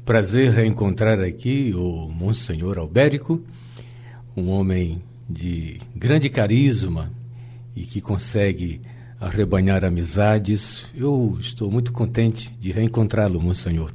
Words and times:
Prazer 0.03 0.51
reencontrar 0.51 1.19
aqui 1.19 1.73
o 1.75 2.09
Monsenhor 2.09 2.77
Albérico, 2.77 3.41
um 4.35 4.49
homem 4.49 5.01
de 5.29 5.79
grande 5.95 6.29
carisma 6.29 7.11
e 7.75 7.81
que 7.83 7.99
consegue 7.99 8.81
arrebanhar 9.19 9.83
amizades. 9.83 10.87
Eu 10.95 11.37
estou 11.39 11.71
muito 11.71 11.91
contente 11.91 12.53
de 12.59 12.71
reencontrá-lo, 12.71 13.41
Monsenhor. 13.41 13.91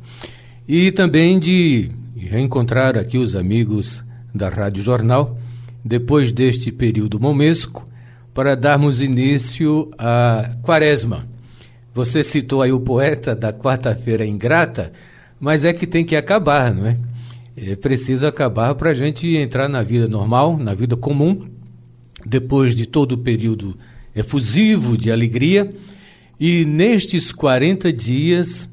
E 0.67 0.91
também 0.93 1.39
de 1.39 1.91
reencontrar 2.17 2.97
aqui 2.97 3.19
os 3.19 3.35
amigos 3.35 4.05
da 4.35 4.49
Rádio 4.49 4.83
Jornal, 4.83 5.39
depois 5.85 6.33
deste 6.33 6.71
período 6.71 7.19
momesco, 7.21 7.89
para 8.33 8.55
darmos 8.55 9.01
início 9.01 9.91
à 9.99 10.51
quaresma. 10.63 11.29
Você 11.95 12.25
citou 12.25 12.63
aí 12.63 12.73
o 12.73 12.81
poeta 12.81 13.35
da 13.35 13.53
quarta-feira 13.53 14.25
ingrata, 14.25 14.93
mas 15.39 15.65
é 15.65 15.73
que 15.73 15.87
tem 15.87 16.05
que 16.05 16.17
acabar, 16.17 16.73
não 16.73 16.87
é? 16.87 16.97
É 17.55 17.77
preciso 17.77 18.27
acabar 18.27 18.75
para 18.75 18.91
a 18.91 18.95
gente 18.95 19.37
entrar 19.37 19.69
na 19.69 19.83
vida 19.83 20.09
normal, 20.09 20.57
na 20.57 20.73
vida 20.73 20.97
comum, 20.97 21.39
depois 22.25 22.75
de 22.75 22.87
todo 22.87 23.13
o 23.13 23.19
período 23.19 23.77
efusivo 24.15 24.97
de 24.97 25.11
alegria. 25.11 25.73
E 26.39 26.65
nestes 26.65 27.33
40 27.33 27.93
dias, 27.93 28.69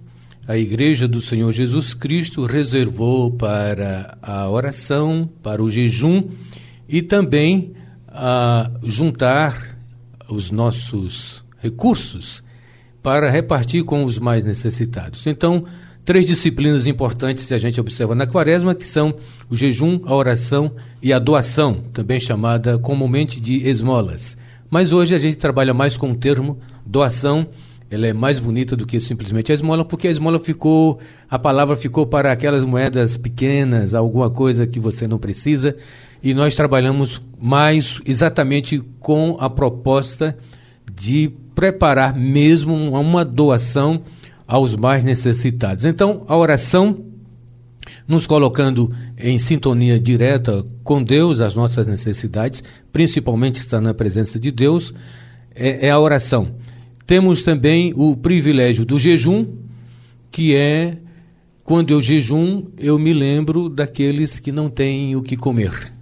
a 0.47 0.57
Igreja 0.57 1.07
do 1.07 1.21
Senhor 1.21 1.51
Jesus 1.51 1.93
Cristo 1.93 2.45
reservou 2.45 3.29
para 3.29 4.17
a 4.21 4.49
oração, 4.49 5.29
para 5.43 5.61
o 5.61 5.69
jejum 5.69 6.23
e 6.87 7.01
também 7.01 7.73
a 8.07 8.71
juntar 8.83 9.77
os 10.27 10.49
nossos 10.49 11.43
recursos 11.59 12.43
para 13.01 13.29
repartir 13.29 13.83
com 13.83 14.03
os 14.03 14.19
mais 14.19 14.45
necessitados. 14.45 15.25
Então, 15.27 15.65
três 16.03 16.25
disciplinas 16.25 16.87
importantes 16.87 17.45
que 17.45 17.53
a 17.53 17.57
gente 17.57 17.79
observa 17.79 18.15
na 18.15 18.25
quaresma, 18.25 18.73
que 18.73 18.87
são 18.87 19.15
o 19.49 19.55
jejum, 19.55 20.01
a 20.05 20.15
oração 20.15 20.71
e 21.01 21.13
a 21.13 21.19
doação, 21.19 21.83
também 21.93 22.19
chamada 22.19 22.77
comumente 22.79 23.39
de 23.39 23.67
esmolas. 23.67 24.35
Mas 24.69 24.91
hoje 24.91 25.15
a 25.15 25.19
gente 25.19 25.37
trabalha 25.37 25.73
mais 25.73 25.97
com 25.97 26.11
o 26.11 26.15
termo 26.15 26.59
doação. 26.85 27.47
Ela 27.91 28.07
é 28.07 28.13
mais 28.13 28.39
bonita 28.39 28.75
do 28.75 28.85
que 28.85 28.99
simplesmente 28.99 29.51
a 29.51 29.55
esmola, 29.55 29.83
porque 29.83 30.07
a 30.07 30.11
esmola 30.11 30.37
ficou, 30.37 30.99
a 31.27 31.39
palavra 31.39 31.75
ficou 31.75 32.05
para 32.05 32.31
aquelas 32.31 32.63
moedas 32.63 33.17
pequenas, 33.17 33.95
alguma 33.95 34.29
coisa 34.29 34.67
que 34.67 34.79
você 34.79 35.07
não 35.07 35.17
precisa. 35.17 35.75
E 36.21 36.33
nós 36.33 36.53
trabalhamos 36.53 37.19
mais 37.41 37.99
exatamente 38.05 38.79
com 38.99 39.37
a 39.39 39.49
proposta 39.49 40.37
de 40.93 41.31
preparar 41.55 42.15
mesmo 42.15 42.75
uma 42.75 43.25
doação 43.25 44.01
aos 44.47 44.75
mais 44.75 45.03
necessitados. 45.03 45.85
Então, 45.85 46.23
a 46.27 46.37
oração 46.37 47.08
nos 48.09 48.25
colocando 48.25 48.91
em 49.19 49.37
sintonia 49.37 49.99
direta 49.99 50.65
com 50.83 51.03
Deus, 51.03 51.39
as 51.41 51.53
nossas 51.53 51.85
necessidades, 51.85 52.63
principalmente 52.91 53.59
estar 53.59 53.79
na 53.79 53.93
presença 53.93 54.39
de 54.39 54.49
Deus, 54.49 54.91
é, 55.53 55.85
é 55.87 55.91
a 55.91 55.99
oração. 55.99 56.55
Temos 57.05 57.43
também 57.43 57.93
o 57.95 58.17
privilégio 58.17 58.83
do 58.83 58.97
jejum, 58.97 59.45
que 60.31 60.55
é 60.55 60.97
quando 61.63 61.91
eu 61.91 62.01
jejum, 62.01 62.63
eu 62.79 62.97
me 62.97 63.13
lembro 63.13 63.69
daqueles 63.69 64.39
que 64.39 64.51
não 64.51 64.69
têm 64.69 65.15
o 65.15 65.21
que 65.21 65.37
comer. 65.37 65.93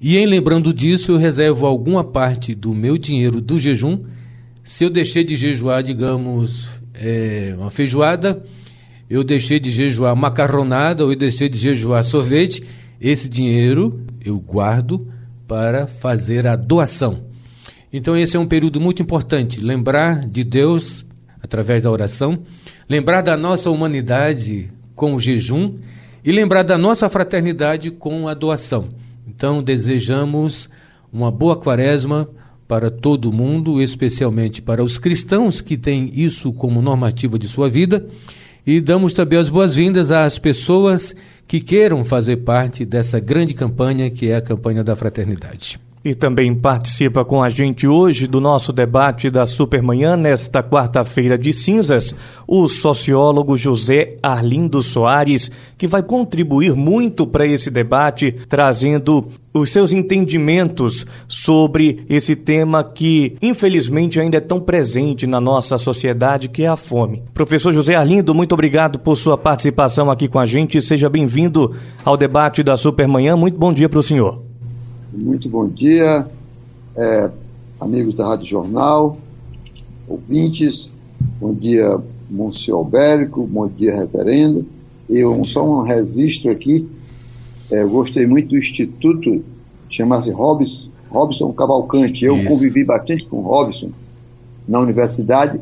E 0.00 0.16
em 0.16 0.26
lembrando 0.26 0.74
disso, 0.74 1.12
eu 1.12 1.16
reservo 1.16 1.64
alguma 1.64 2.02
parte 2.02 2.56
do 2.56 2.74
meu 2.74 2.98
dinheiro 2.98 3.40
do 3.40 3.56
jejum. 3.60 4.00
Se 4.64 4.82
eu 4.82 4.90
deixei 4.90 5.22
de 5.22 5.36
jejuar, 5.36 5.84
digamos, 5.84 6.66
é, 6.92 7.54
uma 7.56 7.70
feijoada, 7.70 8.44
eu 9.10 9.24
deixei 9.24 9.58
de 9.58 9.72
jejuar 9.72 10.14
macarronada 10.14 11.04
ou 11.04 11.10
eu 11.10 11.18
deixei 11.18 11.48
de 11.48 11.58
jejuar 11.58 12.04
sorvete, 12.04 12.62
esse 13.00 13.28
dinheiro 13.28 14.06
eu 14.24 14.38
guardo 14.38 15.08
para 15.48 15.88
fazer 15.88 16.46
a 16.46 16.54
doação. 16.54 17.24
Então 17.92 18.16
esse 18.16 18.36
é 18.36 18.40
um 18.40 18.46
período 18.46 18.80
muito 18.80 19.02
importante, 19.02 19.58
lembrar 19.58 20.24
de 20.24 20.44
Deus 20.44 21.04
através 21.42 21.82
da 21.82 21.90
oração, 21.90 22.38
lembrar 22.88 23.20
da 23.20 23.36
nossa 23.36 23.68
humanidade 23.68 24.70
com 24.94 25.16
o 25.16 25.20
jejum. 25.20 25.74
E 26.22 26.30
lembrar 26.30 26.62
da 26.62 26.76
nossa 26.76 27.08
fraternidade 27.08 27.90
com 27.90 28.28
a 28.28 28.34
doação. 28.34 28.90
Então 29.26 29.62
desejamos 29.62 30.68
uma 31.10 31.30
boa 31.30 31.56
quaresma 31.56 32.28
para 32.68 32.90
todo 32.90 33.32
mundo, 33.32 33.80
especialmente 33.80 34.60
para 34.60 34.84
os 34.84 34.98
cristãos 34.98 35.62
que 35.62 35.78
têm 35.78 36.12
isso 36.14 36.52
como 36.52 36.82
normativa 36.82 37.38
de 37.38 37.48
sua 37.48 37.70
vida 37.70 38.06
e 38.66 38.80
damos 38.80 39.12
também 39.12 39.38
as 39.38 39.48
boas-vindas 39.48 40.10
às 40.10 40.38
pessoas 40.38 41.14
que 41.46 41.60
queiram 41.60 42.04
fazer 42.04 42.38
parte 42.38 42.84
dessa 42.84 43.18
grande 43.18 43.54
campanha 43.54 44.10
que 44.10 44.30
é 44.30 44.36
a 44.36 44.40
campanha 44.40 44.84
da 44.84 44.94
fraternidade. 44.94 45.80
E 46.02 46.14
também 46.14 46.54
participa 46.54 47.26
com 47.26 47.42
a 47.42 47.50
gente 47.50 47.86
hoje 47.86 48.26
do 48.26 48.40
nosso 48.40 48.72
debate 48.72 49.28
da 49.28 49.44
Supermanhã, 49.44 50.16
nesta 50.16 50.62
quarta-feira 50.62 51.36
de 51.36 51.52
cinzas, 51.52 52.14
o 52.48 52.66
sociólogo 52.68 53.54
José 53.58 54.16
Arlindo 54.22 54.82
Soares, 54.82 55.50
que 55.76 55.86
vai 55.86 56.02
contribuir 56.02 56.74
muito 56.74 57.26
para 57.26 57.46
esse 57.46 57.70
debate, 57.70 58.32
trazendo 58.48 59.28
os 59.52 59.68
seus 59.68 59.92
entendimentos 59.92 61.04
sobre 61.28 62.02
esse 62.08 62.34
tema 62.34 62.82
que, 62.82 63.36
infelizmente, 63.42 64.18
ainda 64.18 64.38
é 64.38 64.40
tão 64.40 64.58
presente 64.58 65.26
na 65.26 65.38
nossa 65.38 65.76
sociedade, 65.76 66.48
que 66.48 66.62
é 66.62 66.68
a 66.68 66.78
fome. 66.78 67.22
Professor 67.34 67.72
José 67.72 67.94
Arlindo, 67.94 68.34
muito 68.34 68.52
obrigado 68.52 68.98
por 68.98 69.16
sua 69.16 69.36
participação 69.36 70.10
aqui 70.10 70.28
com 70.28 70.38
a 70.38 70.46
gente. 70.46 70.80
Seja 70.80 71.10
bem-vindo 71.10 71.76
ao 72.02 72.16
debate 72.16 72.62
da 72.62 72.74
Supermanhã. 72.74 73.36
Muito 73.36 73.58
bom 73.58 73.70
dia 73.70 73.88
para 73.88 74.00
o 74.00 74.02
senhor. 74.02 74.49
Muito 75.12 75.48
bom 75.48 75.66
dia, 75.66 76.24
é, 76.96 77.30
amigos 77.80 78.14
da 78.14 78.28
Rádio 78.28 78.46
Jornal, 78.46 79.18
ouvintes, 80.06 81.04
bom 81.40 81.52
dia, 81.52 81.98
Monsenhor 82.30 82.78
Albérico, 82.84 83.44
bom 83.44 83.66
dia, 83.66 83.92
reverendo. 83.92 84.64
Eu 85.08 85.44
só 85.44 85.68
um 85.68 85.82
registro 85.82 86.52
aqui, 86.52 86.88
é, 87.72 87.82
eu 87.82 87.90
gostei 87.90 88.24
muito 88.24 88.50
do 88.50 88.56
Instituto, 88.56 89.44
chama-se 89.88 90.30
Robson, 90.30 90.88
Robson 91.10 91.52
Cavalcante. 91.52 92.24
Eu 92.24 92.36
Isso. 92.36 92.46
convivi 92.48 92.84
bastante 92.84 93.26
com 93.26 93.38
o 93.38 93.42
Robson 93.42 93.90
na 94.68 94.78
universidade, 94.78 95.60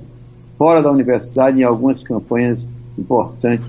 fora 0.58 0.82
da 0.82 0.92
universidade, 0.92 1.58
em 1.58 1.64
algumas 1.64 2.02
campanhas 2.02 2.68
importantes 2.98 3.66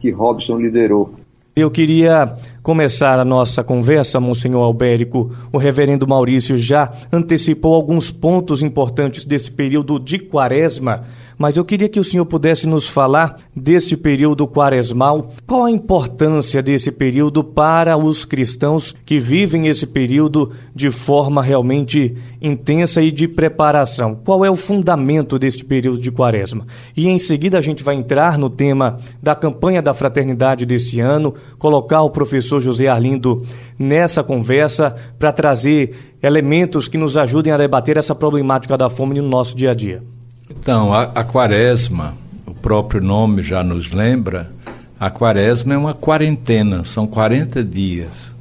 que 0.00 0.10
Robson 0.10 0.58
liderou. 0.58 1.12
Eu 1.56 1.70
queria 1.70 2.36
começar 2.66 3.20
a 3.20 3.24
nossa 3.24 3.62
conversa, 3.62 4.18
Monsenhor 4.18 4.64
Albérico. 4.64 5.30
O 5.52 5.56
reverendo 5.56 6.04
Maurício 6.04 6.56
já 6.56 6.92
antecipou 7.12 7.72
alguns 7.76 8.10
pontos 8.10 8.60
importantes 8.60 9.24
desse 9.24 9.52
período 9.52 10.00
de 10.00 10.18
quaresma 10.18 11.04
mas 11.38 11.56
eu 11.56 11.64
queria 11.64 11.88
que 11.88 12.00
o 12.00 12.04
senhor 12.04 12.24
pudesse 12.26 12.66
nos 12.66 12.88
falar 12.88 13.38
deste 13.54 13.96
período 13.96 14.46
quaresmal. 14.46 15.32
Qual 15.46 15.64
a 15.64 15.70
importância 15.70 16.62
desse 16.62 16.90
período 16.90 17.44
para 17.44 17.96
os 17.96 18.24
cristãos 18.24 18.94
que 19.04 19.18
vivem 19.18 19.66
esse 19.66 19.86
período 19.86 20.52
de 20.74 20.90
forma 20.90 21.42
realmente 21.42 22.16
intensa 22.40 23.02
e 23.02 23.12
de 23.12 23.28
preparação? 23.28 24.18
Qual 24.24 24.44
é 24.44 24.50
o 24.50 24.56
fundamento 24.56 25.38
deste 25.38 25.64
período 25.64 25.98
de 25.98 26.10
quaresma? 26.10 26.66
E 26.96 27.08
em 27.08 27.18
seguida 27.18 27.58
a 27.58 27.62
gente 27.62 27.84
vai 27.84 27.94
entrar 27.94 28.38
no 28.38 28.48
tema 28.48 28.96
da 29.22 29.34
campanha 29.34 29.82
da 29.82 29.92
fraternidade 29.92 30.64
desse 30.64 31.00
ano, 31.00 31.34
colocar 31.58 32.02
o 32.02 32.10
professor 32.10 32.60
José 32.60 32.88
Arlindo 32.88 33.44
nessa 33.78 34.22
conversa 34.22 34.94
para 35.18 35.32
trazer 35.32 35.94
elementos 36.22 36.88
que 36.88 36.96
nos 36.96 37.16
ajudem 37.16 37.52
a 37.52 37.56
debater 37.56 37.96
essa 37.96 38.14
problemática 38.14 38.76
da 38.76 38.88
fome 38.88 39.20
no 39.20 39.28
nosso 39.28 39.54
dia 39.54 39.72
a 39.72 39.74
dia. 39.74 40.15
Então, 40.48 40.94
a, 40.94 41.02
a 41.02 41.24
quaresma, 41.24 42.16
o 42.46 42.54
próprio 42.54 43.02
nome 43.02 43.42
já 43.42 43.64
nos 43.64 43.90
lembra, 43.90 44.52
a 44.98 45.10
quaresma 45.10 45.74
é 45.74 45.76
uma 45.76 45.92
quarentena, 45.92 46.84
são 46.84 47.06
40 47.06 47.64
dias. 47.64 48.34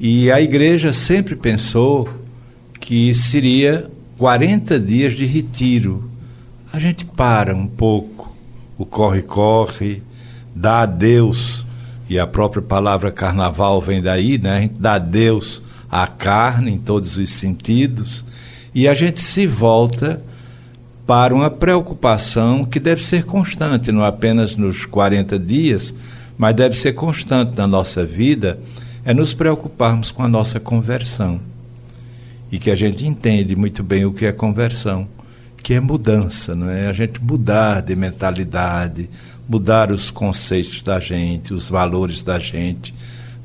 E 0.00 0.32
a 0.32 0.40
igreja 0.40 0.92
sempre 0.92 1.36
pensou 1.36 2.08
que 2.80 3.14
seria 3.14 3.88
40 4.18 4.80
dias 4.80 5.12
de 5.12 5.24
retiro. 5.24 6.10
A 6.72 6.80
gente 6.80 7.04
para 7.04 7.54
um 7.54 7.68
pouco, 7.68 8.34
o 8.76 8.84
corre-corre, 8.84 10.02
dá 10.54 10.80
a 10.80 10.86
Deus, 10.86 11.64
e 12.08 12.18
a 12.18 12.26
própria 12.26 12.62
palavra 12.62 13.12
carnaval 13.12 13.80
vem 13.80 14.02
daí, 14.02 14.38
né? 14.38 14.56
A 14.56 14.60
gente 14.60 14.74
dá 14.74 14.94
a 14.94 14.98
Deus 14.98 15.62
a 15.88 16.06
carne 16.06 16.72
em 16.72 16.78
todos 16.78 17.16
os 17.16 17.32
sentidos, 17.32 18.24
e 18.74 18.88
a 18.88 18.94
gente 18.94 19.20
se 19.20 19.46
volta 19.46 20.20
para 21.06 21.34
uma 21.34 21.50
preocupação 21.50 22.64
que 22.64 22.78
deve 22.78 23.04
ser 23.04 23.24
constante, 23.24 23.90
não 23.90 24.04
apenas 24.04 24.56
nos 24.56 24.86
40 24.86 25.38
dias, 25.38 25.92
mas 26.38 26.54
deve 26.54 26.76
ser 26.76 26.92
constante 26.92 27.56
na 27.56 27.66
nossa 27.66 28.04
vida, 28.04 28.58
é 29.04 29.12
nos 29.12 29.34
preocuparmos 29.34 30.10
com 30.10 30.22
a 30.22 30.28
nossa 30.28 30.60
conversão. 30.60 31.40
E 32.50 32.58
que 32.58 32.70
a 32.70 32.76
gente 32.76 33.06
entende 33.06 33.56
muito 33.56 33.82
bem 33.82 34.04
o 34.04 34.12
que 34.12 34.26
é 34.26 34.32
conversão, 34.32 35.08
que 35.62 35.74
é 35.74 35.80
mudança, 35.80 36.54
não 36.54 36.68
é? 36.68 36.86
A 36.86 36.92
gente 36.92 37.22
mudar 37.22 37.80
de 37.80 37.96
mentalidade, 37.96 39.08
mudar 39.48 39.90
os 39.90 40.10
conceitos 40.10 40.82
da 40.82 41.00
gente, 41.00 41.54
os 41.54 41.68
valores 41.68 42.22
da 42.22 42.38
gente, 42.38 42.94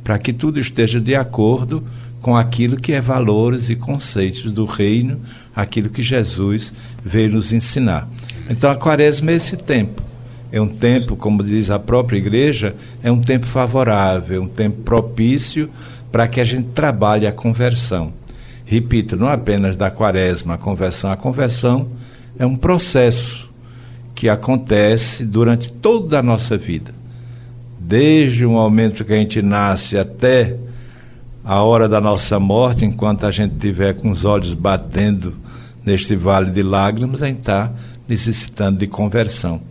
para 0.03 0.17
que 0.17 0.33
tudo 0.33 0.59
esteja 0.59 0.99
de 0.99 1.15
acordo 1.15 1.83
com 2.21 2.35
aquilo 2.35 2.77
que 2.77 2.93
é 2.93 3.01
valores 3.01 3.69
e 3.69 3.75
conceitos 3.75 4.51
do 4.51 4.65
reino, 4.65 5.19
aquilo 5.57 5.89
que 5.89 6.03
Jesus 6.03 6.71
veio 7.03 7.31
nos 7.31 7.51
ensinar. 7.51 8.07
Então 8.47 8.69
a 8.69 8.75
quaresma 8.75 9.31
é 9.31 9.35
esse 9.35 9.57
tempo. 9.57 10.03
É 10.51 10.61
um 10.61 10.67
tempo, 10.67 11.15
como 11.15 11.43
diz 11.43 11.71
a 11.71 11.79
própria 11.79 12.19
igreja, 12.19 12.75
é 13.01 13.11
um 13.11 13.19
tempo 13.19 13.47
favorável, 13.47 14.43
um 14.43 14.47
tempo 14.47 14.83
propício 14.83 15.67
para 16.11 16.27
que 16.27 16.39
a 16.39 16.45
gente 16.45 16.69
trabalhe 16.75 17.25
a 17.25 17.31
conversão. 17.31 18.13
Repito, 18.65 19.17
não 19.17 19.27
apenas 19.27 19.75
da 19.75 19.89
quaresma 19.89 20.53
a 20.53 20.57
conversão, 20.59 21.11
a 21.11 21.17
conversão 21.17 21.89
é 22.37 22.45
um 22.45 22.55
processo 22.55 23.49
que 24.13 24.29
acontece 24.29 25.25
durante 25.25 25.71
toda 25.71 26.19
a 26.19 26.23
nossa 26.23 26.55
vida. 26.55 26.93
Desde 27.79 28.45
o 28.45 28.51
momento 28.51 29.03
que 29.03 29.13
a 29.13 29.17
gente 29.17 29.41
nasce 29.41 29.97
até 29.97 30.55
a 31.47 31.63
hora 31.63 31.87
da 31.87 32.01
nossa 32.01 32.37
morte, 32.41 32.83
enquanto 32.83 33.25
a 33.25 33.31
gente 33.31 33.53
estiver 33.53 33.93
com 33.93 34.11
os 34.11 34.25
olhos 34.25 34.53
batendo 34.53 35.33
neste 35.85 36.13
vale 36.13 36.51
de 36.51 36.61
lágrimas, 36.61 37.21
a 37.21 37.27
gente 37.27 37.39
está 37.39 37.71
necessitando 38.05 38.79
de 38.79 38.85
conversão. 38.85 39.61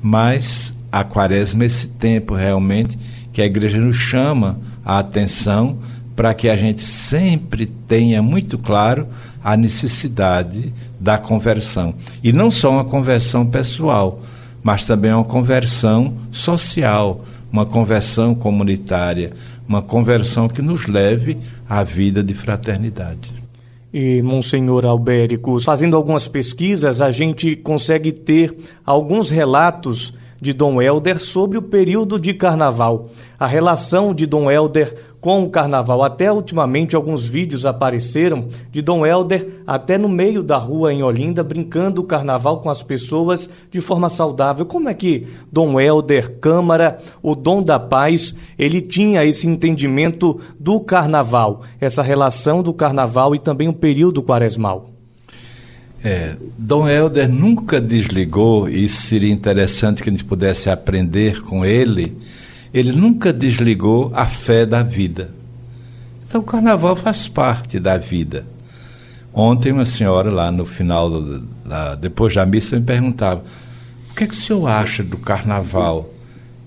Mas 0.00 0.72
a 0.92 1.02
quaresma 1.02 1.64
é 1.64 1.66
esse 1.66 1.88
tempo 1.88 2.34
realmente 2.34 2.96
que 3.32 3.42
a 3.42 3.46
igreja 3.46 3.80
nos 3.80 3.96
chama 3.96 4.60
a 4.84 5.00
atenção 5.00 5.78
para 6.14 6.32
que 6.34 6.48
a 6.48 6.54
gente 6.54 6.82
sempre 6.82 7.66
tenha 7.66 8.22
muito 8.22 8.56
claro 8.56 9.08
a 9.42 9.56
necessidade 9.56 10.72
da 11.00 11.18
conversão. 11.18 11.96
E 12.22 12.32
não 12.32 12.48
só 12.48 12.70
uma 12.70 12.84
conversão 12.84 13.44
pessoal, 13.44 14.20
mas 14.62 14.86
também 14.86 15.12
uma 15.12 15.24
conversão 15.24 16.14
social, 16.30 17.24
uma 17.50 17.66
conversão 17.66 18.36
comunitária, 18.36 19.32
uma 19.68 19.82
conversão 19.82 20.48
que 20.48 20.62
nos 20.62 20.86
leve 20.86 21.38
à 21.68 21.82
vida 21.82 22.22
de 22.22 22.34
fraternidade. 22.34 23.32
E, 23.92 24.20
Monsenhor 24.22 24.84
Albérico, 24.84 25.60
fazendo 25.60 25.96
algumas 25.96 26.26
pesquisas, 26.26 27.00
a 27.00 27.12
gente 27.12 27.54
consegue 27.54 28.10
ter 28.10 28.54
alguns 28.84 29.30
relatos 29.30 30.14
de 30.44 30.52
Dom 30.52 30.82
Helder 30.82 31.18
sobre 31.18 31.56
o 31.56 31.62
período 31.62 32.20
de 32.20 32.34
carnaval. 32.34 33.08
A 33.38 33.46
relação 33.46 34.12
de 34.12 34.26
Dom 34.26 34.50
Helder 34.50 34.94
com 35.18 35.42
o 35.42 35.48
carnaval. 35.48 36.02
Até 36.02 36.30
ultimamente 36.30 36.94
alguns 36.94 37.24
vídeos 37.24 37.64
apareceram 37.64 38.48
de 38.70 38.82
Dom 38.82 39.06
Helder 39.06 39.62
até 39.66 39.96
no 39.96 40.06
meio 40.06 40.42
da 40.42 40.58
rua 40.58 40.92
em 40.92 41.02
Olinda 41.02 41.42
brincando 41.42 42.02
o 42.02 42.04
carnaval 42.04 42.60
com 42.60 42.68
as 42.68 42.82
pessoas 42.82 43.48
de 43.70 43.80
forma 43.80 44.10
saudável. 44.10 44.66
Como 44.66 44.90
é 44.90 44.92
que 44.92 45.26
Dom 45.50 45.80
Helder 45.80 46.38
Câmara, 46.40 46.98
o 47.22 47.34
dom 47.34 47.62
da 47.62 47.80
paz, 47.80 48.34
ele 48.58 48.82
tinha 48.82 49.24
esse 49.24 49.46
entendimento 49.46 50.38
do 50.60 50.78
carnaval, 50.78 51.62
essa 51.80 52.02
relação 52.02 52.62
do 52.62 52.74
carnaval 52.74 53.34
e 53.34 53.38
também 53.38 53.66
o 53.66 53.72
período 53.72 54.22
quaresmal? 54.22 54.93
É, 56.04 56.36
Dom 56.58 56.86
Helder 56.86 57.28
nunca 57.28 57.80
desligou, 57.80 58.68
e 58.68 58.88
seria 58.88 59.32
interessante 59.32 60.02
que 60.02 60.10
a 60.10 60.12
gente 60.12 60.24
pudesse 60.24 60.68
aprender 60.68 61.40
com 61.40 61.64
ele 61.64 62.14
ele 62.74 62.90
nunca 62.90 63.32
desligou 63.32 64.10
a 64.12 64.26
fé 64.26 64.66
da 64.66 64.82
vida. 64.82 65.30
Então 66.26 66.40
o 66.40 66.44
carnaval 66.44 66.96
faz 66.96 67.28
parte 67.28 67.78
da 67.78 67.96
vida. 67.96 68.44
Ontem 69.32 69.70
uma 69.70 69.86
senhora 69.86 70.28
lá 70.28 70.50
no 70.50 70.66
final, 70.66 71.22
da, 71.64 71.94
depois 71.94 72.34
da 72.34 72.44
missa, 72.44 72.76
me 72.76 72.84
perguntava: 72.84 73.44
o 74.10 74.14
que, 74.14 74.24
é 74.24 74.26
que 74.26 74.34
o 74.34 74.36
senhor 74.36 74.66
acha 74.66 75.04
do 75.04 75.16
carnaval? 75.16 76.10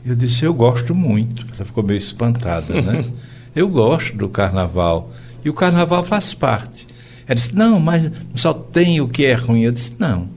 Eu 0.05 0.15
disse: 0.15 0.45
eu 0.45 0.53
gosto 0.53 0.95
muito. 0.95 1.45
Ela 1.55 1.65
ficou 1.65 1.83
meio 1.83 1.97
espantada, 1.97 2.81
né? 2.81 3.03
eu 3.53 3.67
gosto 3.67 4.15
do 4.15 4.29
carnaval. 4.29 5.11
E 5.43 5.49
o 5.49 5.53
carnaval 5.53 6.05
faz 6.05 6.33
parte. 6.33 6.86
Ela 7.27 7.35
disse: 7.35 7.55
não, 7.55 7.79
mas 7.79 8.09
só 8.35 8.53
tem 8.53 9.01
o 9.01 9.07
que 9.07 9.25
é 9.25 9.33
ruim. 9.33 9.61
Eu 9.61 9.71
disse: 9.71 9.95
não. 9.99 10.29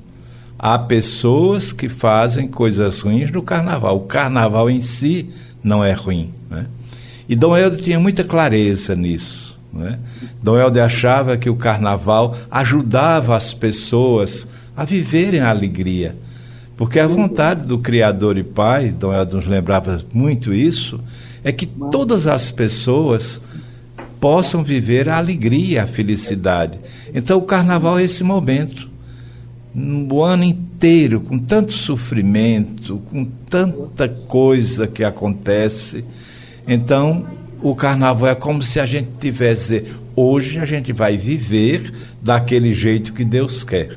Há 0.59 0.79
pessoas 0.79 1.73
que 1.73 1.89
fazem 1.89 2.47
coisas 2.47 3.01
ruins 3.01 3.31
no 3.31 3.43
carnaval. 3.43 3.97
O 3.97 4.01
carnaval 4.01 4.69
em 4.69 4.81
si 4.81 5.31
não 5.63 5.83
é 5.83 5.93
ruim. 5.93 6.35
Né? 6.51 6.67
E 7.29 7.35
Dom 7.35 7.57
Helder 7.57 7.81
tinha 7.81 7.99
muita 7.99 8.25
clareza 8.25 8.95
nisso. 8.95 9.59
Né? 9.73 9.99
Dom 10.43 10.59
Helder 10.59 10.85
achava 10.85 11.37
que 11.37 11.49
o 11.49 11.57
carnaval 11.57 12.37
ajudava 12.51 13.37
as 13.37 13.55
pessoas 13.55 14.47
a 14.77 14.85
viverem 14.85 15.41
a 15.41 15.49
alegria. 15.49 16.17
Porque 16.77 16.99
a 16.99 17.07
vontade 17.07 17.67
do 17.67 17.79
Criador 17.79 18.37
e 18.37 18.43
Pai, 18.43 18.91
Dom 18.91 19.15
Helder 19.15 19.37
nos 19.37 19.47
lembrava 19.47 20.01
muito 20.13 20.53
isso, 20.53 21.01
é 21.45 21.53
que 21.53 21.67
todas 21.67 22.27
as 22.27 22.51
pessoas 22.51 23.41
possam 24.21 24.63
viver 24.63 25.09
a 25.09 25.17
alegria, 25.17 25.85
a 25.85 25.87
felicidade. 25.87 26.79
Então 27.15 27.39
o 27.39 27.43
carnaval 27.43 27.99
é 27.99 28.05
esse 28.05 28.23
momento 28.23 28.91
o 29.75 30.23
ano 30.23 30.45
inteiro, 30.45 31.21
com 31.21 31.39
tanto 31.39 31.73
sofrimento, 31.73 32.99
com 33.11 33.25
tanta 33.25 34.09
coisa 34.09 34.87
que 34.87 35.05
acontece. 35.05 36.05
Então, 36.67 37.27
o 37.63 37.75
carnaval 37.75 38.29
é 38.29 38.35
como 38.35 38.63
se 38.63 38.81
a 38.81 38.87
gente 38.87 39.09
tivesse, 39.21 39.85
hoje 40.17 40.59
a 40.59 40.65
gente 40.65 40.93
vai 40.93 41.17
viver 41.17 41.93
daquele 42.21 42.75
jeito 42.75 43.13
que 43.13 43.25
Deus 43.25 43.63
quer. 43.63 43.97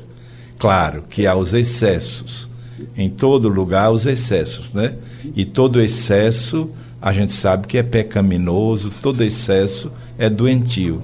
Claro 0.58 1.04
que 1.08 1.26
há 1.26 1.34
os 1.34 1.52
excessos. 1.52 2.48
Em 2.96 3.08
todo 3.08 3.48
lugar 3.48 3.90
os 3.92 4.06
excessos, 4.06 4.72
né? 4.72 4.94
E 5.34 5.44
todo 5.44 5.80
excesso 5.80 6.70
a 7.00 7.12
gente 7.12 7.32
sabe 7.32 7.66
que 7.66 7.76
é 7.76 7.82
pecaminoso, 7.82 8.90
todo 9.02 9.22
excesso 9.22 9.92
é 10.18 10.30
doentio. 10.30 11.02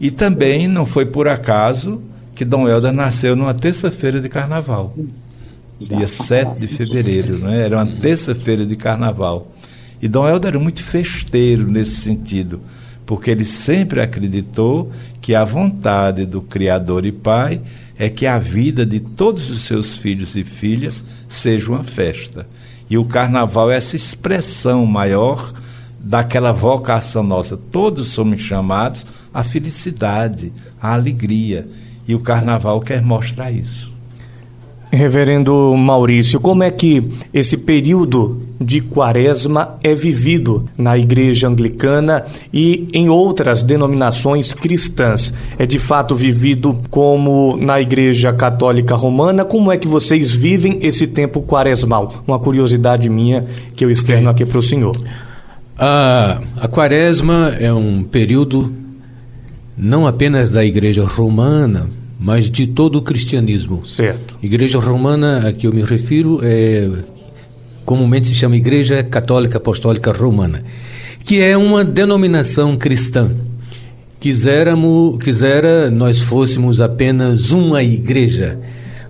E 0.00 0.10
também 0.10 0.66
não 0.66 0.86
foi 0.86 1.04
por 1.04 1.28
acaso 1.28 2.00
que 2.34 2.44
Dom 2.44 2.68
Helder 2.68 2.92
nasceu 2.92 3.36
numa 3.36 3.52
terça-feira 3.52 4.20
de 4.20 4.28
carnaval, 4.28 4.96
dia 5.78 6.08
7 6.08 6.58
de 6.58 6.66
fevereiro, 6.66 7.36
né? 7.38 7.62
era 7.62 7.76
uma 7.76 7.86
terça-feira 7.86 8.64
de 8.64 8.76
carnaval. 8.76 9.52
E 10.00 10.08
Dom 10.08 10.26
Helder 10.26 10.50
era 10.50 10.58
muito 10.58 10.82
festeiro 10.82 11.70
nesse 11.70 11.96
sentido, 11.96 12.60
porque 13.04 13.30
ele 13.30 13.44
sempre 13.44 14.00
acreditou 14.00 14.90
que 15.20 15.34
a 15.34 15.44
vontade 15.44 16.24
do 16.24 16.40
Criador 16.40 17.04
e 17.04 17.12
Pai 17.12 17.60
é 17.98 18.08
que 18.08 18.26
a 18.26 18.38
vida 18.38 18.86
de 18.86 19.00
todos 19.00 19.50
os 19.50 19.62
seus 19.62 19.96
filhos 19.96 20.36
e 20.36 20.44
filhas 20.44 21.04
seja 21.26 21.70
uma 21.70 21.82
festa. 21.82 22.46
E 22.88 22.96
o 22.96 23.04
carnaval 23.04 23.70
é 23.70 23.76
essa 23.76 23.96
expressão 23.96 24.86
maior 24.86 25.52
daquela 25.98 26.52
vocação 26.52 27.22
nossa. 27.22 27.56
Todos 27.56 28.10
somos 28.10 28.40
chamados 28.40 29.04
à 29.34 29.42
felicidade, 29.42 30.52
à 30.80 30.94
alegria. 30.94 31.68
E 32.06 32.14
o 32.14 32.20
carnaval 32.20 32.80
quer 32.80 33.02
mostrar 33.02 33.50
isso. 33.50 33.92
Reverendo 34.90 35.76
Maurício, 35.76 36.40
como 36.40 36.62
é 36.62 36.70
que 36.70 37.02
esse 37.34 37.58
período 37.58 38.47
de 38.60 38.80
quaresma 38.80 39.76
é 39.82 39.94
vivido 39.94 40.64
na 40.76 40.98
igreja 40.98 41.48
anglicana 41.48 42.24
e 42.52 42.86
em 42.92 43.08
outras 43.08 43.62
denominações 43.62 44.52
cristãs? 44.52 45.32
É 45.58 45.66
de 45.66 45.78
fato 45.78 46.14
vivido 46.14 46.78
como 46.90 47.56
na 47.56 47.80
igreja 47.80 48.32
católica 48.32 48.94
romana? 48.94 49.44
Como 49.44 49.70
é 49.70 49.76
que 49.76 49.86
vocês 49.86 50.32
vivem 50.32 50.78
esse 50.82 51.06
tempo 51.06 51.42
quaresmal? 51.42 52.22
Uma 52.26 52.38
curiosidade 52.38 53.08
minha 53.08 53.46
que 53.74 53.84
eu 53.84 53.90
externo 53.90 54.30
aqui 54.30 54.44
para 54.44 54.58
o 54.58 54.62
senhor. 54.62 54.96
A, 55.78 56.40
a 56.60 56.68
quaresma 56.68 57.54
é 57.60 57.72
um 57.72 58.02
período 58.02 58.72
não 59.76 60.06
apenas 60.08 60.50
da 60.50 60.64
igreja 60.64 61.04
romana, 61.04 61.88
mas 62.18 62.50
de 62.50 62.66
todo 62.66 62.96
o 62.96 63.02
cristianismo. 63.02 63.86
Certo. 63.86 64.36
Igreja 64.42 64.80
romana 64.80 65.48
a 65.48 65.52
que 65.52 65.68
eu 65.68 65.72
me 65.72 65.82
refiro 65.82 66.40
é 66.42 66.90
comumente 67.88 68.26
se 68.26 68.34
chama 68.34 68.54
Igreja 68.54 69.02
Católica 69.02 69.56
Apostólica 69.56 70.12
Romana, 70.12 70.62
que 71.24 71.40
é 71.40 71.56
uma 71.56 71.82
denominação 71.82 72.76
cristã. 72.76 73.32
Quiséramos, 74.20 75.16
quisera 75.24 75.90
nós 75.90 76.18
fôssemos 76.20 76.82
apenas 76.82 77.50
uma 77.50 77.82
igreja, 77.82 78.60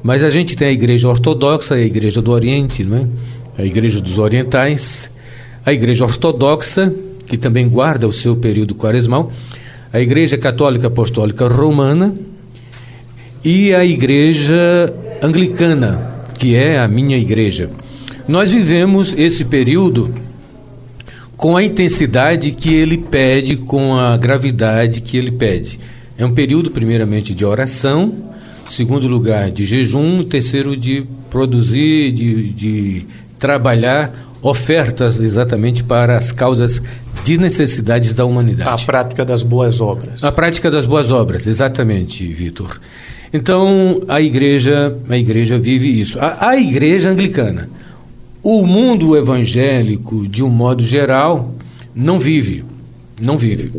mas 0.01 0.23
a 0.23 0.31
gente 0.31 0.55
tem 0.55 0.69
a 0.69 0.71
Igreja 0.71 1.09
Ortodoxa, 1.09 1.75
a 1.75 1.81
Igreja 1.81 2.23
do 2.23 2.31
Oriente, 2.31 2.85
não 2.85 2.99
é? 2.99 3.63
A 3.63 3.65
Igreja 3.65 4.01
dos 4.01 4.17
Orientais, 4.17 5.11
a 5.67 5.73
Igreja 5.73 6.05
Ortodoxa, 6.05 6.95
que 7.27 7.37
também 7.37 7.69
guarda 7.69 8.07
o 8.07 8.13
seu 8.13 8.37
período 8.37 8.77
quaresmal, 8.77 9.33
a 9.93 9.99
Igreja 9.99 10.39
Católica 10.39 10.87
Apostólica 10.87 11.49
Romana, 11.49 12.15
e 13.45 13.75
a 13.75 13.85
igreja 13.85 14.95
anglicana, 15.21 16.27
que 16.39 16.55
é 16.55 16.79
a 16.79 16.87
minha 16.87 17.17
igreja. 17.17 17.71
Nós 18.29 18.53
vivemos 18.53 19.15
esse 19.17 19.43
período 19.43 20.15
com 21.35 21.57
a 21.57 21.65
intensidade 21.65 22.51
que 22.53 22.75
ele 22.75 22.99
pede, 22.99 23.57
com 23.57 23.97
a 23.97 24.17
gravidade 24.19 25.01
que 25.01 25.17
ele 25.17 25.31
pede. 25.31 25.81
É 26.19 26.27
um 26.27 26.35
período, 26.35 26.71
primeiramente, 26.71 27.33
de 27.33 27.45
oração, 27.47 28.13
segundo 28.69 29.09
lugar, 29.09 29.51
de 29.51 29.65
jejum, 29.65 30.23
terceiro, 30.25 30.77
de 30.77 31.07
produzir, 31.31 32.13
de, 32.13 32.53
de 32.53 33.07
trabalhar 33.39 34.29
ofertas 34.43 35.19
exatamente 35.19 35.83
para 35.83 36.19
as 36.19 36.31
causas 36.31 36.83
de 37.25 37.39
necessidades 37.39 38.15
da 38.15 38.27
humanidade. 38.27 38.69
A 38.69 38.87
prática 38.87 39.25
das 39.25 39.43
boas 39.43 39.81
obras. 39.81 40.23
A 40.23 40.31
prática 40.31 40.71
das 40.71 40.85
boas 40.85 41.11
obras, 41.11 41.47
exatamente, 41.47 42.27
Vitor. 42.27 42.79
Então 43.33 44.03
a 44.07 44.21
igreja, 44.21 44.97
a 45.09 45.17
igreja 45.17 45.59
vive 45.59 46.01
isso. 46.01 46.19
A, 46.21 46.51
a 46.51 46.57
igreja 46.57 47.11
anglicana, 47.11 47.69
o 48.51 48.67
mundo 48.67 49.15
evangélico, 49.15 50.27
de 50.27 50.43
um 50.43 50.49
modo 50.49 50.83
geral, 50.83 51.55
não 51.95 52.19
vive, 52.19 52.65
não 53.21 53.37
vive. 53.37 53.71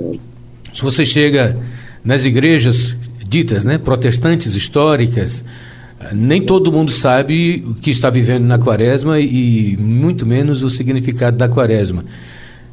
Se 0.71 0.83
você 0.83 1.07
chega 1.07 1.57
nas 2.05 2.23
igrejas 2.23 2.95
ditas, 3.27 3.65
né, 3.65 3.79
protestantes 3.79 4.53
históricas, 4.53 5.43
nem 6.13 6.39
todo 6.39 6.71
mundo 6.71 6.91
sabe 6.91 7.63
o 7.65 7.73
que 7.73 7.89
está 7.89 8.11
vivendo 8.11 8.45
na 8.45 8.59
quaresma 8.59 9.19
e 9.19 9.75
muito 9.79 10.23
menos 10.23 10.61
o 10.61 10.69
significado 10.69 11.35
da 11.35 11.49
quaresma. 11.49 12.05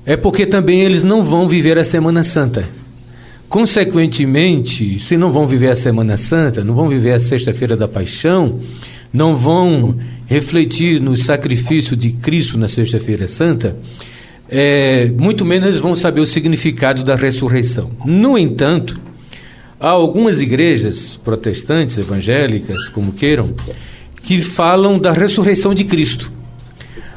É 0.04 0.18
porque 0.18 0.44
também 0.44 0.82
eles 0.82 1.02
não 1.02 1.22
vão 1.22 1.48
viver 1.48 1.78
a 1.78 1.84
Semana 1.84 2.22
Santa. 2.22 2.68
Consequentemente, 3.48 4.98
se 4.98 5.16
não 5.16 5.32
vão 5.32 5.48
viver 5.48 5.70
a 5.70 5.76
Semana 5.76 6.18
Santa, 6.18 6.62
não 6.62 6.74
vão 6.74 6.90
viver 6.90 7.12
a 7.12 7.20
Sexta-feira 7.20 7.74
da 7.74 7.88
Paixão, 7.88 8.60
não 9.10 9.34
vão 9.34 9.96
refletir 10.26 11.00
no 11.00 11.16
sacrifício 11.16 11.97
de 11.97 12.11
Cristo 12.11 12.59
na 12.59 12.68
Sexta-feira 12.68 13.28
Santa, 13.28 13.76
é, 14.49 15.11
muito 15.18 15.45
menos 15.45 15.68
eles 15.68 15.80
vão 15.80 15.95
saber 15.95 16.21
o 16.21 16.26
significado 16.26 17.02
da 17.02 17.16
ressurreição. 17.16 17.90
No 18.04 18.37
entanto, 18.37 18.99
há 19.80 19.88
algumas 19.88 20.40
igrejas 20.40 21.18
protestantes, 21.23 21.99
evangélicas, 21.99 22.88
como 22.88 23.12
queiram, 23.12 23.54
que 24.23 24.40
falam 24.42 24.99
da 24.99 25.12
ressurreição 25.12 25.75
de 25.75 25.85
Cristo. 25.85 26.33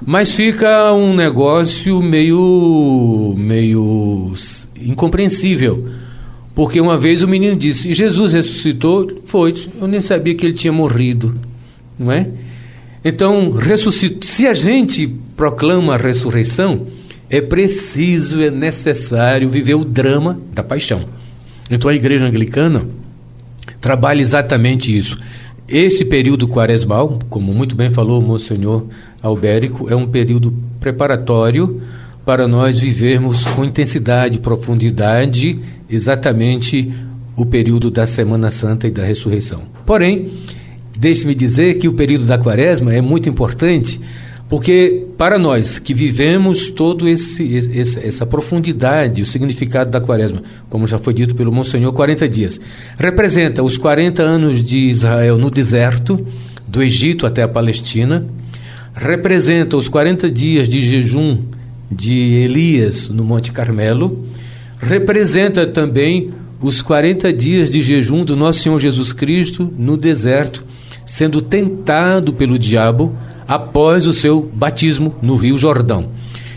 Mas 0.05 0.31
fica 0.31 0.93
um 0.93 1.13
negócio 1.13 2.01
meio, 2.01 3.35
meio 3.37 4.33
incompreensível 4.79 5.99
porque 6.59 6.81
uma 6.81 6.97
vez 6.97 7.21
o 7.23 7.27
menino 7.27 7.55
disse: 7.55 7.93
Jesus 7.93 8.33
ressuscitou? 8.33 9.21
Foi. 9.23 9.53
Eu 9.79 9.87
nem 9.87 10.01
sabia 10.01 10.35
que 10.35 10.45
ele 10.45 10.51
tinha 10.51 10.73
morrido. 10.73 11.39
Não 11.97 12.11
é? 12.11 12.27
Então. 13.03 13.53
Se 14.21 14.47
a 14.47 14.53
gente 14.53 15.07
proclama 15.35 15.95
a 15.95 15.97
ressurreição, 15.97 16.87
é 17.29 17.39
preciso, 17.39 18.41
é 18.41 18.49
necessário 18.49 19.49
viver 19.49 19.75
o 19.75 19.85
drama 19.85 20.39
da 20.51 20.63
paixão. 20.63 21.05
Então, 21.69 21.89
a 21.89 21.95
igreja 21.95 22.25
anglicana 22.25 22.87
trabalha 23.79 24.21
exatamente 24.21 24.95
isso. 24.95 25.17
Esse 25.67 26.03
período 26.03 26.47
quaresmal, 26.47 27.19
como 27.29 27.53
muito 27.53 27.75
bem 27.75 27.91
falou 27.91 28.19
o 28.19 28.25
Monsenhor 28.25 28.85
Albérico, 29.21 29.87
é 29.87 29.95
um 29.95 30.07
período 30.07 30.51
preparatório 30.79 31.79
para 32.25 32.47
nós 32.47 32.79
vivermos 32.79 33.43
com 33.45 33.63
intensidade, 33.63 34.39
profundidade, 34.39 35.59
exatamente 35.87 36.91
o 37.35 37.45
período 37.45 37.91
da 37.91 38.07
Semana 38.07 38.49
Santa 38.49 38.87
e 38.87 38.91
da 38.91 39.03
ressurreição. 39.03 39.61
Porém, 39.85 40.31
deixe-me 40.99 41.33
dizer 41.33 41.75
que 41.75 41.87
o 41.87 41.93
período 41.93 42.25
da 42.25 42.37
Quaresma 42.37 42.93
é 42.93 42.99
muito 42.99 43.29
importante, 43.29 44.01
porque 44.49 45.05
para 45.17 45.39
nós 45.39 45.79
que 45.79 45.93
vivemos 45.93 46.69
todo 46.69 47.07
esse, 47.07 47.55
esse 47.55 48.05
essa 48.05 48.25
profundidade, 48.25 49.21
o 49.21 49.25
significado 49.25 49.89
da 49.89 50.01
Quaresma, 50.01 50.43
como 50.67 50.85
já 50.85 50.99
foi 50.99 51.13
dito 51.13 51.35
pelo 51.35 51.53
Monsenhor, 51.53 51.93
40 51.93 52.27
dias, 52.27 52.59
representa 52.97 53.63
os 53.63 53.77
40 53.77 54.21
anos 54.21 54.61
de 54.61 54.89
Israel 54.89 55.37
no 55.37 55.49
deserto, 55.49 56.19
do 56.67 56.83
Egito 56.83 57.25
até 57.25 57.43
a 57.43 57.47
Palestina, 57.47 58.25
representa 58.93 59.77
os 59.77 59.87
40 59.87 60.29
dias 60.29 60.67
de 60.67 60.81
jejum 60.81 61.37
de 61.89 62.33
Elias 62.43 63.07
no 63.07 63.23
Monte 63.23 63.53
Carmelo, 63.53 64.19
representa 64.79 65.65
também 65.65 66.31
os 66.61 66.81
40 66.81 67.31
dias 67.31 67.71
de 67.71 67.81
jejum 67.81 68.25
do 68.25 68.35
nosso 68.35 68.59
Senhor 68.59 68.77
Jesus 68.79 69.13
Cristo 69.13 69.73
no 69.77 69.95
deserto, 69.95 70.67
sendo 71.09 71.41
tentado 71.41 72.31
pelo 72.31 72.59
diabo 72.59 73.17
após 73.47 74.05
o 74.05 74.13
seu 74.13 74.47
batismo 74.53 75.15
no 75.23 75.35
Rio 75.35 75.57
Jordão. 75.57 76.07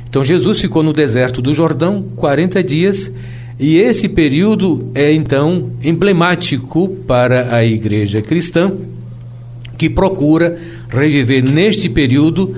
Então 0.07 0.23
Jesus 0.23 0.61
ficou 0.61 0.83
no 0.83 0.93
deserto 0.93 1.41
do 1.41 1.55
Jordão 1.55 2.05
40 2.17 2.63
dias 2.63 3.11
e 3.59 3.79
esse 3.79 4.11
período 4.11 4.91
é 4.95 5.11
então 5.11 5.71
emblemático 5.83 6.87
para 7.07 7.57
a 7.57 7.65
igreja 7.65 8.21
cristã 8.21 8.73
que 9.79 9.89
procura 9.89 10.59
reviver 10.91 11.43
neste 11.43 11.89
período 11.89 12.55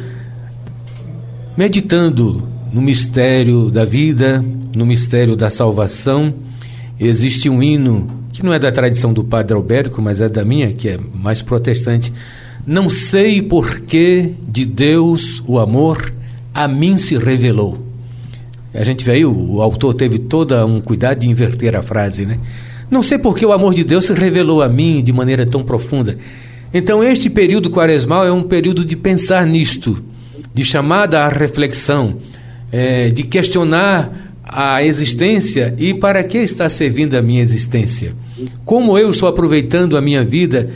meditando 1.57 2.43
no 2.73 2.83
mistério 2.83 3.71
da 3.71 3.85
vida, 3.85 4.45
no 4.75 4.85
mistério 4.85 5.37
da 5.37 5.49
salvação. 5.49 6.35
Existe 6.99 7.49
um 7.49 7.63
hino 7.63 8.24
não 8.45 8.53
é 8.53 8.59
da 8.59 8.71
tradição 8.71 9.13
do 9.13 9.25
Padre 9.25 9.55
Albérico, 9.55 10.01
mas 10.03 10.21
é 10.21 10.29
da 10.29 10.45
minha, 10.45 10.73
que 10.73 10.89
é 10.89 10.99
mais 11.15 11.41
protestante. 11.41 12.13
Não 12.67 12.89
sei 12.91 13.43
por 13.43 13.81
que 13.81 14.35
de 14.47 14.65
Deus 14.65 15.43
o 15.47 15.59
amor 15.59 16.13
a 16.53 16.69
mim 16.69 16.97
se 16.97 17.17
revelou. 17.17 17.85
A 18.73 18.85
gente 18.85 19.05
vê 19.05 19.13
aí, 19.13 19.25
o, 19.25 19.55
o 19.55 19.63
autor 19.63 19.95
teve 19.95 20.19
todo 20.19 20.55
um 20.67 20.81
cuidado 20.81 21.21
de 21.21 21.29
inverter 21.29 21.75
a 21.77 21.83
frase, 21.83 22.27
né? 22.27 22.39
Não 22.91 23.03
sei 23.03 23.19
por 23.19 23.37
que 23.37 23.47
o 23.47 23.53
amor 23.53 23.73
de 23.75 23.83
Deus 23.83 24.05
se 24.07 24.13
revelou 24.13 24.63
a 24.63 24.69
mim 24.69 25.03
de 25.03 25.13
maneira 25.13 25.47
tão 25.47 25.63
profunda. 25.65 26.19
Então, 26.73 27.03
este 27.03 27.31
período 27.31 27.71
quaresmal 27.71 28.27
é 28.27 28.33
um 28.33 28.43
período 28.43 28.85
de 28.85 28.97
pensar 28.97 29.47
nisto, 29.47 30.03
de 30.53 30.65
chamada 30.65 31.25
à 31.25 31.29
reflexão, 31.29 32.17
é, 32.71 33.11
de 33.11 33.23
questionar 33.23 34.37
a 34.45 34.83
existência 34.85 35.75
e 35.79 35.95
para 35.95 36.23
que 36.23 36.39
está 36.39 36.69
servindo 36.69 37.15
a 37.15 37.23
minha 37.23 37.43
existência. 37.43 38.15
Como 38.65 38.99
eu 38.99 39.11
estou 39.11 39.29
aproveitando 39.29 39.97
a 39.97 40.01
minha 40.01 40.25
vida 40.25 40.71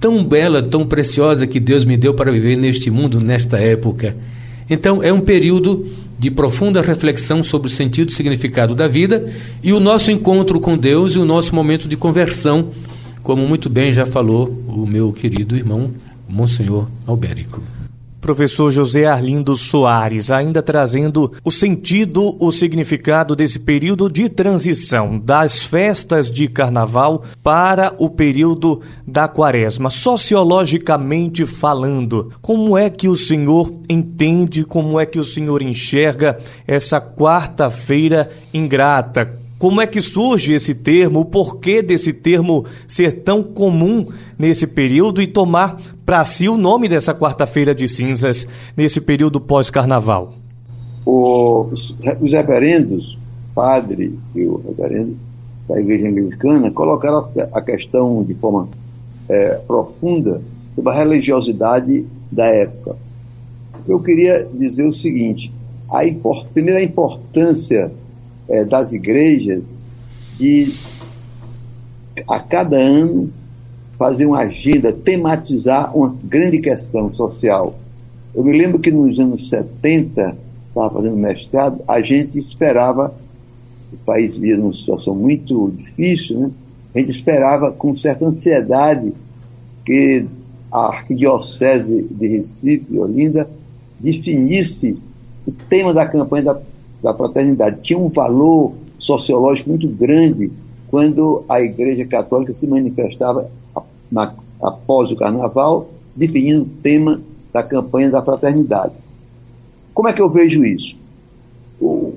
tão 0.00 0.24
bela, 0.24 0.62
tão 0.62 0.86
preciosa 0.86 1.46
que 1.46 1.58
Deus 1.58 1.84
me 1.84 1.96
deu 1.96 2.14
para 2.14 2.30
viver 2.30 2.56
neste 2.56 2.90
mundo, 2.90 3.18
nesta 3.24 3.58
época. 3.58 4.16
Então, 4.68 5.02
é 5.02 5.12
um 5.12 5.20
período 5.20 5.86
de 6.18 6.30
profunda 6.30 6.80
reflexão 6.80 7.42
sobre 7.42 7.68
o 7.68 7.70
sentido 7.70 8.10
e 8.10 8.14
significado 8.14 8.74
da 8.74 8.86
vida 8.86 9.32
e 9.62 9.72
o 9.72 9.80
nosso 9.80 10.10
encontro 10.10 10.60
com 10.60 10.76
Deus 10.76 11.14
e 11.14 11.18
o 11.18 11.24
nosso 11.24 11.54
momento 11.54 11.88
de 11.88 11.96
conversão 11.96 12.70
como 13.24 13.48
muito 13.48 13.70
bem 13.70 13.90
já 13.90 14.04
falou 14.04 14.54
o 14.68 14.86
meu 14.86 15.10
querido 15.10 15.56
irmão 15.56 15.90
Monsenhor 16.28 16.86
Albérico. 17.06 17.73
Professor 18.24 18.70
José 18.70 19.04
Arlindo 19.04 19.54
Soares, 19.54 20.30
ainda 20.30 20.62
trazendo 20.62 21.30
o 21.44 21.50
sentido, 21.50 22.34
o 22.42 22.50
significado 22.50 23.36
desse 23.36 23.58
período 23.60 24.08
de 24.08 24.30
transição 24.30 25.18
das 25.18 25.64
festas 25.64 26.32
de 26.32 26.48
carnaval 26.48 27.22
para 27.42 27.94
o 27.98 28.08
período 28.08 28.80
da 29.06 29.28
quaresma. 29.28 29.90
Sociologicamente 29.90 31.44
falando, 31.44 32.32
como 32.40 32.78
é 32.78 32.88
que 32.88 33.08
o 33.08 33.14
senhor 33.14 33.70
entende, 33.90 34.64
como 34.64 34.98
é 34.98 35.04
que 35.04 35.18
o 35.18 35.24
senhor 35.24 35.60
enxerga 35.60 36.38
essa 36.66 36.98
quarta-feira 37.02 38.30
ingrata? 38.54 39.43
Como 39.64 39.80
é 39.80 39.86
que 39.86 40.02
surge 40.02 40.52
esse 40.52 40.74
termo? 40.74 41.20
O 41.20 41.24
porquê 41.24 41.80
desse 41.80 42.12
termo 42.12 42.66
ser 42.86 43.22
tão 43.22 43.42
comum 43.42 44.04
nesse 44.38 44.66
período 44.66 45.22
e 45.22 45.26
tomar 45.26 45.80
para 46.04 46.22
si 46.26 46.50
o 46.50 46.58
nome 46.58 46.86
dessa 46.86 47.14
quarta-feira 47.14 47.74
de 47.74 47.88
cinzas 47.88 48.46
nesse 48.76 49.00
período 49.00 49.40
pós-carnaval? 49.40 50.34
Os, 51.06 51.96
os 52.20 52.30
reverendos, 52.30 53.16
padre 53.54 54.18
e 54.36 54.46
o 54.46 54.58
reverendo 54.58 55.16
da 55.66 55.80
Igreja 55.80 56.08
Anglicana, 56.08 56.70
colocaram 56.70 57.26
a 57.50 57.62
questão 57.62 58.22
de 58.22 58.34
forma 58.34 58.68
é, 59.30 59.54
profunda 59.66 60.42
sobre 60.74 60.90
a 60.90 60.94
religiosidade 60.94 62.04
da 62.30 62.44
época. 62.44 62.96
Eu 63.88 63.98
queria 64.00 64.46
dizer 64.52 64.84
o 64.84 64.92
seguinte: 64.92 65.50
a 65.90 66.06
import, 66.06 66.48
primeiro, 66.52 66.80
a 66.80 66.82
importância 66.82 67.90
é, 68.48 68.64
das 68.64 68.92
igrejas 68.92 69.64
de, 70.38 70.74
a 72.28 72.40
cada 72.40 72.76
ano, 72.76 73.30
fazer 73.98 74.26
uma 74.26 74.40
agenda, 74.40 74.92
tematizar 74.92 75.96
uma 75.96 76.14
grande 76.24 76.58
questão 76.58 77.12
social. 77.14 77.78
Eu 78.34 78.42
me 78.42 78.52
lembro 78.52 78.78
que 78.78 78.90
nos 78.90 79.18
anos 79.18 79.48
70, 79.48 80.36
estava 80.68 80.90
fazendo 80.90 81.16
mestrado, 81.16 81.80
a 81.86 82.02
gente 82.02 82.36
esperava, 82.36 83.14
o 83.92 83.96
país 83.98 84.36
via 84.36 84.56
numa 84.56 84.72
situação 84.72 85.14
muito 85.14 85.72
difícil, 85.78 86.38
né? 86.40 86.50
a 86.94 86.98
gente 86.98 87.12
esperava 87.12 87.70
com 87.70 87.94
certa 87.94 88.24
ansiedade 88.26 89.12
que 89.84 90.26
a 90.70 90.86
Arquidiocese 90.86 92.08
de 92.10 92.26
Recife 92.26 92.98
Olinda 92.98 93.48
definisse 94.00 94.98
o 95.46 95.52
tema 95.52 95.94
da 95.94 96.06
campanha 96.06 96.44
da 96.44 96.60
da 97.04 97.12
fraternidade. 97.12 97.82
Tinha 97.82 97.98
um 97.98 98.08
valor 98.08 98.72
sociológico 98.98 99.68
muito 99.68 99.86
grande 99.86 100.50
quando 100.88 101.44
a 101.46 101.60
Igreja 101.60 102.06
Católica 102.06 102.54
se 102.54 102.66
manifestava 102.66 103.50
na, 104.10 104.32
após 104.62 105.10
o 105.10 105.16
Carnaval, 105.16 105.90
definindo 106.16 106.62
o 106.62 106.68
tema 106.82 107.20
da 107.52 107.62
campanha 107.62 108.10
da 108.10 108.22
fraternidade. 108.22 108.94
Como 109.92 110.08
é 110.08 110.14
que 110.14 110.22
eu 110.22 110.30
vejo 110.30 110.64
isso? 110.64 110.96
O, 111.78 112.14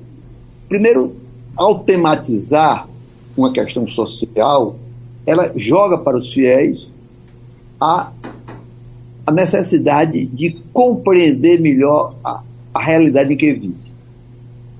primeiro, 0.68 1.14
ao 1.54 1.80
tematizar 1.80 2.88
uma 3.36 3.52
questão 3.52 3.86
social, 3.86 4.76
ela 5.26 5.52
joga 5.54 5.98
para 5.98 6.16
os 6.16 6.32
fiéis 6.32 6.90
a, 7.78 8.10
a 9.26 9.32
necessidade 9.32 10.24
de 10.24 10.52
compreender 10.72 11.60
melhor 11.60 12.14
a, 12.24 12.42
a 12.72 12.82
realidade 12.82 13.34
em 13.34 13.36
que 13.36 13.52
vive 13.52 13.87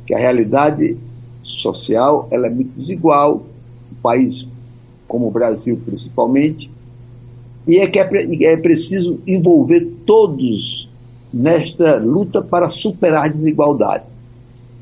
que 0.09 0.15
a 0.15 0.19
realidade 0.19 0.97
social 1.43 2.27
ela 2.31 2.47
é 2.47 2.51
muito 2.51 2.75
desigual, 2.75 3.45
um 3.93 3.95
país 4.03 4.47
como 5.07 5.29
o 5.29 5.31
Brasil 5.31 5.79
principalmente, 5.85 6.71
e 7.67 7.77
é 7.77 7.87
que 7.87 7.99
é, 7.99 8.09
é 8.45 8.57
preciso 8.57 9.21
envolver 9.27 9.87
todos 10.07 10.89
nesta 11.33 11.97
luta 11.97 12.41
para 12.41 12.71
superar 12.71 13.27
a 13.27 13.29
desigualdade. 13.29 14.05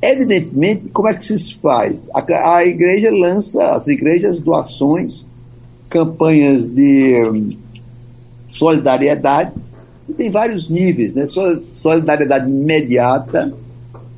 Evidentemente, 0.01 0.91
como 0.91 1.09
é 1.09 1.15
que 1.15 1.25
se 1.25 1.57
faz? 1.57 2.07
A, 2.15 2.55
a 2.55 2.65
igreja 2.65 3.11
lança, 3.11 3.67
as 3.67 3.89
igrejas, 3.89 4.39
doações, 4.39 5.27
campanhas 5.89 6.71
de 6.71 7.21
hum, 7.25 7.51
solidariedade, 8.49 9.51
e 10.09 10.13
tem 10.13 10.31
vários 10.31 10.69
níveis, 10.69 11.13
né? 11.15 11.27
Solidariedade 11.73 12.49
imediata, 12.49 13.53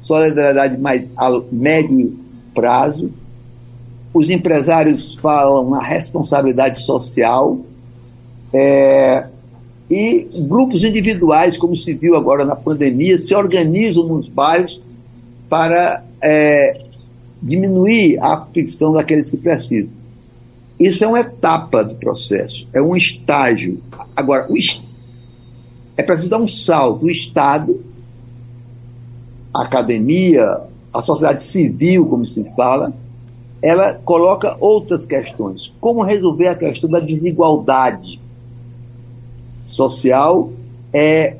solidariedade 0.08 0.78
mais 0.78 1.06
a 1.16 1.28
médio 1.52 2.18
prazo. 2.54 3.10
Os 4.12 4.30
empresários 4.30 5.14
falam 5.20 5.68
na 5.68 5.80
responsabilidade 5.80 6.80
social. 6.80 7.58
É, 8.52 9.26
e 9.90 10.26
grupos 10.48 10.82
individuais, 10.82 11.58
como 11.58 11.76
se 11.76 11.92
viu 11.92 12.16
agora 12.16 12.44
na 12.44 12.56
pandemia, 12.56 13.18
se 13.18 13.34
organizam 13.34 14.06
nos 14.06 14.26
bairros 14.26 14.82
para 15.48 16.02
é, 16.22 16.80
diminuir 17.42 18.18
a 18.18 18.34
aflição 18.34 18.92
daqueles 18.92 19.30
que 19.30 19.36
precisam. 19.36 19.90
Isso 20.80 21.04
é 21.04 21.06
uma 21.06 21.20
etapa 21.20 21.82
do 21.82 21.94
processo, 21.96 22.66
é 22.72 22.80
um 22.80 22.96
estágio. 22.96 23.82
Agora, 24.16 24.46
o, 24.50 24.56
é 25.96 26.02
preciso 26.02 26.30
dar 26.30 26.38
um 26.38 26.46
salto. 26.46 27.04
O 27.06 27.10
Estado 27.10 27.80
a 29.58 29.62
academia, 29.64 30.60
a 30.94 31.02
sociedade 31.02 31.44
civil, 31.44 32.06
como 32.06 32.24
se 32.24 32.48
fala, 32.54 32.92
ela 33.60 33.94
coloca 33.94 34.56
outras 34.60 35.04
questões. 35.04 35.72
Como 35.80 36.02
resolver 36.02 36.46
a 36.46 36.54
questão 36.54 36.88
da 36.88 37.00
desigualdade 37.00 38.20
social 39.66 40.50
é, 40.92 41.36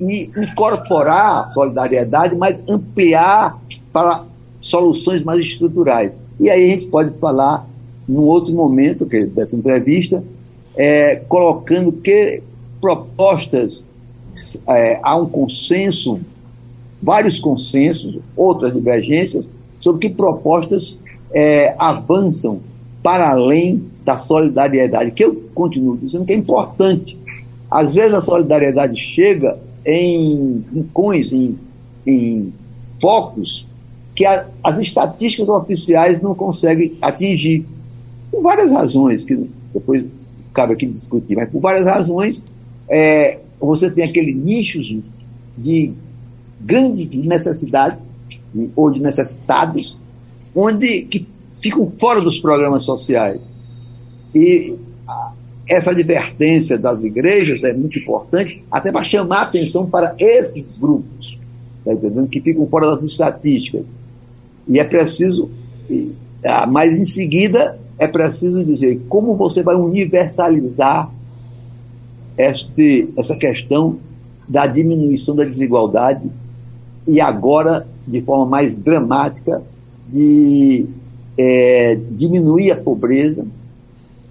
e 0.00 0.30
incorporar 0.36 1.42
a 1.42 1.46
solidariedade, 1.46 2.36
mas 2.36 2.62
ampliar 2.68 3.60
para 3.92 4.24
soluções 4.60 5.24
mais 5.24 5.40
estruturais. 5.40 6.16
E 6.38 6.48
aí 6.48 6.72
a 6.72 6.74
gente 6.76 6.86
pode 6.86 7.18
falar, 7.18 7.66
num 8.08 8.22
outro 8.22 8.54
momento 8.54 9.06
que, 9.06 9.24
dessa 9.26 9.56
entrevista, 9.56 10.22
é, 10.76 11.16
colocando 11.16 11.92
que 11.92 12.42
propostas 12.80 13.84
é, 14.68 15.00
há 15.02 15.16
um 15.16 15.26
consenso 15.26 16.20
vários 17.04 17.38
consensos, 17.38 18.18
outras 18.34 18.72
divergências, 18.72 19.48
sobre 19.78 20.08
que 20.08 20.14
propostas 20.14 20.98
é, 21.32 21.74
avançam 21.78 22.60
para 23.02 23.30
além 23.30 23.84
da 24.04 24.16
solidariedade, 24.16 25.10
que 25.10 25.22
eu 25.22 25.34
continuo 25.54 25.98
dizendo 25.98 26.24
que 26.24 26.32
é 26.32 26.36
importante. 26.36 27.18
Às 27.70 27.92
vezes 27.92 28.14
a 28.14 28.22
solidariedade 28.22 28.98
chega 28.98 29.58
em 29.84 30.64
rincões, 30.72 31.30
em, 31.30 31.58
em 32.06 32.52
focos 33.00 33.66
que 34.14 34.24
a, 34.24 34.46
as 34.62 34.78
estatísticas 34.78 35.48
oficiais 35.48 36.22
não 36.22 36.34
conseguem 36.34 36.94
atingir. 37.02 37.66
Por 38.30 38.42
várias 38.42 38.70
razões, 38.70 39.22
que 39.22 39.42
depois 39.74 40.04
cabe 40.54 40.72
aqui 40.72 40.86
discutir, 40.86 41.36
mas 41.36 41.50
por 41.50 41.60
várias 41.60 41.84
razões, 41.84 42.42
é, 42.88 43.38
você 43.60 43.90
tem 43.90 44.04
aquele 44.04 44.32
nichos 44.32 44.96
de 45.58 45.92
grandes 46.60 47.08
necessidades 47.10 47.98
ou 48.74 48.90
de 48.90 49.00
necessitados, 49.00 49.96
onde 50.54 51.02
que 51.02 51.26
ficam 51.60 51.90
fora 51.98 52.20
dos 52.20 52.38
programas 52.38 52.84
sociais. 52.84 53.48
E 54.34 54.76
essa 55.68 55.90
advertência 55.90 56.76
das 56.78 57.02
igrejas 57.02 57.64
é 57.64 57.72
muito 57.72 57.98
importante, 57.98 58.62
até 58.70 58.92
para 58.92 59.02
chamar 59.02 59.38
a 59.38 59.42
atenção 59.42 59.86
para 59.86 60.14
esses 60.18 60.70
grupos, 60.72 61.42
tá 61.84 61.92
entendendo? 61.92 62.28
que 62.28 62.40
ficam 62.40 62.66
fora 62.66 62.94
das 62.94 63.02
estatísticas. 63.02 63.84
E 64.68 64.78
é 64.78 64.84
preciso, 64.84 65.50
ah, 66.44 66.66
mas 66.66 66.98
em 66.98 67.04
seguida 67.04 67.78
é 67.98 68.06
preciso 68.06 68.64
dizer 68.64 69.00
como 69.08 69.34
você 69.36 69.62
vai 69.62 69.76
universalizar 69.76 71.10
este, 72.36 73.08
essa 73.16 73.36
questão 73.36 73.98
da 74.48 74.66
diminuição 74.66 75.34
da 75.34 75.44
desigualdade 75.44 76.30
e 77.06 77.20
agora, 77.20 77.86
de 78.06 78.20
forma 78.22 78.46
mais 78.46 78.74
dramática, 78.74 79.62
de 80.08 80.86
é, 81.36 81.98
diminuir 82.10 82.70
a 82.70 82.76
pobreza, 82.76 83.46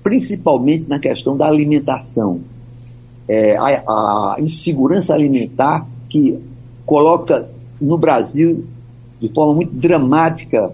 principalmente 0.02 0.88
na 0.88 1.00
questão 1.00 1.38
da 1.38 1.48
alimentação. 1.48 2.42
É, 3.28 3.56
a, 3.56 3.66
a 3.66 4.36
insegurança 4.40 5.14
alimentar 5.14 5.88
que 6.10 6.40
coloca 6.86 7.50
no 7.80 7.98
Brasil 7.98 8.66
de 9.20 9.30
forma 9.30 9.54
muito 9.54 9.74
dramática, 9.74 10.74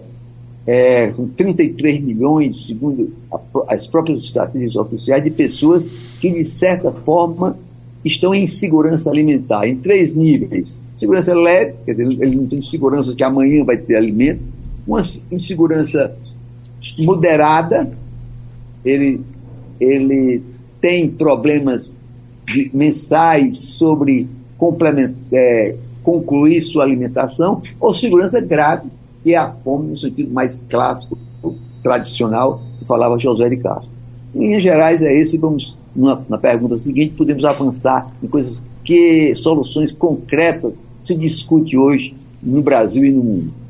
é, 0.66 1.08
com 1.08 1.28
33 1.28 2.02
milhões, 2.02 2.66
segundo 2.66 3.12
a, 3.32 3.74
as 3.74 3.86
próprias 3.86 4.24
estatísticas 4.24 4.76
oficiais, 4.76 5.22
de 5.22 5.30
pessoas 5.30 5.88
que, 6.20 6.30
de 6.30 6.44
certa 6.44 6.90
forma, 6.90 7.56
estão 8.04 8.34
em 8.34 8.44
insegurança 8.44 9.10
alimentar, 9.10 9.66
em 9.68 9.76
três 9.76 10.14
níveis 10.14 10.78
Segurança 11.00 11.32
leve, 11.32 11.76
quer 11.86 11.92
dizer, 11.92 12.22
ele 12.22 12.36
não 12.36 12.46
tem 12.46 12.60
segurança 12.60 13.14
que 13.14 13.24
amanhã 13.24 13.64
vai 13.64 13.78
ter 13.78 13.96
alimento. 13.96 14.42
Uma 14.86 15.02
insegurança 15.32 16.14
moderada, 16.98 17.90
ele 18.84 19.22
ele 19.80 20.42
tem 20.78 21.10
problemas 21.10 21.96
de, 22.46 22.70
mensais 22.74 23.58
sobre 23.58 24.28
é, 25.32 25.76
concluir 26.02 26.60
sua 26.60 26.84
alimentação, 26.84 27.62
ou 27.80 27.94
segurança 27.94 28.38
grave, 28.38 28.90
que 29.24 29.32
é 29.32 29.38
a 29.38 29.50
fome 29.50 29.88
no 29.88 29.96
sentido 29.96 30.30
mais 30.30 30.62
clássico, 30.68 31.16
tradicional, 31.82 32.60
que 32.78 32.84
falava 32.84 33.18
José 33.18 33.48
de 33.48 33.56
Castro. 33.56 33.90
Em 34.34 34.48
linhas 34.48 34.62
gerais 34.62 35.00
é 35.00 35.14
esse, 35.14 35.38
vamos 35.38 35.78
na, 35.96 36.20
na 36.28 36.36
pergunta 36.36 36.78
seguinte, 36.78 37.14
podemos 37.16 37.42
avançar 37.42 38.12
em 38.22 38.26
coisas 38.26 38.60
que 38.84 39.34
soluções 39.34 39.92
concretas 39.92 40.82
se 41.02 41.14
discute 41.16 41.76
hoje 41.76 42.14
no 42.42 42.62
Brasil 42.62 43.04
e 43.04 43.10
no 43.10 43.22
mundo. 43.22 43.60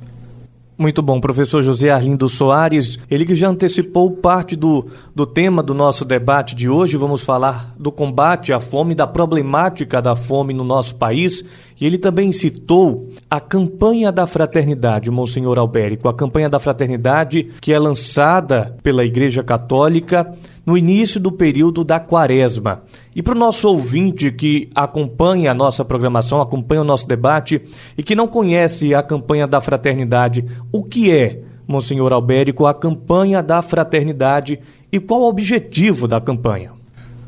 Muito 0.80 1.02
bom, 1.02 1.20
professor 1.20 1.60
José 1.60 1.90
Arlindo 1.90 2.26
Soares. 2.26 2.98
Ele 3.10 3.26
que 3.26 3.34
já 3.34 3.50
antecipou 3.50 4.12
parte 4.12 4.56
do, 4.56 4.86
do 5.14 5.26
tema 5.26 5.62
do 5.62 5.74
nosso 5.74 6.06
debate 6.06 6.54
de 6.54 6.70
hoje. 6.70 6.96
Vamos 6.96 7.22
falar 7.22 7.74
do 7.78 7.92
combate 7.92 8.50
à 8.50 8.58
fome, 8.58 8.94
da 8.94 9.06
problemática 9.06 10.00
da 10.00 10.16
fome 10.16 10.54
no 10.54 10.64
nosso 10.64 10.94
país. 10.94 11.44
E 11.78 11.84
ele 11.84 11.98
também 11.98 12.32
citou 12.32 13.10
a 13.28 13.38
campanha 13.38 14.10
da 14.10 14.26
fraternidade, 14.26 15.10
Monsenhor 15.10 15.58
Albérico, 15.58 16.08
a 16.08 16.14
campanha 16.14 16.48
da 16.48 16.58
fraternidade 16.58 17.50
que 17.60 17.74
é 17.74 17.78
lançada 17.78 18.74
pela 18.82 19.04
Igreja 19.04 19.42
Católica 19.42 20.34
no 20.64 20.78
início 20.78 21.20
do 21.20 21.30
período 21.30 21.84
da 21.84 22.00
quaresma. 22.00 22.84
E 23.14 23.22
para 23.22 23.34
o 23.34 23.38
nosso 23.38 23.68
ouvinte 23.68 24.30
que 24.30 24.70
acompanha 24.74 25.50
a 25.50 25.54
nossa 25.54 25.84
programação, 25.84 26.40
acompanha 26.40 26.82
o 26.82 26.84
nosso 26.84 27.08
debate 27.08 27.60
e 27.98 28.02
que 28.02 28.14
não 28.14 28.28
conhece 28.28 28.94
a 28.94 29.02
campanha 29.02 29.46
da 29.46 29.60
fraternidade, 29.60 30.44
o 30.70 30.84
que 30.84 31.10
é, 31.10 31.40
Monsenhor 31.66 32.12
Albérico, 32.12 32.66
a 32.66 32.74
campanha 32.74 33.42
da 33.42 33.62
fraternidade 33.62 34.60
e 34.92 35.00
qual 35.00 35.22
o 35.22 35.28
objetivo 35.28 36.06
da 36.06 36.20
campanha? 36.20 36.72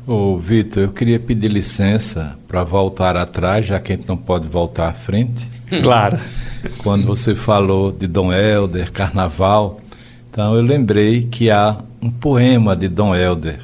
Ô, 0.07 0.37
Vitor, 0.37 0.83
eu 0.83 0.89
queria 0.89 1.19
pedir 1.19 1.49
licença 1.49 2.37
para 2.47 2.63
voltar 2.63 3.15
atrás, 3.15 3.65
já 3.65 3.79
que 3.79 3.93
a 3.93 3.95
gente 3.95 4.07
não 4.07 4.17
pode 4.17 4.47
voltar 4.47 4.89
à 4.89 4.93
frente. 4.93 5.51
Claro. 5.81 6.19
Quando 6.77 7.03
você 7.07 7.33
falou 7.33 7.91
de 7.91 8.05
Dom 8.05 8.31
Helder, 8.31 8.91
Carnaval, 8.91 9.79
então 10.29 10.55
eu 10.55 10.61
lembrei 10.61 11.23
que 11.23 11.49
há 11.49 11.77
um 11.99 12.11
poema 12.11 12.75
de 12.75 12.87
Dom 12.87 13.15
Helder 13.15 13.59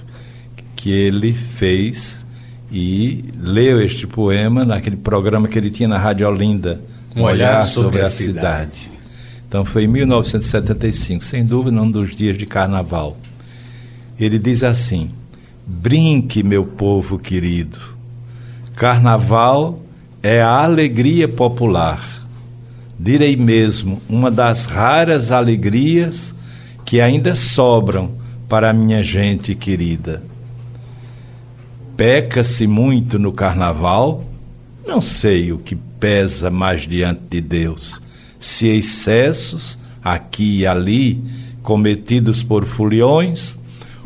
que 0.80 0.90
ele 0.90 1.34
fez 1.34 2.26
e 2.72 3.26
leu 3.38 3.82
este 3.82 4.08
poema 4.08 4.64
naquele 4.64 4.96
programa 4.96 5.46
que 5.46 5.60
ele 5.60 5.70
tinha 5.70 5.90
na 5.90 5.98
Rádio 5.98 6.26
Olinda, 6.26 6.80
Um 7.14 7.24
Olhar, 7.24 7.66
sobre, 7.66 7.84
sobre, 7.84 8.02
a, 8.02 8.06
a 8.06 8.10
cidade. 8.10 8.76
cidade. 8.76 9.00
Então 9.46 9.66
foi 9.66 9.84
em 9.84 9.88
1975, 9.88 11.22
sem 11.22 11.46
dúvida 11.46 11.82
um 11.82 11.92
dos 11.92 12.16
dias 12.16 12.38
de 12.38 12.46
carnaval. 12.46 13.18
Ele 14.18 14.40
diz 14.40 14.64
assim: 14.64 15.10
Brinque, 15.68 16.44
meu 16.44 16.64
povo 16.64 17.20
querido. 17.20 17.78
Carnaval 18.74 19.82
é 20.24 20.42
a 20.42 20.64
alegria 20.64 21.28
popular. 21.28 22.02
Direi 22.98 23.36
mesmo, 23.36 24.02
uma 24.08 24.32
das 24.32 24.64
raras 24.64 25.30
alegrias 25.30 26.34
que 26.86 27.02
ainda 27.02 27.36
sobram 27.36 28.14
para 28.48 28.70
a 28.70 28.74
minha 28.74 29.04
gente 29.04 29.54
querida. 29.56 30.24
Peca-se 32.00 32.66
muito 32.66 33.20
no 33.20 33.34
carnaval? 33.34 34.24
Não 34.88 35.02
sei 35.02 35.52
o 35.52 35.58
que 35.58 35.76
pesa 35.76 36.50
mais 36.50 36.88
diante 36.88 37.24
de 37.30 37.42
Deus, 37.42 38.02
se 38.40 38.70
excessos, 38.70 39.78
aqui 40.02 40.60
e 40.60 40.66
ali, 40.66 41.22
cometidos 41.62 42.42
por 42.42 42.66
foliões, 42.66 43.58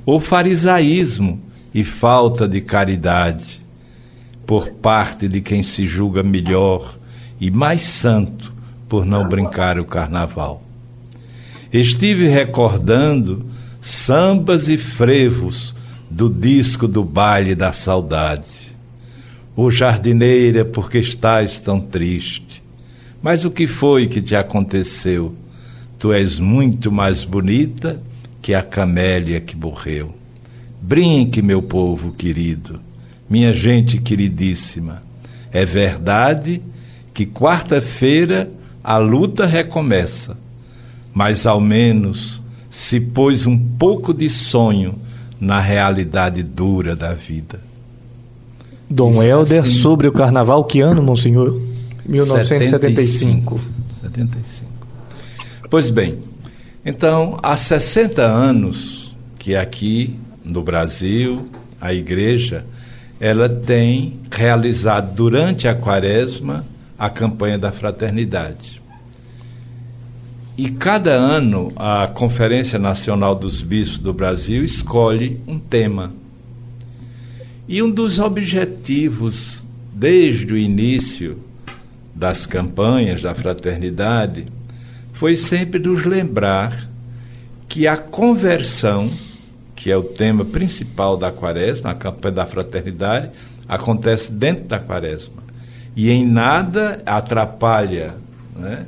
ou 0.08 0.20
farisaísmo 0.20 1.40
e 1.72 1.84
falta 1.84 2.48
de 2.48 2.62
caridade, 2.62 3.62
por 4.44 4.72
parte 4.72 5.28
de 5.28 5.40
quem 5.40 5.62
se 5.62 5.86
julga 5.86 6.24
melhor 6.24 6.98
e 7.40 7.52
mais 7.52 7.84
santo 7.84 8.52
por 8.90 9.06
não 9.06 9.30
brincar 9.30 9.78
o 9.78 9.86
carnaval. 9.86 10.64
Estive 11.72 12.28
recordando 12.28 13.46
sambas 13.80 14.68
e 14.68 14.80
frevos 14.80 15.76
do 16.14 16.30
disco 16.30 16.88
do 16.88 17.04
baile 17.04 17.56
da 17.56 17.74
saudade. 17.74 18.78
O 19.56 19.72
jardineira, 19.72 20.64
porque 20.64 21.00
estás 21.00 21.58
tão 21.58 21.80
triste? 21.80 22.62
Mas 23.20 23.44
o 23.44 23.50
que 23.50 23.66
foi 23.66 24.06
que 24.06 24.22
te 24.22 24.36
aconteceu? 24.36 25.34
Tu 25.98 26.14
és 26.14 26.38
muito 26.38 26.92
mais 26.92 27.24
bonita 27.24 28.00
que 28.44 28.54
a 28.54 28.62
camélia 28.62 29.42
que 29.42 29.58
morreu. 29.58 30.14
Brinque, 30.80 31.42
meu 31.42 31.64
povo 31.64 32.12
querido, 32.12 32.80
minha 33.28 33.52
gente 33.52 33.98
queridíssima. 33.98 35.02
É 35.52 35.66
verdade 35.66 36.62
que 37.12 37.26
quarta-feira 37.26 38.52
a 38.84 38.98
luta 38.98 39.48
recomeça, 39.48 40.38
mas 41.12 41.48
ao 41.48 41.60
menos 41.60 42.40
se 42.70 43.00
pôs 43.00 43.48
um 43.48 43.58
pouco 43.58 44.14
de 44.14 44.30
sonho 44.30 45.02
na 45.44 45.60
realidade 45.60 46.42
dura 46.42 46.96
da 46.96 47.14
vida. 47.14 47.60
Dom 48.90 49.10
Isso 49.10 49.24
Helder, 49.24 49.64
assim, 49.64 49.74
sobre 49.74 50.08
o 50.08 50.12
carnaval, 50.12 50.64
que 50.64 50.80
ano, 50.80 51.04
Monsenhor? 51.04 51.60
1975. 52.06 53.60
75. 54.02 54.72
Pois 55.70 55.90
bem, 55.90 56.20
então, 56.86 57.38
há 57.42 57.58
60 57.58 58.22
anos 58.22 59.16
que 59.38 59.56
aqui 59.56 60.16
no 60.44 60.62
Brasil, 60.62 61.48
a 61.80 61.94
igreja, 61.94 62.66
ela 63.20 63.50
tem 63.50 64.20
realizado 64.32 65.14
durante 65.14 65.68
a 65.68 65.76
quaresma 65.76 66.66
a 66.98 67.10
campanha 67.10 67.58
da 67.58 67.72
fraternidade. 67.72 68.82
E 70.56 70.70
cada 70.70 71.14
ano 71.14 71.74
a 71.76 72.08
Conferência 72.08 72.78
Nacional 72.78 73.34
dos 73.34 73.64
Bispos 73.64 73.98
do 73.98 74.14
Brasil 74.14 74.64
escolhe 74.64 75.42
um 75.48 75.58
tema. 75.58 76.14
E 77.68 77.82
um 77.82 77.90
dos 77.90 78.20
objetivos, 78.20 79.66
desde 79.92 80.54
o 80.54 80.58
início 80.58 81.40
das 82.14 82.46
campanhas 82.46 83.24
da 83.24 83.34
fraternidade, 83.34 84.46
foi 85.12 85.36
sempre 85.36 85.80
nos 85.80 86.06
lembrar 86.06 86.88
que 87.68 87.88
a 87.88 87.98
conversão, 87.98 89.10
que 89.76 89.90
é 89.90 89.98
o 89.98 90.04
tema 90.04 90.46
principal 90.46 91.18
da 91.18 91.32
quaresma, 91.32 91.90
a 91.90 91.96
campanha 91.96 92.36
da 92.36 92.46
fraternidade, 92.46 93.32
acontece 93.68 94.32
dentro 94.32 94.66
da 94.66 94.78
quaresma. 94.78 95.42
E 95.96 96.12
em 96.12 96.28
nada 96.28 97.02
atrapalha 97.08 98.14
né, 98.56 98.86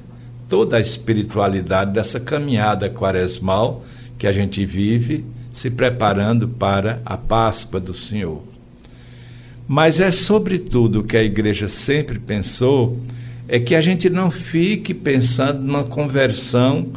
toda 0.48 0.78
a 0.78 0.80
espiritualidade 0.80 1.92
dessa 1.92 2.20
caminhada 2.20 2.90
quaresmal 2.90 3.84
que 4.18 4.28
a 4.28 4.32
gente 4.32 4.66
vive, 4.66 5.26
se 5.52 5.70
preparando 5.70 6.48
para 6.48 7.02
a 7.06 7.18
Páscoa 7.18 7.80
do 7.80 7.94
Senhor. 7.94 8.42
Mas 9.68 10.00
é 10.00 10.12
sobretudo 10.12 11.00
o 11.00 11.04
que 11.04 11.18
a 11.18 11.24
igreja 11.24 11.68
sempre 11.68 12.20
pensou, 12.20 13.00
é 13.48 13.60
que 13.60 13.76
a 13.76 13.82
gente 13.82 14.10
não 14.10 14.30
fique 14.30 14.94
pensando 14.94 15.62
numa 15.62 15.84
conversão 15.84 16.88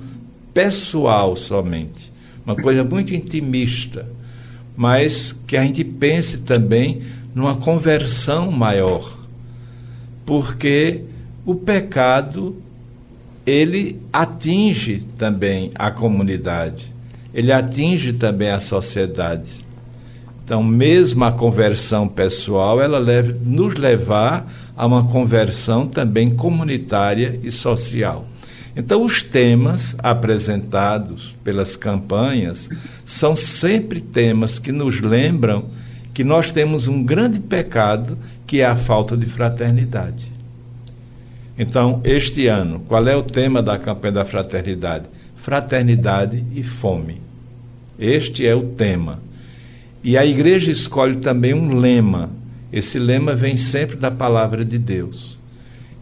pessoal 0.53 1.37
somente, 1.37 2.13
uma 2.45 2.57
coisa 2.57 2.83
muito 2.83 3.15
intimista, 3.15 4.07
mas 4.77 5.33
que 5.47 5.57
a 5.57 5.63
gente 5.63 5.85
pense 5.85 6.39
também 6.39 7.01
numa 7.35 7.57
conversão 7.57 8.51
maior. 8.51 9.19
Porque 10.25 11.03
o 11.45 11.55
pecado 11.55 12.57
ele 13.49 13.99
atinge 14.13 15.03
também 15.17 15.71
a 15.75 15.91
comunidade, 15.91 16.95
ele 17.33 17.51
atinge 17.51 18.13
também 18.13 18.51
a 18.51 18.61
sociedade. 18.61 19.67
Então, 20.45 20.63
mesmo 20.63 21.25
a 21.25 21.33
conversão 21.33 22.07
pessoal, 22.07 22.81
ela 22.81 23.03
deve 23.03 23.35
nos 23.45 23.75
levar 23.75 24.51
a 24.77 24.87
uma 24.87 25.07
conversão 25.07 25.87
também 25.87 26.29
comunitária 26.29 27.41
e 27.43 27.51
social. 27.51 28.27
Então, 28.77 29.03
os 29.03 29.23
temas 29.23 29.97
apresentados 29.99 31.35
pelas 31.43 31.75
campanhas 31.75 32.69
são 33.05 33.35
sempre 33.35 34.01
temas 34.01 34.59
que 34.59 34.73
nos 34.73 35.01
lembram 35.01 35.67
que 36.13 36.23
nós 36.23 36.53
temos 36.53 36.87
um 36.87 37.03
grande 37.03 37.41
pecado, 37.41 38.19
que 38.47 38.61
é 38.61 38.67
a 38.67 38.77
falta 38.77 39.17
de 39.17 39.27
fraternidade. 39.27 40.38
Então, 41.59 42.01
este 42.05 42.47
ano, 42.47 42.81
qual 42.87 43.07
é 43.09 43.17
o 43.17 43.23
tema 43.23 43.61
da 43.61 43.77
campanha 43.77 44.13
da 44.13 44.25
fraternidade? 44.25 45.07
Fraternidade 45.37 46.45
e 46.55 46.63
fome. 46.63 47.21
Este 47.99 48.47
é 48.47 48.55
o 48.55 48.63
tema. 48.63 49.21
E 50.05 50.17
a 50.17 50.25
igreja 50.25 50.71
escolhe 50.71 51.17
também 51.17 51.55
um 51.55 51.77
lema. 51.77 52.31
Esse 52.73 52.99
lema 52.99 53.35
vem 53.35 53.57
sempre 53.57 53.97
da 53.97 54.11
palavra 54.11 54.65
de 54.65 54.79
Deus. 54.79 55.37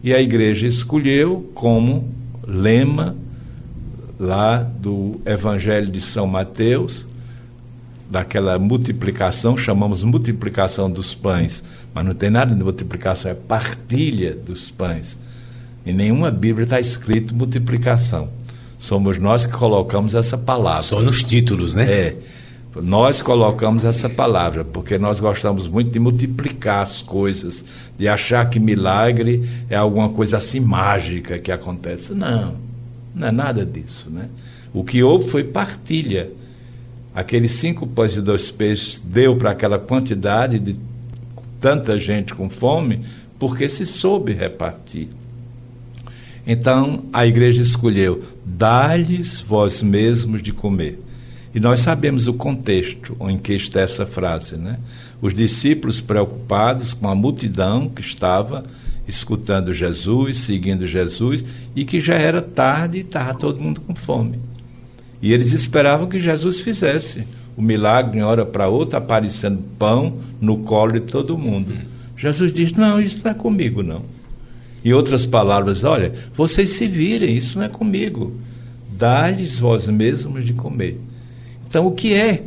E 0.03 0.13
a 0.13 0.21
igreja 0.21 0.67
escolheu 0.67 1.49
como 1.55 2.07
lema 2.47 3.15
lá 4.19 4.57
do 4.57 5.19
Evangelho 5.25 5.91
de 5.91 5.99
São 5.99 6.27
Mateus, 6.27 7.07
daquela 8.09 8.59
multiplicação, 8.59 9.57
chamamos 9.57 10.03
multiplicação 10.03 10.89
dos 10.89 11.13
pães, 11.13 11.63
mas 11.93 12.05
não 12.05 12.13
tem 12.13 12.29
nada 12.29 12.55
de 12.55 12.63
multiplicação, 12.63 13.31
é 13.31 13.33
partilha 13.33 14.33
dos 14.33 14.69
pães. 14.69 15.17
Em 15.87 15.93
nenhuma 15.93 16.29
Bíblia 16.29 16.65
está 16.65 16.81
escrito 16.81 17.33
multiplicação. 17.33 18.27
Somos 18.77 19.17
nós 19.17 19.45
que 19.45 19.53
colocamos 19.53 20.13
essa 20.13 20.37
palavra. 20.37 20.83
Só 20.83 21.01
nos 21.01 21.23
títulos, 21.23 21.73
né? 21.73 21.89
É. 21.89 22.17
Nós 22.83 23.21
colocamos 23.21 23.85
essa 23.85 24.09
palavra, 24.09 24.65
porque 24.65 24.97
nós 24.97 25.21
gostamos 25.21 25.65
muito 25.65 25.89
de 25.89 25.97
multiplicar 25.97 26.83
as 26.83 27.01
coisas, 27.01 27.63
de 27.97 28.05
achar 28.05 28.49
que 28.49 28.59
milagre 28.59 29.49
é 29.69 29.77
alguma 29.77 30.09
coisa 30.09 30.39
assim 30.39 30.59
mágica 30.59 31.39
que 31.39 31.53
acontece. 31.53 32.13
Não, 32.13 32.55
não 33.15 33.27
é 33.29 33.31
nada 33.31 33.65
disso. 33.65 34.09
Né? 34.09 34.27
O 34.73 34.83
que 34.83 35.01
houve 35.01 35.29
foi 35.29 35.45
partilha. 35.45 36.29
Aqueles 37.15 37.53
cinco 37.53 37.87
pães 37.87 38.17
e 38.17 38.21
dois 38.21 38.51
peixes 38.51 38.99
deu 38.99 39.37
para 39.37 39.51
aquela 39.51 39.79
quantidade 39.79 40.59
de 40.59 40.75
tanta 41.61 41.97
gente 41.97 42.35
com 42.35 42.49
fome, 42.49 42.99
porque 43.39 43.69
se 43.69 43.85
soube 43.85 44.33
repartir. 44.33 45.07
Então 46.47 47.03
a 47.11 47.27
igreja 47.27 47.61
escolheu: 47.61 48.23
dá-lhes 48.45 49.41
vós 49.41 49.81
mesmos 49.81 50.41
de 50.41 50.53
comer. 50.53 51.03
E 51.53 51.59
nós 51.59 51.81
sabemos 51.81 52.27
o 52.27 52.33
contexto 52.33 53.17
em 53.21 53.37
que 53.37 53.53
está 53.53 53.81
essa 53.81 54.05
frase, 54.05 54.55
né? 54.55 54.79
Os 55.21 55.33
discípulos 55.33 55.99
preocupados 55.99 56.93
com 56.93 57.07
a 57.07 57.15
multidão 57.15 57.89
que 57.89 58.01
estava 58.01 58.63
escutando 59.07 59.73
Jesus, 59.73 60.37
seguindo 60.37 60.85
Jesus, 60.85 61.43
e 61.75 61.83
que 61.83 61.99
já 61.99 62.13
era 62.13 62.41
tarde 62.41 62.99
e 62.99 63.01
estava 63.01 63.33
todo 63.33 63.61
mundo 63.61 63.81
com 63.81 63.95
fome. 63.95 64.39
E 65.21 65.33
eles 65.33 65.51
esperavam 65.51 66.07
que 66.07 66.19
Jesus 66.19 66.59
fizesse 66.59 67.25
o 67.55 67.61
milagre 67.61 68.19
de 68.19 68.21
hora 68.21 68.45
para 68.45 68.67
outra, 68.67 68.99
aparecendo 68.99 69.63
pão 69.79 70.17
no 70.39 70.59
colo 70.59 70.91
de 70.93 70.99
todo 70.99 71.37
mundo. 71.37 71.73
Hum. 71.73 71.85
Jesus 72.15 72.53
diz: 72.53 72.71
Não, 72.73 73.01
isso 73.01 73.19
não 73.23 73.31
é 73.31 73.33
comigo, 73.33 73.81
não. 73.81 74.03
Em 74.83 74.93
outras 74.93 75.25
palavras, 75.25 75.83
olha, 75.83 76.13
vocês 76.33 76.71
se 76.71 76.87
virem, 76.87 77.35
isso 77.35 77.57
não 77.57 77.65
é 77.65 77.69
comigo. 77.69 78.35
Dá-lhes 78.91 79.59
vós 79.59 79.87
mesmos 79.87 80.45
de 80.45 80.53
comer. 80.53 80.99
Então, 81.67 81.85
o 81.85 81.91
que 81.91 82.13
é 82.13 82.43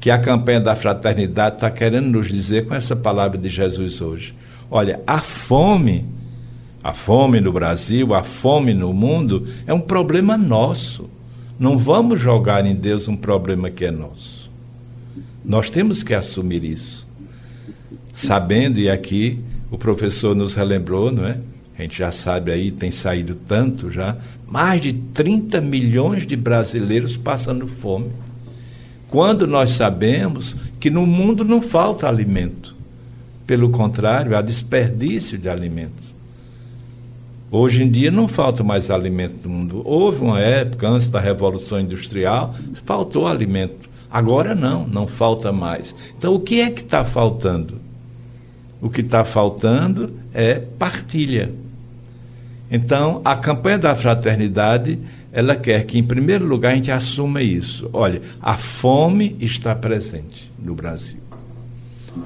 que 0.00 0.10
a 0.10 0.18
campanha 0.18 0.60
da 0.60 0.76
fraternidade 0.76 1.56
está 1.56 1.70
querendo 1.70 2.06
nos 2.06 2.28
dizer 2.28 2.66
com 2.66 2.74
essa 2.74 2.94
palavra 2.94 3.38
de 3.38 3.48
Jesus 3.48 4.00
hoje? 4.00 4.34
Olha, 4.70 5.00
a 5.06 5.18
fome, 5.18 6.04
a 6.82 6.92
fome 6.92 7.40
no 7.40 7.52
Brasil, 7.52 8.14
a 8.14 8.22
fome 8.22 8.74
no 8.74 8.92
mundo, 8.92 9.46
é 9.66 9.72
um 9.72 9.80
problema 9.80 10.36
nosso. 10.36 11.08
Não 11.58 11.78
vamos 11.78 12.20
jogar 12.20 12.64
em 12.66 12.74
Deus 12.74 13.08
um 13.08 13.16
problema 13.16 13.70
que 13.70 13.84
é 13.84 13.90
nosso. 13.90 14.48
Nós 15.44 15.70
temos 15.70 16.02
que 16.02 16.14
assumir 16.14 16.64
isso. 16.64 17.06
Sabendo, 18.12 18.78
e 18.78 18.90
aqui 18.90 19.38
o 19.70 19.78
professor 19.78 20.36
nos 20.36 20.54
relembrou, 20.54 21.10
não 21.10 21.26
é? 21.26 21.38
A 21.78 21.82
gente 21.82 21.96
já 21.96 22.10
sabe 22.10 22.50
aí, 22.50 22.72
tem 22.72 22.90
saído 22.90 23.36
tanto 23.36 23.90
já, 23.90 24.16
mais 24.46 24.80
de 24.80 24.92
30 24.92 25.60
milhões 25.60 26.26
de 26.26 26.34
brasileiros 26.34 27.16
passando 27.16 27.68
fome 27.68 28.10
quando 29.08 29.46
nós 29.46 29.70
sabemos 29.70 30.54
que 30.78 30.90
no 30.90 31.06
mundo 31.06 31.44
não 31.44 31.62
falta 31.62 32.06
alimento. 32.06 32.76
Pelo 33.46 33.70
contrário, 33.70 34.36
há 34.36 34.42
desperdício 34.42 35.38
de 35.38 35.48
alimentos. 35.48 36.14
Hoje 37.50 37.82
em 37.82 37.90
dia 37.90 38.10
não 38.10 38.28
falta 38.28 38.62
mais 38.62 38.90
alimento 38.90 39.48
no 39.48 39.54
mundo. 39.54 39.82
Houve 39.84 40.20
uma 40.20 40.38
época, 40.38 40.86
antes 40.86 41.08
da 41.08 41.18
Revolução 41.18 41.80
Industrial, 41.80 42.54
faltou 42.84 43.26
alimento. 43.26 43.88
Agora 44.10 44.54
não, 44.54 44.86
não 44.86 45.06
falta 45.06 45.50
mais. 45.50 45.94
Então 46.16 46.34
o 46.34 46.40
que 46.40 46.60
é 46.60 46.70
que 46.70 46.82
está 46.82 47.04
faltando? 47.04 47.80
O 48.80 48.90
que 48.90 49.00
está 49.00 49.24
faltando 49.24 50.12
é 50.34 50.58
partilha. 50.58 51.50
Então, 52.70 53.20
a 53.24 53.34
campanha 53.34 53.78
da 53.78 53.96
fraternidade 53.96 54.98
ela 55.32 55.54
quer 55.54 55.84
que, 55.84 55.98
em 55.98 56.02
primeiro 56.02 56.46
lugar, 56.46 56.72
a 56.72 56.74
gente 56.74 56.90
assuma 56.90 57.42
isso. 57.42 57.88
Olha, 57.92 58.20
a 58.40 58.56
fome 58.56 59.36
está 59.40 59.74
presente 59.74 60.50
no 60.58 60.74
Brasil. 60.74 61.18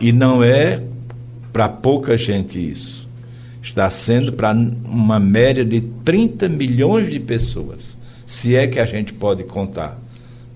E 0.01 0.13
não 0.13 0.43
é 0.43 0.83
para 1.53 1.69
pouca 1.69 2.17
gente 2.17 2.59
isso. 2.59 3.09
Está 3.63 3.91
sendo 3.91 4.33
para 4.33 4.53
uma 4.53 5.21
média 5.21 5.65
de 5.65 5.81
30 5.81 6.49
milhões 6.49 7.11
de 7.11 7.21
pessoas, 7.21 7.97
se 8.25 8.57
é 8.57 8.67
que 8.67 8.79
a 8.79 8.87
gente 8.87 9.13
pode 9.13 9.45
contar. 9.45 10.01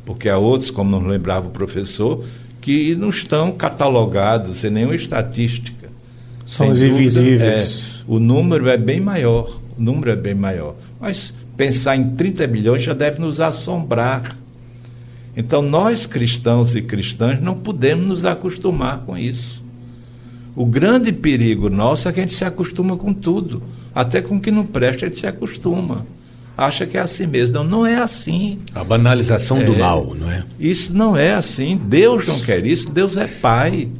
Porque 0.05 0.29
há 0.29 0.39
outros, 0.39 0.71
como 0.71 0.99
nos 0.99 1.09
lembrava 1.09 1.49
o 1.49 1.51
professor, 1.51 2.25
que 2.61 2.95
não 2.95 3.11
estão 3.11 3.53
catalogados 3.53 4.65
em 4.65 4.71
nenhuma 4.71 4.95
estatística. 4.95 5.89
São 6.47 6.71
os 6.71 6.81
invisíveis. 6.81 8.01
É, 8.01 8.05
o 8.07 8.19
número 8.19 8.69
é 8.69 8.77
bem 8.77 9.01
maior. 9.01 9.66
O 9.79 9.83
número 9.83 10.11
é 10.11 10.17
bem 10.17 10.35
maior. 10.35 10.75
Mas 11.01 11.35
pensar 11.57 11.97
em 11.97 12.11
30 12.17 12.47
milhões 12.47 12.83
já 12.83 12.95
deve 12.95 13.19
nos 13.19 13.41
assombrar. 13.41 14.37
Então, 15.37 15.61
nós 15.61 16.07
cristãos 16.07 16.75
e 16.75 16.83
cristãs 16.83 17.41
não 17.41 17.55
podemos 17.55 18.07
nos 18.07 18.25
acostumar 18.25 19.01
com 19.01 19.17
isso. 19.17 19.63
O 20.55 20.65
grande 20.65 21.13
perigo 21.13 21.69
nosso 21.69 22.09
é 22.09 22.13
que 22.13 22.21
a 22.21 22.23
gente 22.23 22.33
se 22.33 22.45
acostuma 22.45 22.97
com 22.97 23.13
tudo. 23.13 23.63
Até 23.95 24.23
com 24.23 24.37
o 24.37 24.41
que 24.41 24.51
não 24.51 24.65
presta, 24.65 25.05
a 25.05 25.09
gente 25.09 25.21
se 25.21 25.27
acostuma. 25.27 26.07
Acha 26.57 26.87
que 26.87 26.97
é 26.97 27.01
assim 27.01 27.27
mesmo. 27.27 27.57
Não, 27.59 27.65
não 27.65 27.87
é 27.87 27.97
assim. 27.97 28.59
A 28.75 28.83
banalização 28.83 29.59
é, 29.59 29.65
do 29.65 29.77
mal, 29.77 30.15
não 30.15 30.31
é? 30.31 30.43
Isso 30.59 30.95
não 30.95 31.15
é 31.15 31.35
assim. 31.35 31.77
Deus 31.77 32.27
não 32.27 32.41
quer 32.41 32.65
isso. 32.65 32.91
Deus 32.91 33.19
é 33.19 33.27
pai. 33.27 33.91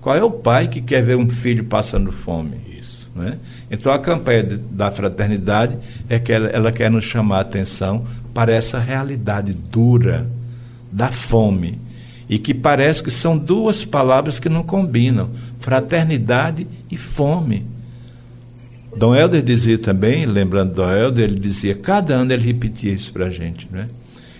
Qual 0.00 0.16
é 0.16 0.24
o 0.24 0.30
pai 0.30 0.66
que 0.66 0.80
quer 0.80 1.04
ver 1.04 1.16
um 1.16 1.30
filho 1.30 1.62
passando 1.64 2.10
fome? 2.10 2.69
Isso, 3.20 3.26
não 3.26 3.28
é? 3.28 3.38
Então 3.70 3.92
a 3.92 3.98
campanha 3.98 4.42
de, 4.42 4.56
da 4.56 4.90
fraternidade 4.90 5.78
é 6.08 6.18
que 6.18 6.32
ela, 6.32 6.48
ela 6.48 6.72
quer 6.72 6.90
nos 6.90 7.04
chamar 7.04 7.38
a 7.38 7.40
atenção 7.40 8.04
para 8.32 8.52
essa 8.52 8.78
realidade 8.78 9.52
dura 9.52 10.28
da 10.90 11.12
fome 11.12 11.78
e 12.28 12.38
que 12.38 12.54
parece 12.54 13.02
que 13.02 13.10
são 13.10 13.36
duas 13.36 13.84
palavras 13.84 14.38
que 14.38 14.48
não 14.48 14.62
combinam: 14.62 15.30
fraternidade 15.58 16.66
e 16.90 16.96
fome. 16.96 17.66
Dom 18.96 19.14
Helder 19.14 19.42
dizia 19.42 19.78
também, 19.78 20.26
lembrando 20.26 20.74
Dom 20.74 20.90
Helder, 20.90 21.24
ele 21.24 21.38
dizia, 21.38 21.76
cada 21.76 22.14
ano 22.14 22.32
ele 22.32 22.44
repetia 22.44 22.92
isso 22.92 23.12
para 23.12 23.26
a 23.26 23.30
gente. 23.30 23.68
Né? 23.70 23.86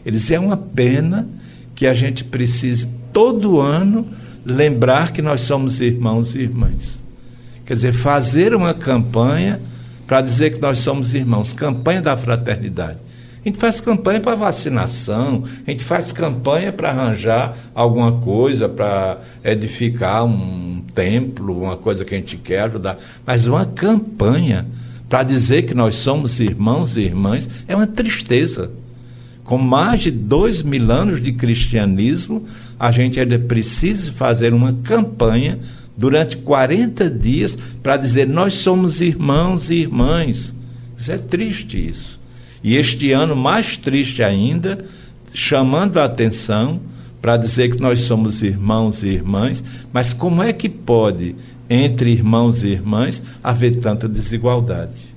Ele 0.05 0.17
dizia, 0.17 0.39
é 0.39 0.41
uma 0.41 0.57
pena 0.57 1.29
que 1.73 1.87
a 1.87 1.95
gente 1.95 2.25
precise 2.25 2.89
todo 3.13 3.61
ano 3.61 4.05
lembrar 4.45 5.13
que 5.13 5.23
nós 5.23 5.43
somos 5.43 5.81
irmãos 5.81 6.35
e 6.35 6.41
irmãs. 6.41 7.01
Quer 7.71 7.75
dizer, 7.75 7.93
fazer 7.93 8.53
uma 8.53 8.75
campanha 8.75 9.61
para 10.05 10.21
dizer 10.21 10.51
que 10.51 10.61
nós 10.61 10.81
somos 10.81 11.15
irmãos 11.15 11.53
campanha 11.53 12.03
da 12.03 12.17
fraternidade. 12.17 12.99
A 13.45 13.49
gente 13.49 13.59
faz 13.59 13.81
campanha 13.81 14.19
para 14.19 14.35
vacinação, 14.35 15.45
a 15.65 15.71
gente 15.71 15.85
faz 15.85 16.11
campanha 16.11 16.73
para 16.73 16.91
arranjar 16.91 17.57
alguma 17.73 18.11
coisa, 18.11 18.69
para 18.69 19.21
edificar 19.45 20.25
um 20.25 20.83
templo, 20.93 21.63
uma 21.63 21.77
coisa 21.77 22.05
que 22.05 22.13
a 22.13 22.19
gente 22.19 22.37
quer 22.37 22.63
ajudar. 22.63 22.99
Mas 23.25 23.47
uma 23.47 23.65
campanha 23.65 24.67
para 25.09 25.23
dizer 25.23 25.63
que 25.63 25.73
nós 25.73 25.95
somos 25.95 26.41
irmãos 26.41 26.97
e 26.97 27.03
irmãs 27.03 27.49
é 27.69 27.77
uma 27.77 27.87
tristeza. 27.87 28.69
Com 29.45 29.59
mais 29.59 30.01
de 30.01 30.11
dois 30.11 30.61
mil 30.61 30.91
anos 30.91 31.21
de 31.21 31.31
cristianismo, 31.31 32.43
a 32.77 32.91
gente 32.91 33.21
ainda 33.21 33.39
precisa 33.39 34.11
fazer 34.11 34.53
uma 34.53 34.73
campanha 34.83 35.57
durante 35.97 36.37
40 36.39 37.11
dias 37.11 37.57
para 37.83 37.97
dizer 37.97 38.29
nós 38.29 38.55
somos 38.55 39.01
irmãos 39.01 39.71
e 39.71 39.75
irmãs. 39.75 40.55
Isso 40.97 41.13
é 41.13 41.19
triste 41.19 41.89
isso. 41.89 42.21
E 42.63 42.77
este 42.77 43.11
ano 43.13 43.35
mais 43.35 43.79
triste 43.79 44.23
ainda, 44.23 44.85
chamando 45.33 45.99
a 45.99 46.05
atenção 46.05 46.81
para 47.21 47.37
dizer 47.37 47.75
que 47.75 47.83
nós 47.83 48.01
somos 48.01 48.43
irmãos 48.43 49.03
e 49.03 49.09
irmãs, 49.09 49.63
mas 49.93 50.13
como 50.13 50.43
é 50.43 50.53
que 50.53 50.69
pode 50.69 51.37
entre 51.69 52.11
irmãos 52.11 52.63
e 52.63 52.69
irmãs 52.69 53.23
haver 53.43 53.77
tanta 53.77 54.09
desigualdade? 54.09 55.15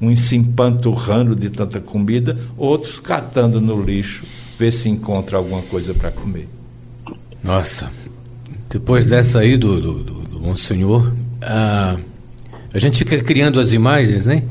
Uns 0.00 0.20
se 0.20 0.36
empanturrando 0.36 1.34
de 1.34 1.48
tanta 1.48 1.80
comida, 1.80 2.36
outros 2.56 2.98
catando 2.98 3.60
no 3.60 3.80
lixo, 3.80 4.24
ver 4.58 4.72
se 4.72 4.88
encontra 4.88 5.38
alguma 5.38 5.62
coisa 5.62 5.94
para 5.94 6.10
comer. 6.10 6.48
Nossa, 7.42 7.90
depois 8.74 9.06
dessa 9.06 9.38
aí 9.38 9.56
do, 9.56 9.80
do, 9.80 10.02
do, 10.02 10.14
do 10.22 10.40
Monsenhor, 10.40 11.12
a, 11.40 11.96
a 12.72 12.78
gente 12.80 12.98
fica 12.98 13.22
criando 13.22 13.60
as 13.60 13.70
imagens, 13.70 14.26
né? 14.26 14.42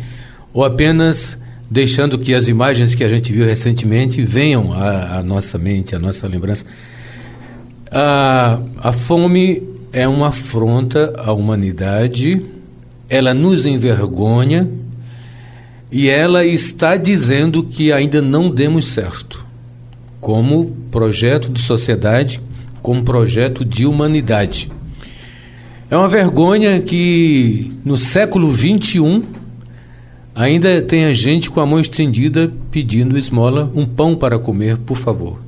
Ou 0.54 0.64
apenas 0.64 1.38
deixando 1.70 2.18
que 2.18 2.34
as 2.34 2.48
imagens 2.48 2.96
que 2.96 3.04
a 3.04 3.10
gente 3.10 3.34
viu 3.34 3.46
recentemente 3.46 4.22
venham 4.22 4.72
à, 4.72 5.18
à 5.18 5.24
nossa 5.24 5.58
mente, 5.58 5.94
à 5.94 6.00
nossa 6.00 6.26
lembrança. 6.26 6.66
A, 7.92 8.60
a 8.78 8.94
fome 8.94 9.62
é 9.92 10.08
uma 10.08 10.30
afronta 10.30 11.14
à 11.18 11.34
humanidade, 11.34 12.42
ela 13.10 13.34
nos 13.34 13.66
envergonha 13.66 14.70
e 15.92 16.10
ela 16.10 16.46
está 16.46 16.96
dizendo 16.96 17.62
que 17.62 17.92
ainda 17.92 18.22
não 18.22 18.50
demos 18.50 18.86
certo. 18.86 19.46
como 20.22 20.74
projeto 20.90 21.50
de 21.50 21.62
sociedade, 21.62 22.40
como 22.84 23.02
projeto 23.02 23.66
de 23.66 23.88
humanidade. 23.88 24.70
É 25.90 25.96
uma 25.96 26.08
vergonha 26.08 26.82
que 26.82 27.72
no 27.84 27.98
século 27.98 28.52
XXI 28.56 29.24
ainda 30.36 30.82
tenha 30.82 31.14
gente 31.14 31.50
com 31.50 31.62
a 31.62 31.66
mão 31.66 31.80
estendida 31.80 32.52
pedindo 32.70 33.18
esmola, 33.18 33.72
um 33.74 33.86
pão 33.86 34.16
para 34.16 34.38
comer, 34.38 34.78
por 34.78 34.98
favor. 34.98 35.40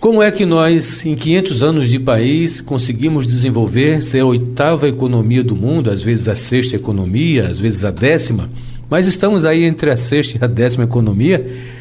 Como 0.00 0.22
é 0.22 0.30
que 0.30 0.44
nós, 0.44 1.04
em 1.06 1.14
500 1.14 1.62
anos 1.62 1.88
de 1.88 1.98
país, 1.98 2.60
conseguimos 2.60 3.26
desenvolver, 3.26 4.02
ser 4.02 4.20
a 4.20 4.26
oitava 4.26 4.88
economia 4.88 5.42
do 5.42 5.56
mundo, 5.56 5.90
às 5.90 6.02
vezes 6.02 6.28
a 6.28 6.34
sexta 6.34 6.76
economia, 6.76 7.48
às 7.48 7.58
vezes 7.58 7.84
a 7.84 7.90
décima, 7.90 8.48
mas 8.90 9.06
estamos 9.06 9.44
aí 9.44 9.64
entre 9.64 9.90
a 9.90 9.96
sexta 9.96 10.38
e 10.38 10.44
a 10.44 10.46
décima 10.46 10.84
economia. 10.84 11.77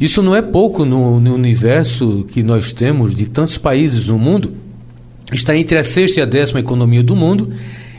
Isso 0.00 0.22
não 0.22 0.34
é 0.34 0.42
pouco 0.42 0.84
no, 0.84 1.18
no 1.18 1.34
universo 1.34 2.24
que 2.30 2.42
nós 2.42 2.72
temos 2.72 3.14
de 3.14 3.26
tantos 3.26 3.58
países 3.58 4.06
no 4.06 4.18
mundo 4.18 4.52
está 5.32 5.56
entre 5.56 5.78
a 5.78 5.84
sexta 5.84 6.20
e 6.20 6.22
a 6.22 6.26
décima 6.26 6.60
economia 6.60 7.02
do 7.02 7.14
mundo 7.14 7.52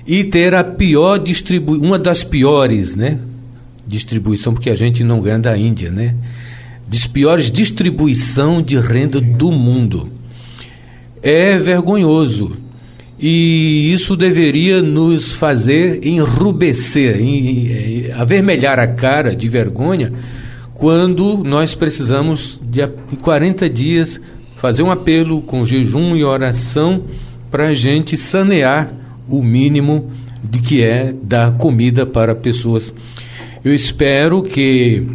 e 0.07 0.23
ter 0.23 0.55
a 0.55 0.63
pior 0.63 1.17
distribuição, 1.17 1.87
uma 1.87 1.99
das 1.99 2.23
piores, 2.23 2.95
né? 2.95 3.19
Distribuição, 3.85 4.53
porque 4.53 4.69
a 4.69 4.75
gente 4.75 5.03
não 5.03 5.21
ganha 5.21 5.39
da 5.39 5.57
Índia, 5.57 5.91
né? 5.91 6.15
Das 6.87 7.05
piores 7.05 7.51
distribuição 7.51 8.61
de 8.61 8.79
renda 8.79 9.21
do 9.21 9.51
mundo. 9.51 10.09
É 11.21 11.57
vergonhoso. 11.57 12.57
E 13.19 13.91
isso 13.93 14.15
deveria 14.15 14.81
nos 14.81 15.33
fazer 15.33 15.99
enrubescer, 16.07 17.21
em, 17.21 18.11
avermelhar 18.13 18.79
a 18.79 18.87
cara 18.87 19.35
de 19.35 19.47
vergonha 19.49 20.13
quando 20.79 21.43
nós 21.43 21.75
precisamos 21.75 22.59
de 22.63 22.87
40 23.21 23.69
dias 23.69 24.19
fazer 24.55 24.81
um 24.81 24.89
apelo 24.89 25.41
com 25.41 25.65
jejum 25.65 26.15
e 26.15 26.23
oração 26.23 27.03
para 27.51 27.67
a 27.67 27.73
gente 27.73 28.15
sanear 28.15 28.89
o 29.27 29.43
mínimo 29.43 30.09
de 30.41 30.59
que 30.59 30.81
é 30.81 31.13
dar 31.21 31.51
comida 31.57 32.05
para 32.05 32.33
pessoas. 32.33 32.93
Eu 33.61 33.75
espero 33.75 34.41
que 34.41 35.05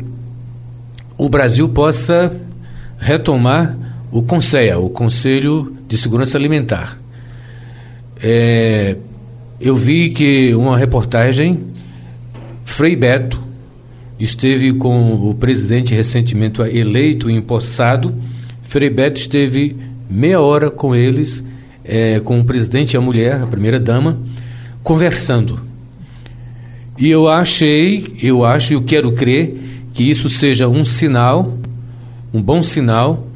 o 1.16 1.30
Brasil 1.30 1.66
possa 1.70 2.38
retomar 2.98 3.74
o 4.12 4.22
CONSEA, 4.22 4.78
o 4.78 4.90
Conselho 4.90 5.74
de 5.88 5.96
Segurança 5.96 6.36
Alimentar. 6.36 6.98
É, 8.22 8.98
eu 9.58 9.74
vi 9.74 10.10
que 10.10 10.54
uma 10.54 10.76
reportagem, 10.76 11.60
Frei 12.66 12.94
Beto 12.94 13.53
esteve 14.18 14.72
com 14.72 15.14
o 15.14 15.34
presidente 15.34 15.94
recentemente 15.94 16.60
eleito 16.60 17.28
e 17.28 17.34
empossado, 17.34 18.14
Frei 18.62 18.90
Beto 18.90 19.18
esteve 19.18 19.76
meia 20.08 20.40
hora 20.40 20.70
com 20.70 20.94
eles, 20.94 21.42
é, 21.84 22.20
com 22.20 22.40
o 22.40 22.44
presidente 22.44 22.94
e 22.94 22.96
a 22.96 23.00
mulher, 23.00 23.42
a 23.42 23.46
primeira 23.46 23.78
dama, 23.78 24.18
conversando. 24.82 25.60
E 26.98 27.08
eu 27.08 27.28
achei, 27.28 28.14
eu 28.22 28.44
acho 28.44 28.72
e 28.72 28.76
eu 28.76 28.82
quero 28.82 29.12
crer 29.12 29.58
que 29.92 30.08
isso 30.08 30.28
seja 30.28 30.68
um 30.68 30.84
sinal, 30.84 31.56
um 32.32 32.40
bom 32.40 32.62
sinal 32.62 33.26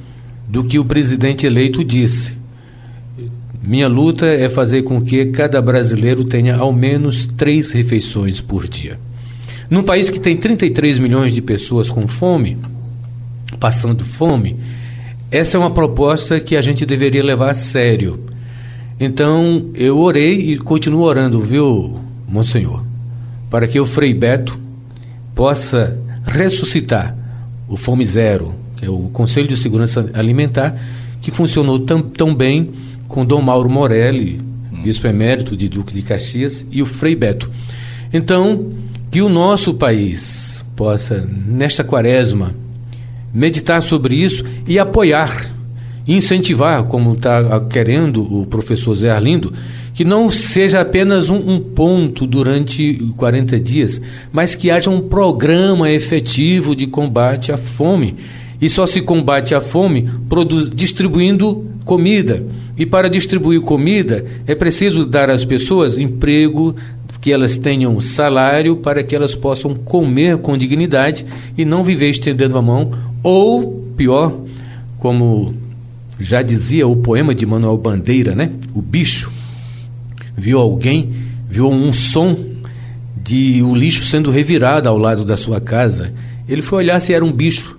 do 0.48 0.64
que 0.64 0.78
o 0.78 0.84
presidente 0.84 1.46
eleito 1.46 1.84
disse. 1.84 2.32
Minha 3.62 3.88
luta 3.88 4.26
é 4.26 4.48
fazer 4.48 4.82
com 4.82 5.00
que 5.00 5.26
cada 5.26 5.60
brasileiro 5.60 6.24
tenha 6.24 6.56
ao 6.56 6.72
menos 6.72 7.26
três 7.26 7.70
refeições 7.70 8.40
por 8.40 8.66
dia. 8.66 8.98
Num 9.70 9.82
país 9.82 10.08
que 10.08 10.18
tem 10.18 10.36
33 10.36 10.98
milhões 10.98 11.34
de 11.34 11.42
pessoas 11.42 11.90
com 11.90 12.08
fome, 12.08 12.56
passando 13.60 14.04
fome, 14.04 14.56
essa 15.30 15.56
é 15.56 15.60
uma 15.60 15.70
proposta 15.70 16.40
que 16.40 16.56
a 16.56 16.62
gente 16.62 16.86
deveria 16.86 17.22
levar 17.22 17.50
a 17.50 17.54
sério. 17.54 18.18
Então, 18.98 19.70
eu 19.74 19.98
orei 19.98 20.52
e 20.52 20.58
continuo 20.58 21.02
orando, 21.02 21.40
viu, 21.40 22.00
Monsenhor, 22.26 22.82
para 23.50 23.68
que 23.68 23.78
o 23.78 23.86
Frei 23.86 24.14
Beto 24.14 24.58
possa 25.34 25.98
ressuscitar 26.24 27.16
o 27.68 27.76
Fome 27.76 28.04
Zero, 28.04 28.54
que 28.76 28.86
é 28.86 28.90
o 28.90 29.10
Conselho 29.12 29.48
de 29.48 29.56
Segurança 29.56 30.10
Alimentar, 30.14 30.80
que 31.20 31.30
funcionou 31.30 31.78
tão, 31.78 32.00
tão 32.00 32.34
bem 32.34 32.70
com 33.06 33.24
Dom 33.24 33.42
Mauro 33.42 33.68
Morelli, 33.68 34.40
bispo 34.82 35.06
emérito 35.06 35.56
de 35.56 35.68
Duque 35.68 35.92
de 35.92 36.02
Caxias, 36.02 36.64
e 36.70 36.80
o 36.80 36.86
Frei 36.86 37.14
Beto. 37.14 37.50
Então, 38.12 38.72
que 39.10 39.22
o 39.22 39.28
nosso 39.28 39.74
país 39.74 40.64
possa, 40.76 41.28
nesta 41.46 41.82
quaresma, 41.82 42.54
meditar 43.32 43.82
sobre 43.82 44.16
isso 44.16 44.44
e 44.66 44.78
apoiar, 44.78 45.50
incentivar, 46.06 46.84
como 46.84 47.12
está 47.12 47.60
querendo 47.62 48.22
o 48.22 48.46
professor 48.46 48.94
Zé 48.94 49.10
Arlindo, 49.10 49.52
que 49.98 50.04
não 50.04 50.30
seja 50.30 50.80
apenas 50.80 51.28
um, 51.28 51.36
um, 51.36 51.58
ponto 51.58 52.26
durante 52.26 52.94
40 53.16 53.58
dias, 53.58 54.00
mas 54.30 54.54
que 54.54 54.70
haja 54.70 54.88
um 54.88 55.00
programa 55.00 55.90
efetivo 55.90 56.76
de 56.76 56.86
combate 56.86 57.50
à 57.50 57.56
fome. 57.56 58.14
E 58.60 58.68
só 58.68 58.86
se 58.86 59.00
combate 59.00 59.54
a 59.54 59.60
fome 59.60 60.08
distribuindo 60.72 61.66
comida. 61.84 62.44
E 62.76 62.86
para 62.86 63.10
distribuir 63.10 63.60
comida 63.60 64.24
é 64.46 64.54
preciso 64.54 65.04
dar 65.04 65.30
às 65.30 65.44
pessoas 65.44 65.98
emprego, 65.98 66.76
que 67.20 67.32
elas 67.32 67.56
tenham 67.56 68.00
salário 68.00 68.76
para 68.76 69.02
que 69.02 69.14
elas 69.14 69.34
possam 69.34 69.74
comer 69.74 70.38
com 70.38 70.56
dignidade 70.56 71.26
e 71.56 71.64
não 71.64 71.82
viver 71.82 72.10
estendendo 72.10 72.56
a 72.56 72.62
mão 72.62 72.92
ou, 73.22 73.84
pior, 73.96 74.34
como 74.98 75.54
já 76.20 76.42
dizia 76.42 76.86
o 76.86 76.96
poema 76.96 77.34
de 77.34 77.46
Manuel 77.46 77.76
Bandeira, 77.78 78.34
né? 78.34 78.50
O 78.74 78.82
bicho 78.82 79.30
viu 80.36 80.58
alguém, 80.58 81.12
viu 81.48 81.68
um 81.68 81.92
som 81.92 82.36
de 83.22 83.62
o 83.62 83.74
lixo 83.74 84.04
sendo 84.04 84.30
revirado 84.30 84.88
ao 84.88 84.96
lado 84.96 85.24
da 85.24 85.36
sua 85.36 85.60
casa. 85.60 86.12
Ele 86.48 86.62
foi 86.62 86.78
olhar 86.78 87.00
se 87.00 87.12
era 87.12 87.24
um 87.24 87.32
bicho 87.32 87.78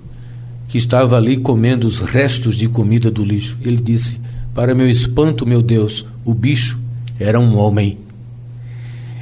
que 0.67 0.77
estava 0.77 1.17
ali 1.17 1.37
comendo 1.37 1.87
os 1.87 1.99
restos 1.99 2.55
de 2.55 2.69
comida 2.69 3.09
do 3.09 3.25
lixo. 3.25 3.57
Ele 3.63 3.77
disse: 3.77 4.19
Para 4.53 4.75
meu 4.75 4.89
espanto, 4.89 5.45
meu 5.45 5.61
Deus, 5.61 6.05
o 6.23 6.33
bicho 6.33 6.79
era 7.19 7.39
um 7.39 7.57
homem. 7.57 7.97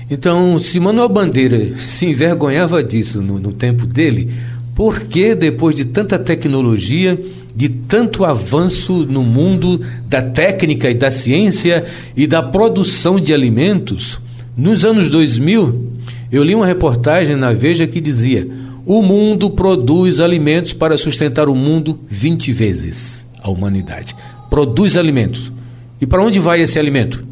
Então, 0.09 0.57
se 0.57 0.79
Manuel 0.79 1.09
Bandeira 1.09 1.77
se 1.77 2.05
envergonhava 2.05 2.83
disso 2.83 3.21
no, 3.21 3.39
no 3.39 3.51
tempo 3.51 3.85
dele, 3.85 4.31
por 4.73 5.01
que, 5.01 5.35
depois 5.35 5.75
de 5.75 5.85
tanta 5.85 6.17
tecnologia, 6.17 7.19
de 7.55 7.67
tanto 7.67 8.23
avanço 8.23 9.05
no 9.05 9.23
mundo 9.23 9.81
da 10.07 10.21
técnica 10.21 10.89
e 10.89 10.93
da 10.93 11.11
ciência 11.11 11.85
e 12.15 12.27
da 12.27 12.41
produção 12.41 13.19
de 13.19 13.33
alimentos, 13.33 14.19
nos 14.55 14.85
anos 14.85 15.09
2000, 15.09 15.91
eu 16.31 16.43
li 16.43 16.55
uma 16.55 16.65
reportagem 16.65 17.35
na 17.35 17.51
Veja 17.51 17.85
que 17.85 17.99
dizia: 17.99 18.47
o 18.85 19.01
mundo 19.01 19.49
produz 19.49 20.19
alimentos 20.19 20.71
para 20.71 20.97
sustentar 20.97 21.49
o 21.49 21.55
mundo 21.55 21.99
20 22.07 22.51
vezes 22.53 23.25
a 23.41 23.49
humanidade. 23.49 24.15
Produz 24.49 24.95
alimentos. 24.95 25.51
E 25.99 26.05
para 26.05 26.23
onde 26.23 26.39
vai 26.39 26.61
esse 26.61 26.77
alimento? 26.79 27.26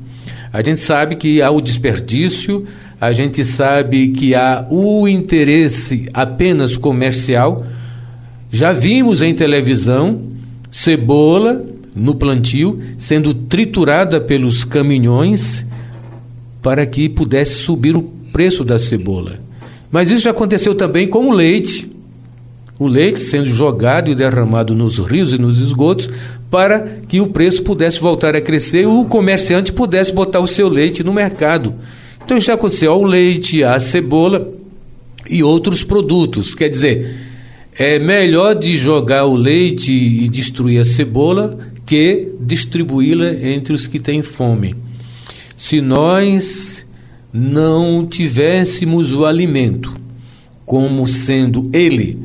A 0.55 0.61
gente 0.61 0.79
sabe 0.79 1.17
que 1.17 1.41
há 1.41 1.51
o 1.51 1.59
desperdício, 1.59 2.65
a 2.99 3.11
gente 3.11 3.43
sabe 3.43 4.07
que 4.11 4.33
há 4.33 4.65
o 4.69 5.05
interesse 5.05 6.07
apenas 6.13 6.77
comercial. 6.77 7.61
Já 8.49 8.71
vimos 8.71 9.21
em 9.21 9.33
televisão 9.33 10.21
cebola 10.71 11.61
no 11.93 12.15
plantio 12.15 12.79
sendo 12.97 13.33
triturada 13.33 14.21
pelos 14.21 14.63
caminhões 14.63 15.65
para 16.61 16.85
que 16.85 17.09
pudesse 17.09 17.55
subir 17.55 17.97
o 17.97 18.03
preço 18.31 18.63
da 18.63 18.79
cebola. 18.79 19.41
Mas 19.91 20.09
isso 20.09 20.21
já 20.21 20.31
aconteceu 20.31 20.73
também 20.73 21.05
com 21.05 21.27
o 21.27 21.33
leite. 21.33 21.91
O 22.79 22.87
leite 22.87 23.19
sendo 23.19 23.47
jogado 23.47 24.09
e 24.09 24.15
derramado 24.15 24.73
nos 24.73 24.99
rios 24.99 25.33
e 25.33 25.37
nos 25.37 25.59
esgotos 25.59 26.09
para 26.49 27.01
que 27.07 27.19
o 27.19 27.27
preço 27.27 27.63
pudesse 27.63 27.99
voltar 27.99 28.35
a 28.35 28.41
crescer 28.41 28.83
e 28.83 28.85
o 28.85 29.05
comerciante 29.05 29.73
pudesse 29.73 30.13
botar 30.13 30.39
o 30.39 30.47
seu 30.47 30.69
leite 30.69 31.03
no 31.03 31.13
mercado. 31.13 31.75
Então 32.23 32.39
já 32.39 32.53
aconteceu 32.53 32.91
ao 32.91 33.03
leite, 33.03 33.63
à 33.63 33.79
cebola 33.79 34.51
e 35.29 35.43
outros 35.43 35.83
produtos. 35.83 36.55
Quer 36.55 36.69
dizer, 36.69 37.15
é 37.77 37.99
melhor 37.99 38.55
de 38.55 38.77
jogar 38.77 39.25
o 39.25 39.35
leite 39.35 39.91
e 39.91 40.29
destruir 40.29 40.79
a 40.79 40.85
cebola 40.85 41.57
que 41.85 42.31
distribuí-la 42.39 43.33
entre 43.33 43.73
os 43.73 43.85
que 43.85 43.99
têm 43.99 44.21
fome. 44.21 44.75
Se 45.55 45.81
nós 45.81 46.85
não 47.31 48.05
tivéssemos 48.05 49.11
o 49.11 49.25
alimento 49.25 49.93
como 50.65 51.07
sendo 51.07 51.69
ele 51.71 52.17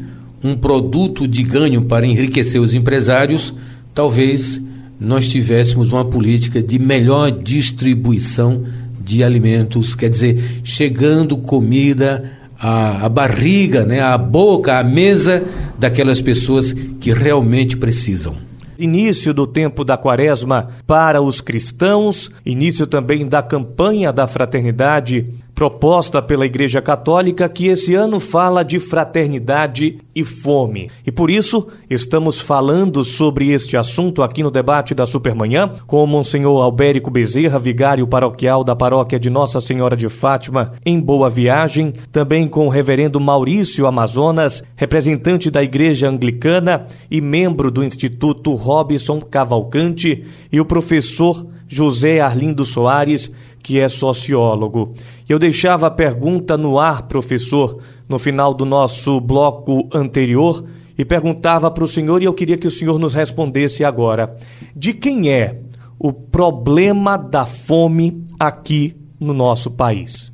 um 0.43 0.55
produto 0.55 1.29
de 1.29 1.43
ganho 1.43 1.83
para 1.83 2.07
enriquecer 2.07 2.61
os 2.61 2.73
empresários, 2.73 3.53
talvez 3.95 4.61
nós 4.99 5.29
tivéssemos 5.29 5.93
uma 5.93 6.05
política 6.05 6.63
de 6.63 6.79
melhor 6.79 7.31
distribuição 7.31 8.67
de 9.01 9.25
alimentos, 9.25 9.95
quer 9.95 10.11
dizer, 10.11 10.61
chegando 10.63 11.39
comida 11.39 12.31
a, 12.59 13.07
a 13.07 13.09
barriga, 13.09 13.85
né, 13.85 14.01
a 14.01 14.19
boca, 14.19 14.79
a 14.79 14.85
mesa 14.85 15.43
daquelas 15.79 16.21
pessoas 16.21 16.73
que 16.73 17.13
realmente 17.13 17.77
precisam. 17.77 18.37
Início 18.79 19.35
do 19.35 19.47
tempo 19.47 19.85
da 19.85 19.97
quaresma 19.97 20.71
para 20.87 21.21
os 21.21 21.41
cristãos, 21.41 22.31
início 22.45 22.87
também 22.87 23.27
da 23.27 23.43
campanha 23.43 24.13
da 24.13 24.27
fraternidade 24.27 25.27
proposta 25.61 26.23
pela 26.23 26.47
Igreja 26.47 26.81
Católica 26.81 27.47
que 27.47 27.67
esse 27.67 27.95
ano 27.95 28.19
fala 28.19 28.63
de 28.63 28.79
fraternidade 28.79 29.99
e 30.15 30.25
fome. 30.25 30.91
E 31.07 31.13
por 31.13 31.31
isso 31.31 31.67
estamos 31.91 32.41
falando 32.41 33.05
sobre 33.05 33.51
este 33.51 33.77
assunto 33.77 34.23
aqui 34.23 34.43
no 34.43 34.51
debate 34.51 34.95
da 34.95 35.05
Supermanhã 35.05 35.75
com 35.87 36.03
o 36.03 36.07
Monsenhor 36.07 36.63
Albérico 36.63 37.11
Bezerra, 37.11 37.59
vigário 37.59 38.07
paroquial 38.07 38.65
da 38.65 38.75
paróquia 38.75 39.21
de 39.21 39.29
Nossa 39.29 39.61
Senhora 39.61 39.95
de 39.95 40.09
Fátima, 40.09 40.73
em 40.83 40.99
Boa 40.99 41.29
Viagem, 41.29 41.93
também 42.11 42.49
com 42.49 42.67
o 42.67 42.71
reverendo 42.71 43.21
Maurício 43.21 43.87
Amazonas, 43.87 44.65
representante 44.75 45.51
da 45.51 45.63
Igreja 45.63 46.09
Anglicana 46.09 46.87
e 47.11 47.21
membro 47.21 47.71
do 47.71 47.85
Instituto 47.85 48.55
Robson 48.55 49.21
Cavalcante, 49.21 50.25
e 50.51 50.59
o 50.59 50.65
professor 50.65 51.47
José 51.69 52.19
Arlindo 52.19 52.65
Soares, 52.65 53.31
que 53.63 53.79
é 53.79 53.89
sociólogo. 53.89 54.95
Eu 55.31 55.39
deixava 55.39 55.87
a 55.87 55.91
pergunta 55.93 56.57
no 56.57 56.77
ar, 56.77 57.03
professor, 57.03 57.81
no 58.09 58.19
final 58.19 58.53
do 58.53 58.65
nosso 58.65 59.21
bloco 59.21 59.89
anterior, 59.95 60.65
e 60.99 61.05
perguntava 61.05 61.71
para 61.71 61.85
o 61.85 61.87
senhor, 61.87 62.21
e 62.21 62.25
eu 62.25 62.35
queria 62.35 62.59
que 62.59 62.67
o 62.67 62.71
senhor 62.71 62.99
nos 62.99 63.15
respondesse 63.15 63.85
agora: 63.85 64.37
de 64.75 64.93
quem 64.93 65.31
é 65.31 65.61
o 66.01 66.13
problema 66.13 67.17
da 67.17 67.47
fome 67.47 68.25
aqui 68.41 68.97
no 69.21 69.33
nosso 69.33 69.71
país? 69.71 70.33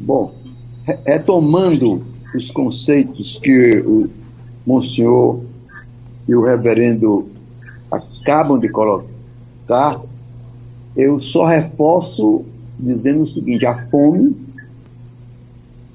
Bom, 0.00 0.34
retomando 1.06 2.04
os 2.34 2.50
conceitos 2.50 3.38
que 3.40 3.84
o 3.86 4.10
Monsenhor 4.66 5.38
e 6.28 6.34
o 6.34 6.42
reverendo 6.44 7.28
acabam 7.88 8.58
de 8.58 8.68
colocar, 8.68 10.00
eu 10.96 11.20
só 11.20 11.44
reforço 11.44 12.44
dizendo 12.82 13.22
o 13.22 13.26
seguinte: 13.26 13.64
a 13.64 13.78
fome 13.88 14.36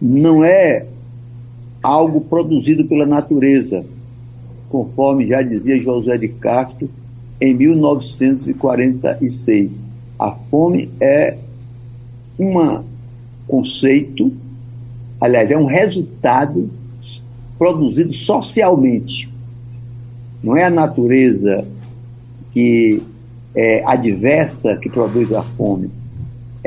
não 0.02 0.44
é 0.44 0.88
algo 1.84 2.22
produzido 2.22 2.86
pela 2.86 3.06
natureza, 3.06 3.86
conforme 4.70 5.28
já 5.28 5.42
dizia 5.42 5.82
José 5.82 6.18
de 6.18 6.30
Castro 6.30 6.90
em 7.40 7.54
1946. 7.54 9.82
A 10.18 10.32
fome 10.32 10.90
é 11.00 11.38
um 12.40 12.84
conceito, 13.48 14.34
aliás, 15.20 15.52
é 15.52 15.58
um 15.58 15.66
resultado 15.66 16.70
produzido 17.58 18.14
socialmente. 18.14 19.30
Não 20.44 20.56
é 20.56 20.66
a 20.66 20.70
natureza 20.70 21.68
que 22.52 23.02
é, 23.56 23.84
adversa 23.86 24.78
que 24.78 24.88
produz 24.90 25.34
a 25.34 25.42
fome, 25.42 25.90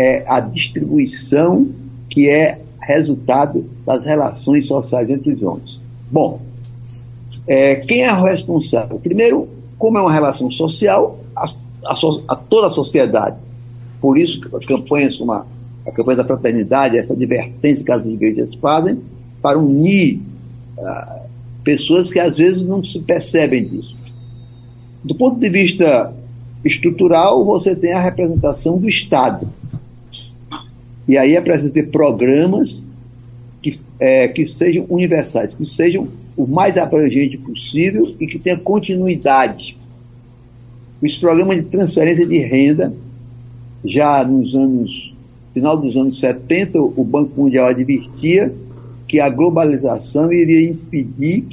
é 0.00 0.24
a 0.26 0.40
distribuição 0.40 1.68
que 2.08 2.28
é 2.28 2.60
resultado 2.80 3.68
das 3.86 4.04
relações 4.04 4.66
sociais 4.66 5.08
entre 5.10 5.32
os 5.32 5.42
homens. 5.42 5.78
Bom, 6.10 6.40
é, 7.46 7.76
quem 7.76 8.04
é 8.04 8.12
o 8.12 8.22
responsável? 8.24 8.98
Primeiro, 8.98 9.48
como 9.78 9.98
é 9.98 10.00
uma 10.00 10.12
relação 10.12 10.50
social, 10.50 11.20
a, 11.36 11.46
a, 11.84 11.94
a 12.28 12.36
toda 12.36 12.68
a 12.68 12.70
sociedade. 12.70 13.36
Por 14.00 14.16
isso, 14.18 14.40
campanhas 14.66 15.16
como 15.16 15.32
a, 15.32 15.46
a 15.86 15.92
campanha 15.92 16.18
da 16.18 16.24
fraternidade, 16.24 16.96
essa 16.96 17.12
advertência 17.12 17.84
que 17.84 17.92
as 17.92 18.06
igrejas 18.06 18.54
fazem 18.54 19.00
para 19.42 19.58
unir 19.58 20.20
uh, 20.78 21.20
pessoas 21.62 22.10
que 22.10 22.18
às 22.18 22.36
vezes 22.36 22.62
não 22.64 22.82
se 22.82 22.98
percebem 23.00 23.68
disso. 23.68 23.94
Do 25.04 25.14
ponto 25.14 25.38
de 25.38 25.50
vista 25.50 26.14
estrutural, 26.64 27.44
você 27.44 27.74
tem 27.74 27.92
a 27.92 28.00
representação 28.00 28.78
do 28.78 28.88
Estado. 28.88 29.48
E 31.10 31.18
aí 31.18 31.34
é 31.34 31.40
preciso 31.40 31.72
ter 31.72 31.90
programas 31.90 32.84
que, 33.60 33.76
é, 33.98 34.28
que 34.28 34.46
sejam 34.46 34.86
universais, 34.88 35.52
que 35.52 35.66
sejam 35.66 36.06
o 36.36 36.46
mais 36.46 36.76
abrangente 36.76 37.36
possível 37.36 38.14
e 38.20 38.28
que 38.28 38.38
tenha 38.38 38.56
continuidade. 38.56 39.76
Os 41.02 41.16
programas 41.16 41.56
de 41.56 41.64
transferência 41.64 42.24
de 42.24 42.38
renda, 42.38 42.94
já 43.84 44.24
nos 44.24 44.54
anos, 44.54 45.12
final 45.52 45.76
dos 45.76 45.96
anos 45.96 46.20
70, 46.20 46.80
o 46.80 47.02
Banco 47.02 47.42
Mundial 47.42 47.66
advertia 47.66 48.54
que 49.08 49.18
a 49.18 49.28
globalização 49.28 50.32
iria 50.32 50.70
impedir 50.70 51.44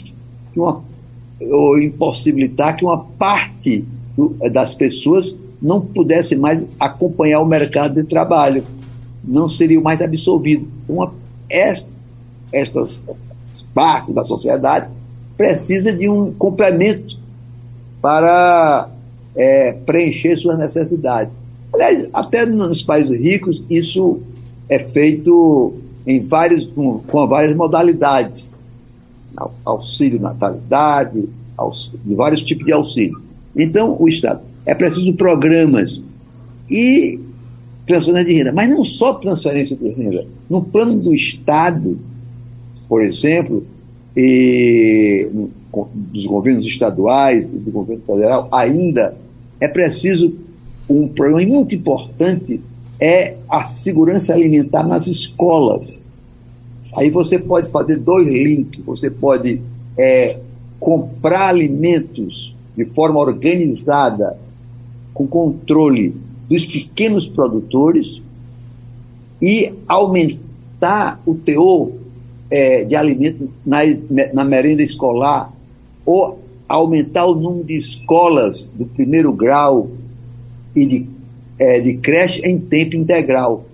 uma, 0.55 0.83
ou 1.41 1.81
impossibilitar 1.81 2.77
que 2.77 2.85
uma 2.85 2.99
parte 2.99 3.83
das 4.51 4.75
pessoas 4.75 5.33
não 5.59 5.81
pudesse 5.81 6.35
mais 6.35 6.63
acompanhar 6.79 7.39
o 7.39 7.45
mercado 7.47 7.95
de 7.95 8.03
trabalho, 8.03 8.63
não 9.27 9.49
seriam 9.49 9.81
mais 9.81 10.01
absolvidos. 10.01 10.67
Uma, 10.87 11.13
estas, 11.49 13.01
partes 13.73 14.15
da 14.15 14.23
sociedade 14.25 14.89
precisa 15.35 15.93
de 15.93 16.09
um 16.09 16.33
complemento 16.33 17.17
para 18.01 18.89
é, 19.35 19.73
preencher 19.73 20.37
suas 20.37 20.57
necessidades. 20.57 21.31
Aliás, 21.73 22.09
até 22.13 22.45
nos 22.45 22.81
países 22.81 23.19
ricos 23.19 23.61
isso 23.69 24.19
é 24.69 24.79
feito 24.79 25.75
em 26.07 26.21
vários, 26.21 26.63
com, 26.71 26.99
com 26.99 27.27
várias 27.27 27.55
modalidades. 27.55 28.55
Auxílio 29.63 30.19
natalidade, 30.19 31.29
auxílio, 31.55 31.99
de 32.03 32.15
vários 32.15 32.41
tipos 32.41 32.65
de 32.65 32.71
auxílio. 32.71 33.21
Então, 33.55 33.95
o 33.99 34.07
Estado. 34.07 34.41
É 34.65 34.73
preciso 34.73 35.13
programas 35.13 36.01
e 36.69 37.19
transferência 37.87 38.25
de 38.25 38.33
renda. 38.33 38.51
Mas 38.51 38.69
não 38.69 38.83
só 38.83 39.13
transferência 39.13 39.75
de 39.75 39.89
renda. 39.91 40.25
No 40.49 40.63
plano 40.63 40.99
do 40.99 41.15
Estado, 41.15 41.97
por 42.87 43.01
exemplo, 43.01 43.65
e 44.15 45.29
dos 45.95 46.25
governos 46.25 46.65
estaduais 46.65 47.49
e 47.49 47.55
do 47.55 47.71
governo 47.71 48.03
federal, 48.05 48.49
ainda 48.51 49.15
é 49.59 49.67
preciso 49.67 50.35
um 50.89 51.07
problema 51.07 51.55
muito 51.55 51.75
importante 51.75 52.61
é 52.99 53.37
a 53.47 53.65
segurança 53.65 54.33
alimentar 54.33 54.83
nas 54.83 55.05
escolas. 55.05 56.01
Aí 56.95 57.09
você 57.09 57.37
pode 57.37 57.69
fazer 57.69 57.97
dois 57.97 58.27
links, 58.27 58.83
você 58.83 59.09
pode 59.11 59.61
é, 59.97 60.39
comprar 60.79 61.49
alimentos 61.49 62.55
de 62.75 62.85
forma 62.85 63.19
organizada, 63.19 64.37
com 65.13 65.27
controle 65.27 66.15
dos 66.49 66.65
pequenos 66.65 67.27
produtores 67.27 68.21
e 69.41 69.73
aumentar 69.87 71.21
o 71.25 71.35
teor 71.35 71.91
é, 72.49 72.85
de 72.85 72.95
alimentos 72.95 73.49
na, 73.65 73.79
na 74.33 74.43
merenda 74.43 74.81
escolar 74.81 75.53
ou 76.05 76.39
aumentar 76.67 77.25
o 77.25 77.35
número 77.35 77.65
de 77.65 77.77
escolas 77.77 78.69
do 78.73 78.85
primeiro 78.85 79.31
grau 79.33 79.89
e 80.75 80.85
de, 80.85 81.05
é, 81.59 81.79
de 81.79 81.97
creche 81.97 82.41
em 82.41 82.57
tempo 82.57 82.95
integral. 82.95 83.65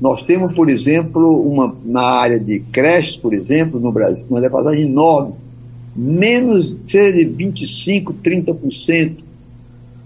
Nós 0.00 0.22
temos, 0.22 0.54
por 0.54 0.68
exemplo, 0.68 1.40
uma, 1.42 1.76
na 1.84 2.02
área 2.02 2.38
de 2.38 2.60
creches, 2.60 3.16
por 3.16 3.34
exemplo, 3.34 3.80
no 3.80 3.90
Brasil, 3.90 4.24
uma 4.30 4.40
defasagem 4.40 4.84
enorme 4.84 5.34
menos 5.98 6.72
de 6.86 7.24
25, 7.24 8.14
30% 8.22 9.16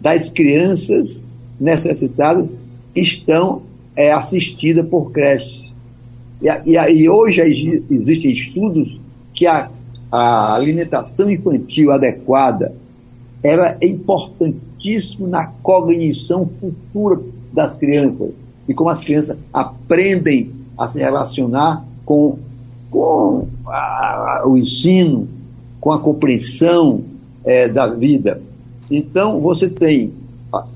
das 0.01 0.31
crianças 0.31 1.23
necessitadas 1.63 2.51
estão 2.95 3.63
é, 3.95 4.13
assistidas 4.13 4.87
por 4.89 5.13
creches. 5.13 5.71
E, 6.43 6.49
e, 6.73 7.03
e 7.03 7.09
hoje 7.09 7.41
existem 7.89 8.33
estudos 8.33 9.01
que 9.33 9.47
a, 9.47 9.71
a 10.11 10.55
alimentação 10.55 11.31
infantil 11.31 11.93
adequada 11.93 12.75
ela 13.43 13.77
é 13.81 13.87
importantíssima 13.87 15.29
na 15.29 15.47
cognição 15.63 16.51
futura 16.59 17.21
das 17.53 17.77
crianças 17.77 18.31
e 18.69 18.75
como 18.75 18.91
as 18.91 19.03
crianças 19.03 19.37
aprendem 19.53 20.53
a 20.77 20.89
se 20.89 20.99
relacionar 20.99 21.85
com, 22.05 22.39
com 22.91 23.47
a, 23.67 24.43
o 24.47 24.57
ensino, 24.57 25.29
com 25.81 25.93
a 25.93 25.99
compreensão 25.99 27.05
é, 27.45 27.69
da 27.69 27.87
vida. 27.87 28.41
Então, 28.91 29.41
você 29.41 29.69
tem 29.69 30.13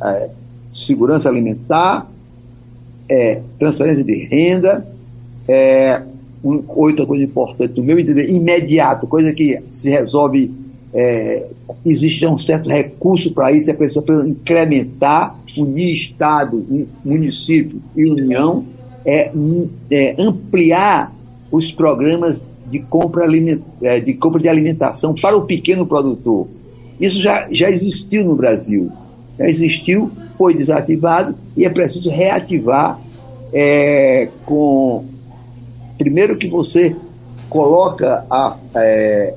é, 0.02 0.30
segurança 0.76 1.28
alimentar, 1.28 2.10
é, 3.08 3.40
transferência 3.58 4.04
de 4.04 4.24
renda, 4.24 4.86
é, 5.48 6.02
um, 6.44 6.62
outra 6.68 7.06
coisa 7.06 7.24
importante, 7.24 7.78
no 7.78 7.84
meu 7.84 7.98
entender, 7.98 8.28
imediato, 8.28 9.06
coisa 9.06 9.32
que 9.32 9.60
se 9.66 9.90
resolve, 9.90 10.52
é, 10.92 11.46
existe 11.84 12.26
um 12.26 12.38
certo 12.38 12.68
recurso 12.68 13.32
para 13.32 13.52
isso, 13.52 13.70
é 13.70 13.74
preciso 13.74 14.04
incrementar, 14.26 15.38
unir 15.56 15.94
Estado, 15.94 16.64
município 17.04 17.80
e 17.96 18.06
União, 18.06 18.64
é, 19.04 19.30
é 19.90 20.14
ampliar 20.18 21.14
os 21.50 21.72
programas 21.72 22.42
de 22.70 22.80
compra, 22.80 23.26
é, 23.82 24.00
de 24.00 24.14
compra 24.14 24.40
de 24.40 24.48
alimentação 24.48 25.14
para 25.14 25.36
o 25.36 25.46
pequeno 25.46 25.86
produtor. 25.86 26.48
Isso 27.00 27.20
já, 27.20 27.46
já 27.50 27.70
existiu 27.70 28.24
no 28.24 28.34
Brasil. 28.34 28.90
Já 29.38 29.48
existiu, 29.48 30.10
foi 30.36 30.54
desativado 30.54 31.34
e 31.56 31.64
é 31.64 31.70
preciso 31.70 32.10
reativar 32.10 32.98
é, 33.52 34.28
com. 34.44 35.04
Primeiro 35.98 36.36
que 36.36 36.48
você 36.48 36.94
coloca 37.48 38.24
a, 38.30 38.56
é, 38.74 39.34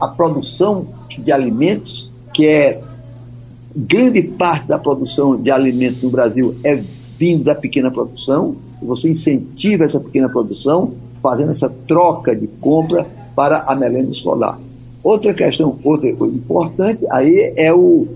a 0.00 0.08
produção 0.08 0.86
de 1.18 1.32
alimentos, 1.32 2.10
que 2.32 2.46
é 2.46 2.80
grande 3.74 4.22
parte 4.22 4.68
da 4.68 4.78
produção 4.78 5.40
de 5.40 5.50
alimentos 5.50 6.02
no 6.02 6.10
Brasil 6.10 6.54
é 6.62 6.82
vindo 7.18 7.44
da 7.44 7.54
pequena 7.54 7.90
produção, 7.90 8.56
você 8.82 9.08
incentiva 9.08 9.84
essa 9.84 9.98
pequena 9.98 10.28
produção, 10.28 10.92
fazendo 11.22 11.52
essa 11.52 11.70
troca 11.86 12.36
de 12.36 12.46
compra 12.46 13.06
para 13.34 13.60
a 13.60 13.74
merenda 13.74 14.10
escolar. 14.10 14.58
Outra 15.02 15.32
questão, 15.32 15.76
outra 15.84 16.08
importante 16.08 17.04
aí 17.10 17.52
é 17.56 17.72
o 17.72 18.06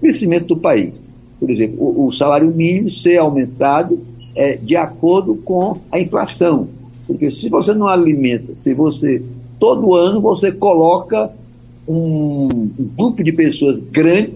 crescimento 0.00 0.48
do 0.48 0.56
país. 0.56 1.02
Por 1.38 1.50
exemplo, 1.50 1.76
o, 1.80 2.06
o 2.06 2.12
salário 2.12 2.48
mínimo 2.54 2.90
ser 2.90 3.18
aumentado 3.18 4.00
é, 4.34 4.56
de 4.56 4.76
acordo 4.76 5.36
com 5.36 5.78
a 5.90 6.00
inflação. 6.00 6.68
Porque 7.06 7.30
se 7.30 7.48
você 7.48 7.72
não 7.72 7.86
alimenta, 7.86 8.54
se 8.54 8.74
você 8.74 9.22
todo 9.58 9.94
ano 9.94 10.20
você 10.20 10.52
coloca 10.52 11.30
um, 11.86 12.48
um 12.78 12.90
grupo 12.96 13.22
de 13.22 13.32
pessoas 13.32 13.78
grande 13.78 14.34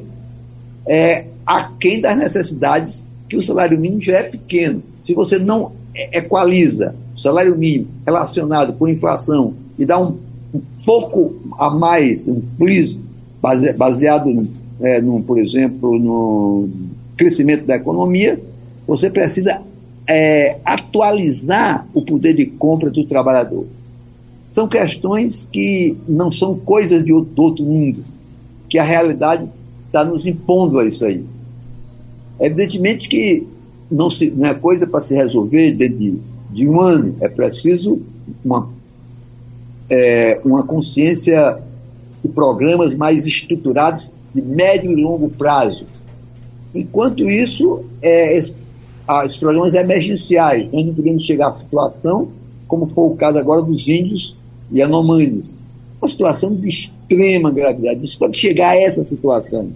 é, 0.86 1.26
aquém 1.44 2.01
das 2.01 2.16
necessidades 2.16 3.09
que 3.28 3.36
o 3.36 3.42
salário 3.42 3.78
mínimo 3.78 4.01
já 4.01 4.18
é 4.18 4.22
pequeno. 4.24 4.82
Se 5.07 5.14
você 5.14 5.38
não 5.38 5.72
equaliza 5.94 6.94
o 7.14 7.20
salário 7.20 7.57
mínimo 7.57 7.88
relacionado 8.07 8.74
com 8.74 8.86
a 8.86 8.90
inflação 8.90 9.55
e 9.78 9.84
dá 9.84 10.01
um, 10.01 10.16
um 10.55 10.61
pouco 10.84 11.34
a 11.59 11.70
mais, 11.70 12.26
um 12.26 12.40
plus, 12.59 12.98
baseado, 13.76 14.48
é, 14.80 15.00
por 15.26 15.38
exemplo, 15.38 15.98
no 15.98 16.68
crescimento 17.16 17.66
da 17.66 17.76
economia, 17.76 18.40
você 18.86 19.10
precisa 19.10 19.60
é, 20.06 20.58
atualizar 20.64 21.86
o 21.92 22.02
poder 22.02 22.34
de 22.34 22.46
compra 22.46 22.90
dos 22.90 23.06
trabalhadores. 23.06 23.92
São 24.50 24.66
questões 24.66 25.48
que 25.52 25.96
não 26.08 26.32
são 26.32 26.56
coisas 26.58 27.04
de 27.04 27.12
outro, 27.12 27.42
outro 27.42 27.64
mundo, 27.64 28.02
que 28.68 28.78
a 28.78 28.82
realidade 28.82 29.48
está 29.86 30.04
nos 30.04 30.26
impondo 30.26 30.78
a 30.78 30.84
isso 30.84 31.04
aí. 31.04 31.24
Evidentemente 32.40 33.08
que 33.08 33.46
não, 33.90 34.10
se, 34.10 34.30
não 34.30 34.48
é 34.48 34.54
coisa 34.54 34.86
para 34.86 35.00
se 35.00 35.14
resolver 35.14 35.72
dentro 35.72 35.98
de, 35.98 36.18
de, 36.50 36.68
um 36.68 36.80
ano, 36.80 37.14
é 37.20 37.28
preciso 37.28 38.00
uma, 38.44 38.68
é, 39.88 40.40
uma 40.44 40.64
consciência 40.64 41.58
de 42.24 42.30
programas 42.30 42.94
mais 42.94 43.26
estruturados 43.26 44.10
de 44.34 44.42
médio 44.42 44.92
e 44.92 45.02
longo 45.02 45.28
prazo. 45.30 45.84
Enquanto 46.74 47.22
isso, 47.24 47.84
é, 48.00 48.40
os 49.26 49.36
programas 49.36 49.74
emergenciais, 49.74 50.68
nós 50.72 50.86
não 50.86 50.94
podemos 50.94 51.24
chegar 51.24 51.48
à 51.48 51.54
situação, 51.54 52.28
como 52.68 52.86
foi 52.86 53.04
o 53.04 53.16
caso 53.16 53.38
agora 53.38 53.62
dos 53.62 53.88
índios 53.88 54.36
e 54.70 54.80
anomanes. 54.80 55.58
Uma 56.00 56.08
situação 56.08 56.54
de 56.54 56.68
extrema 56.68 57.50
gravidade. 57.50 58.04
Isso 58.04 58.18
pode 58.18 58.38
chegar 58.38 58.70
a 58.70 58.76
essa 58.76 59.02
situação. 59.04 59.70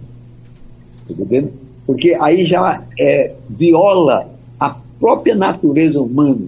Tá 1.07 1.13
entendendo? 1.13 1.51
Porque 1.85 2.17
aí 2.19 2.45
já 2.45 2.83
é, 2.99 3.33
viola 3.49 4.29
a 4.59 4.79
própria 4.99 5.35
natureza 5.35 6.01
humana. 6.01 6.47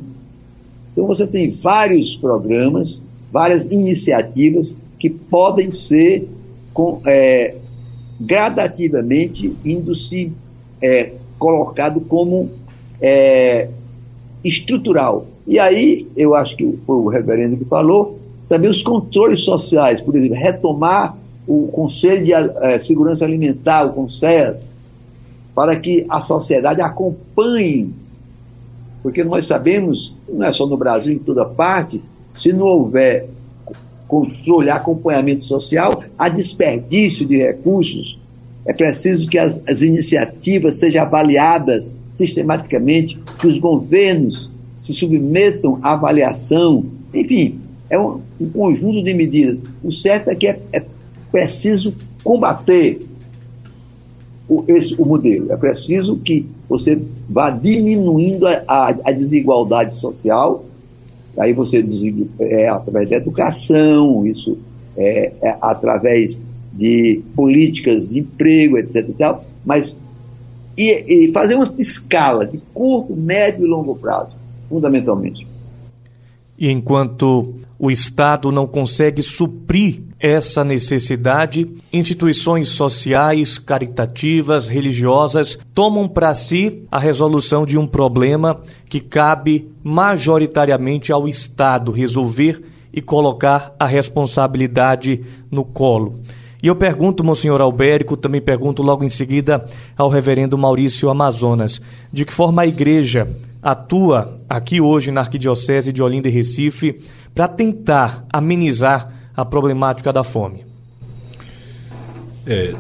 Então 0.94 1.06
você 1.06 1.28
tem 1.28 1.52
vários 1.52 2.16
programas, 2.16 3.00
várias 3.32 3.66
iniciativas 3.66 4.76
que 4.98 5.10
podem 5.10 5.72
ser 5.72 6.28
com, 6.74 7.02
é, 7.06 7.56
gradativamente 8.20 9.56
indo-se 9.64 10.32
é, 10.82 11.14
colocado 11.38 12.02
como 12.02 12.52
é, 13.02 13.70
estrutural. 14.44 15.28
E 15.46 15.60
aí, 15.60 16.08
eu 16.16 16.36
acho 16.36 16.56
que 16.56 16.80
foi 16.86 16.98
o 16.98 17.08
reverendo 17.08 17.58
que 17.58 17.66
falou, 17.66 18.20
também 18.50 18.70
os 18.70 18.82
controles 18.82 19.42
sociais, 19.42 20.02
por 20.02 20.16
exemplo, 20.16 20.36
retomar 20.36 21.18
o 21.48 21.68
Conselho 21.68 22.26
de 22.26 22.34
é, 22.34 22.80
Segurança 22.80 23.24
Alimentar, 23.24 23.86
o 23.86 23.94
CONSES, 23.94 24.62
para 25.56 25.76
que 25.76 26.06
a 26.10 26.22
sociedade 26.22 26.82
acompanhe, 26.82 27.96
porque 29.02 29.24
nós 29.24 29.48
sabemos, 29.48 30.14
não 30.28 30.46
é 30.46 30.52
só 30.52 30.68
no 30.68 30.78
Brasil, 30.78 31.14
em 31.14 31.20
toda 31.20 31.46
parte, 31.46 32.02
se 32.34 32.52
não 32.54 32.66
houver 32.66 33.30
controle, 34.08 34.70
acompanhamento 34.70 35.46
social, 35.46 36.02
há 36.18 36.30
desperdício 36.30 37.26
de 37.26 37.38
recursos. 37.38 38.18
É 38.66 38.74
preciso 38.74 39.30
que 39.30 39.38
as, 39.38 39.60
as 39.68 39.82
iniciativas 39.82 40.76
sejam 40.76 41.04
avaliadas 41.04 41.92
sistematicamente, 42.14 43.20
que 43.40 43.48
os 43.48 43.60
governos 43.60 44.50
se 44.82 44.94
submetam 44.94 45.80
à 45.82 45.94
avaliação. 45.94 46.86
Enfim, 47.14 47.60
é 47.90 48.00
um, 48.00 48.22
um 48.40 48.50
conjunto 48.50 49.04
de 49.04 49.14
medidas. 49.14 49.60
O 49.84 49.92
certo 49.92 50.30
é 50.30 50.36
que 50.36 50.48
é, 50.48 50.60
é 50.74 50.84
preciso 51.32 51.94
combater 52.24 53.06
o, 54.48 54.64
esse, 54.68 54.96
o 54.96 55.06
modelo. 55.06 55.52
É 55.52 55.58
preciso 55.58 56.18
que 56.18 56.46
você 56.68 57.00
vá 57.30 57.50
diminuindo 57.50 58.48
a, 58.48 58.64
a, 58.68 58.88
a 59.06 59.12
desigualdade 59.12 59.96
social. 59.96 60.64
Aí 61.38 61.54
você 61.54 61.84
é 62.40 62.68
através 62.68 63.10
da 63.10 63.18
educação, 63.18 64.26
isso 64.26 64.58
é, 64.98 65.34
é, 65.42 65.58
através 65.62 66.42
de 66.74 67.22
políticas 67.36 68.08
de 68.08 68.20
emprego, 68.20 68.78
etc. 68.78 69.08
E 69.10 69.14
tal, 69.14 69.46
mas 69.66 69.94
e, 70.78 71.28
e 71.28 71.32
fazer 71.32 71.56
uma 71.56 71.74
escala 71.78 72.46
de 72.46 72.62
curto, 72.74 73.16
médio 73.16 73.66
e 73.66 73.68
longo 73.68 73.96
prazo, 73.96 74.32
fundamentalmente. 74.70 75.48
Enquanto 76.60 77.54
o 77.80 77.92
Estado 77.92 78.52
não 78.52 78.68
consegue 78.68 79.22
suprir 79.22 80.02
essa 80.20 80.64
necessidade, 80.64 81.68
instituições 81.94 82.70
sociais, 82.70 83.60
caritativas, 83.60 84.68
religiosas 84.68 85.58
tomam 85.74 86.08
para 86.08 86.34
si 86.34 86.84
a 86.92 86.98
resolução 86.98 87.66
de 87.66 87.78
um 87.78 87.86
problema 87.86 88.62
que 88.90 89.00
cabe 89.00 89.70
majoritariamente 89.84 91.12
ao 91.12 91.28
Estado 91.28 91.92
resolver 91.92 92.62
e 92.92 93.02
colocar 93.02 93.76
a 93.80 93.86
responsabilidade 93.86 95.24
no 95.52 95.64
colo. 95.64 96.16
E 96.64 96.68
eu 96.68 96.76
pergunto, 96.76 97.24
Monsenhor 97.24 97.62
Albérico, 97.62 98.18
também 98.18 98.42
pergunto 98.42 98.82
logo 98.82 99.04
em 99.04 99.10
seguida 99.10 99.68
ao 99.96 100.10
reverendo 100.10 100.58
Maurício 100.58 101.10
Amazonas, 101.10 101.80
de 102.12 102.26
que 102.26 102.34
forma 102.34 102.64
a 102.64 102.68
igreja 102.68 103.28
atua 103.62 104.38
aqui 104.50 104.82
hoje 104.82 105.12
na 105.12 105.22
Arquidiocese 105.22 105.94
de 105.94 106.02
Olinda 106.02 106.28
e 106.28 106.32
Recife 106.32 107.00
para 107.36 107.48
tentar 107.48 108.26
amenizar 108.34 109.17
a 109.38 109.46
problemática 109.46 110.12
da 110.12 110.24
fome? 110.24 110.66
É, 112.46 112.74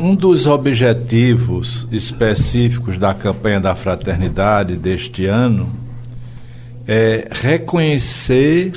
um 0.00 0.14
dos 0.14 0.46
objetivos 0.46 1.86
específicos 1.92 2.98
da 2.98 3.12
campanha 3.12 3.60
da 3.60 3.74
fraternidade 3.74 4.74
deste 4.76 5.26
ano 5.26 5.70
é 6.88 7.28
reconhecer 7.30 8.72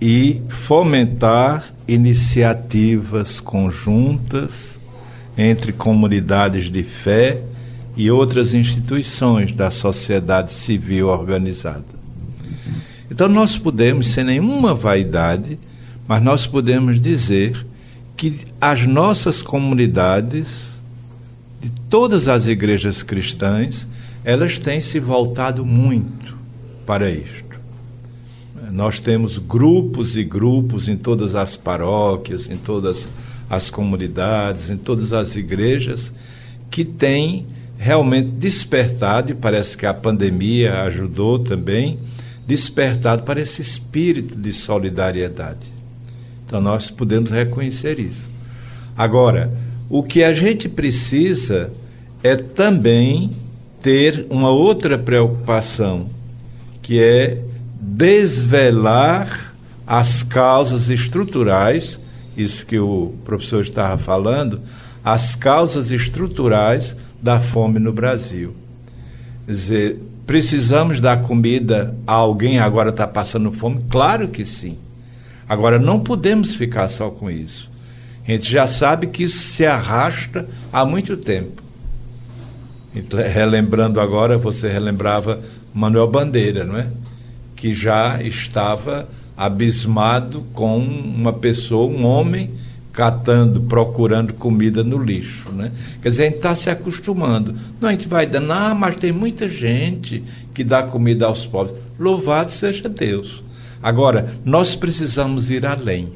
e 0.00 0.40
fomentar 0.48 1.74
iniciativas 1.86 3.40
conjuntas 3.40 4.78
entre 5.36 5.72
comunidades 5.72 6.70
de 6.70 6.84
fé 6.84 7.42
e 7.96 8.08
outras 8.10 8.54
instituições 8.54 9.52
da 9.52 9.70
sociedade 9.70 10.52
civil 10.52 11.08
organizada. 11.08 11.84
Então 13.10 13.28
nós 13.28 13.58
podemos, 13.58 14.06
sem 14.08 14.22
nenhuma 14.22 14.74
vaidade, 14.74 15.58
mas 16.10 16.20
nós 16.20 16.44
podemos 16.44 17.00
dizer 17.00 17.64
que 18.16 18.40
as 18.60 18.84
nossas 18.84 19.42
comunidades, 19.42 20.82
de 21.60 21.70
todas 21.88 22.26
as 22.26 22.48
igrejas 22.48 23.00
cristãs, 23.04 23.86
elas 24.24 24.58
têm 24.58 24.80
se 24.80 24.98
voltado 24.98 25.64
muito 25.64 26.36
para 26.84 27.08
isto. 27.08 27.60
Nós 28.72 28.98
temos 28.98 29.38
grupos 29.38 30.16
e 30.16 30.24
grupos 30.24 30.88
em 30.88 30.96
todas 30.96 31.36
as 31.36 31.56
paróquias, 31.56 32.50
em 32.50 32.56
todas 32.56 33.08
as 33.48 33.70
comunidades, 33.70 34.68
em 34.68 34.76
todas 34.76 35.12
as 35.12 35.36
igrejas, 35.36 36.12
que 36.68 36.84
têm 36.84 37.46
realmente 37.78 38.30
despertado, 38.30 39.30
e 39.30 39.34
parece 39.36 39.76
que 39.76 39.86
a 39.86 39.94
pandemia 39.94 40.82
ajudou 40.82 41.38
também, 41.38 42.00
despertado 42.48 43.22
para 43.22 43.40
esse 43.40 43.62
espírito 43.62 44.34
de 44.34 44.52
solidariedade. 44.52 45.78
Então 46.50 46.60
nós 46.60 46.90
podemos 46.90 47.30
reconhecer 47.30 48.00
isso. 48.00 48.28
Agora, 48.96 49.56
o 49.88 50.02
que 50.02 50.24
a 50.24 50.32
gente 50.32 50.68
precisa 50.68 51.72
é 52.24 52.34
também 52.34 53.30
ter 53.80 54.26
uma 54.28 54.50
outra 54.50 54.98
preocupação, 54.98 56.10
que 56.82 56.98
é 56.98 57.40
desvelar 57.80 59.54
as 59.86 60.24
causas 60.24 60.90
estruturais, 60.90 62.00
isso 62.36 62.66
que 62.66 62.80
o 62.80 63.14
professor 63.24 63.62
estava 63.62 63.96
falando, 63.96 64.60
as 65.04 65.36
causas 65.36 65.92
estruturais 65.92 66.96
da 67.22 67.38
fome 67.38 67.78
no 67.78 67.92
Brasil. 67.92 68.56
Quer 69.46 69.52
dizer, 69.52 70.02
precisamos 70.26 71.00
dar 71.00 71.22
comida 71.22 71.96
a 72.04 72.14
alguém 72.14 72.58
agora 72.58 72.90
está 72.90 73.06
passando 73.06 73.52
fome? 73.52 73.84
Claro 73.88 74.26
que 74.26 74.44
sim. 74.44 74.76
Agora, 75.50 75.80
não 75.80 75.98
podemos 75.98 76.54
ficar 76.54 76.88
só 76.88 77.10
com 77.10 77.28
isso. 77.28 77.68
A 78.24 78.30
gente 78.30 78.48
já 78.48 78.68
sabe 78.68 79.08
que 79.08 79.24
isso 79.24 79.38
se 79.38 79.66
arrasta 79.66 80.46
há 80.72 80.86
muito 80.86 81.16
tempo. 81.16 81.60
Então, 82.94 83.18
relembrando 83.18 83.98
agora, 83.98 84.38
você 84.38 84.68
relembrava 84.68 85.40
Manuel 85.74 86.06
Bandeira, 86.06 86.64
não 86.64 86.78
é? 86.78 86.86
Que 87.56 87.74
já 87.74 88.22
estava 88.22 89.08
abismado 89.36 90.46
com 90.52 90.78
uma 90.78 91.32
pessoa, 91.32 91.90
um 91.90 92.06
homem, 92.06 92.52
catando, 92.92 93.60
procurando 93.62 94.32
comida 94.32 94.84
no 94.84 95.02
lixo. 95.02 95.50
Né? 95.50 95.72
Quer 96.00 96.10
dizer, 96.10 96.22
a 96.22 96.26
gente 96.26 96.36
está 96.36 96.54
se 96.54 96.70
acostumando. 96.70 97.56
Não, 97.80 97.88
a 97.88 97.92
gente 97.92 98.06
vai 98.06 98.24
dando, 98.24 98.52
ah, 98.52 98.72
mas 98.72 98.98
tem 98.98 99.10
muita 99.10 99.48
gente 99.48 100.22
que 100.54 100.62
dá 100.62 100.84
comida 100.84 101.26
aos 101.26 101.44
pobres. 101.44 101.74
Louvado 101.98 102.52
seja 102.52 102.88
Deus. 102.88 103.42
Agora, 103.82 104.34
nós 104.44 104.74
precisamos 104.74 105.48
ir 105.50 105.64
além. 105.64 106.12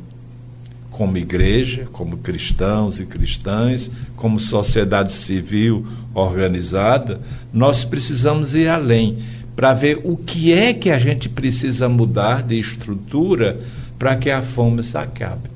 Como 0.91 1.17
igreja, 1.17 1.87
como 1.91 2.19
cristãos 2.19 3.01
e 3.01 3.07
cristãs, 3.07 3.91
como 4.15 4.39
sociedade 4.39 5.13
civil 5.13 5.85
organizada, 6.15 7.21
nós 7.53 7.85
precisamos 7.85 8.55
ir 8.55 8.69
além 8.69 9.19
para 9.57 9.75
ver 9.75 10.01
o 10.05 10.17
que 10.17 10.53
é 10.53 10.73
que 10.73 10.91
a 10.91 10.99
gente 10.99 11.29
precisa 11.29 11.89
mudar 11.89 12.43
de 12.43 12.59
estrutura 12.59 13.59
para 13.99 14.15
que 14.15 14.31
a 14.31 14.43
fome 14.43 14.83
se 14.85 14.97
acabe. 14.97 15.49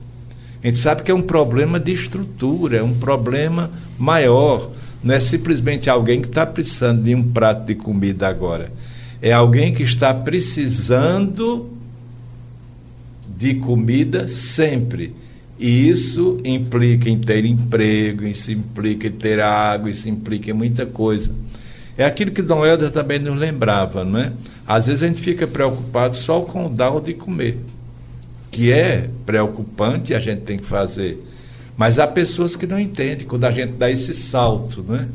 A 0.63 0.67
gente 0.67 0.79
sabe 0.79 1.03
que 1.03 1.11
é 1.11 1.15
um 1.15 1.23
problema 1.23 1.79
de 1.79 1.93
estrutura, 1.93 2.79
é 2.79 2.83
um 2.83 2.95
problema 2.95 3.71
maior. 3.97 4.71
Não 5.03 5.15
é 5.15 5.21
simplesmente 5.21 5.89
alguém 5.89 6.21
que 6.21 6.29
está 6.29 6.45
precisando 6.45 7.03
de 7.03 7.15
um 7.15 7.23
prato 7.23 7.65
de 7.67 7.77
comida 7.77 8.27
agora. 8.27 8.73
É 9.23 9.33
alguém 9.33 9.73
que 9.73 9.85
está 9.85 10.13
precisando 10.13 11.78
de 13.39 13.55
comida 13.55 14.29
sempre. 14.29 15.15
E 15.59 15.89
isso 15.89 16.39
implica 16.45 17.09
em 17.09 17.19
ter 17.19 17.45
emprego, 17.45 18.25
isso 18.25 18.53
implica 18.53 19.07
em 19.07 19.13
ter 19.13 19.41
água, 19.41 19.89
isso 19.89 20.09
implica 20.09 20.51
em 20.51 20.55
muita 20.55 20.85
coisa. 20.85 21.33
É 21.97 22.05
aquilo 22.05 22.33
que 22.33 22.43
Dom 22.43 22.67
Helder 22.67 22.91
também 22.91 23.19
nos 23.19 23.39
lembrava, 23.39 24.05
não 24.05 24.19
é? 24.19 24.33
Às 24.67 24.89
vezes 24.89 25.03
a 25.03 25.07
gente 25.07 25.21
fica 25.21 25.47
preocupado 25.47 26.15
só 26.15 26.41
com 26.43 26.67
o 26.67 26.69
dar 26.69 27.01
de 27.01 27.15
comer 27.15 27.59
que 28.51 28.73
é 28.73 29.09
preocupante 29.25 30.13
e 30.13 30.17
a 30.17 30.21
gente 30.21 30.43
tem 30.43 30.59
que 30.59 30.67
fazer. 30.67 31.25
Mas 31.77 31.99
há 31.99 32.07
pessoas 32.07 32.57
que 32.57 32.67
não 32.67 32.79
entendem 32.79 33.27
quando 33.27 33.45
a 33.45 33.51
gente 33.51 33.75
dá 33.75 33.91
esse 33.91 34.13
salto, 34.15 34.83
né? 34.83 35.09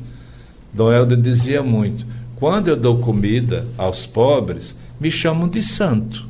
Dom 0.71 0.91
Helder 0.91 1.19
dizia 1.19 1.61
muito: 1.61 2.05
quando 2.35 2.69
eu 2.69 2.77
dou 2.77 2.99
comida 2.99 3.67
aos 3.77 4.05
pobres, 4.05 4.75
me 4.99 5.11
chamam 5.11 5.47
de 5.47 5.61
santo. 5.61 6.25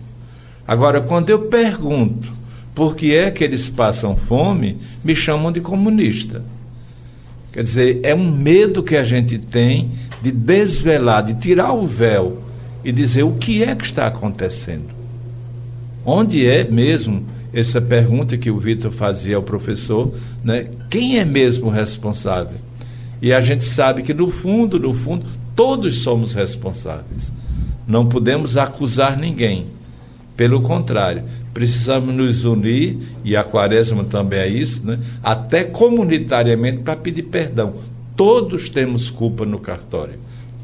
Agora, 0.67 1.01
quando 1.01 1.29
eu 1.29 1.39
pergunto 1.43 2.31
por 2.73 2.95
que 2.95 3.13
é 3.13 3.29
que 3.29 3.43
eles 3.43 3.69
passam 3.69 4.15
fome, 4.15 4.77
me 5.03 5.15
chamam 5.15 5.51
de 5.51 5.61
comunista. 5.61 6.43
Quer 7.51 7.63
dizer, 7.63 7.99
é 8.03 8.15
um 8.15 8.31
medo 8.31 8.81
que 8.81 8.95
a 8.95 9.03
gente 9.03 9.37
tem 9.37 9.91
de 10.21 10.31
desvelar, 10.31 11.23
de 11.23 11.35
tirar 11.35 11.73
o 11.73 11.85
véu 11.85 12.41
e 12.83 12.91
dizer 12.91 13.23
o 13.23 13.33
que 13.33 13.63
é 13.63 13.75
que 13.75 13.85
está 13.85 14.07
acontecendo. 14.07 14.89
Onde 16.05 16.47
é 16.47 16.63
mesmo 16.63 17.23
essa 17.53 17.79
pergunta 17.79 18.37
que 18.37 18.49
o 18.49 18.59
Vitor 18.59 18.91
fazia 18.91 19.35
ao 19.35 19.43
professor, 19.43 20.11
né? 20.43 20.65
Quem 20.89 21.19
é 21.19 21.25
mesmo 21.25 21.69
responsável? 21.69 22.57
E 23.21 23.31
a 23.31 23.39
gente 23.39 23.63
sabe 23.63 24.01
que 24.01 24.13
no 24.13 24.29
fundo, 24.29 24.79
no 24.79 24.93
fundo, 24.93 25.25
todos 25.55 26.01
somos 26.01 26.33
responsáveis. 26.33 27.31
Não 27.87 28.05
podemos 28.05 28.57
acusar 28.57 29.17
ninguém. 29.17 29.67
Pelo 30.35 30.61
contrário, 30.61 31.23
precisamos 31.53 32.13
nos 32.13 32.43
unir, 32.45 32.97
e 33.23 33.35
a 33.35 33.43
quaresma 33.43 34.03
também 34.03 34.39
é 34.39 34.47
isso, 34.47 34.85
né? 34.85 34.99
até 35.21 35.63
comunitariamente, 35.63 36.79
para 36.79 36.95
pedir 36.95 37.23
perdão. 37.23 37.75
Todos 38.15 38.69
temos 38.69 39.09
culpa 39.09 39.45
no 39.45 39.59
cartório. 39.59 40.15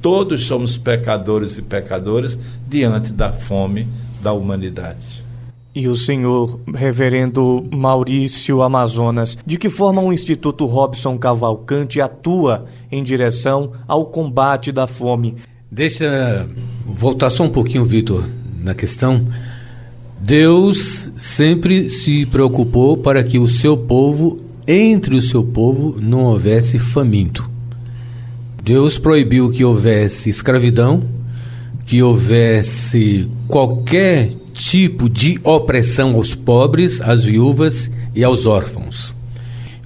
Todos 0.01 0.45
somos 0.45 0.77
pecadores 0.77 1.57
e 1.57 1.61
pecadoras 1.61 2.37
diante 2.67 3.11
da 3.11 3.33
fome 3.33 3.87
da 4.21 4.33
humanidade 4.33 5.29
e 5.79 5.87
o 5.87 5.95
senhor 5.95 6.59
reverendo 6.73 7.65
Maurício 7.71 8.61
Amazonas, 8.61 9.37
de 9.45 9.57
que 9.57 9.69
forma 9.69 10.01
o 10.01 10.11
Instituto 10.11 10.65
Robson 10.65 11.17
Cavalcante 11.17 12.01
atua 12.01 12.65
em 12.91 13.03
direção 13.03 13.71
ao 13.87 14.05
combate 14.05 14.71
da 14.71 14.87
fome? 14.87 15.35
Deixa 15.71 16.47
voltar 16.85 17.29
só 17.29 17.43
um 17.43 17.49
pouquinho, 17.49 17.85
Vitor, 17.85 18.27
na 18.57 18.73
questão. 18.73 19.25
Deus 20.21 21.09
sempre 21.15 21.89
se 21.89 22.25
preocupou 22.25 22.97
para 22.97 23.23
que 23.23 23.39
o 23.39 23.47
seu 23.47 23.77
povo, 23.77 24.37
entre 24.67 25.15
o 25.15 25.21
seu 25.21 25.43
povo, 25.43 25.97
não 25.99 26.25
houvesse 26.25 26.77
faminto. 26.77 27.49
Deus 28.63 28.99
proibiu 28.99 29.49
que 29.49 29.63
houvesse 29.63 30.29
escravidão, 30.29 31.03
que 31.85 32.03
houvesse 32.03 33.29
qualquer 33.47 34.29
tipo 34.53 35.09
de 35.09 35.39
opressão 35.43 36.15
aos 36.15 36.35
pobres, 36.35 36.99
às 37.01 37.23
viúvas 37.23 37.89
e 38.13 38.23
aos 38.23 38.45
órfãos. 38.45 39.13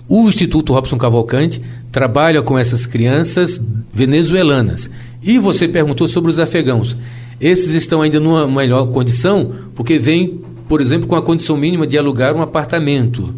O 0.10 0.28
Instituto 0.28 0.74
Robson 0.74 0.98
Cavalcante 0.98 1.62
trabalha 1.92 2.42
com 2.42 2.58
essas 2.58 2.86
crianças 2.86 3.62
venezuelanas. 3.94 4.90
E 5.22 5.38
você 5.38 5.68
perguntou 5.68 6.08
sobre 6.08 6.32
os 6.32 6.40
afegãos. 6.40 6.98
Esses 7.44 7.74
estão 7.74 8.02
ainda 8.02 8.22
numa 8.22 8.48
melhor 8.48 8.86
condição 8.86 9.52
porque 9.76 10.00
vêm, 10.00 10.40
por 10.70 10.80
exemplo, 10.80 11.10
com 11.10 11.16
a 11.18 11.22
condição 11.22 11.58
mínima 11.58 11.86
de 11.86 11.98
alugar 11.98 12.34
um 12.38 12.42
apartamento. 12.42 13.36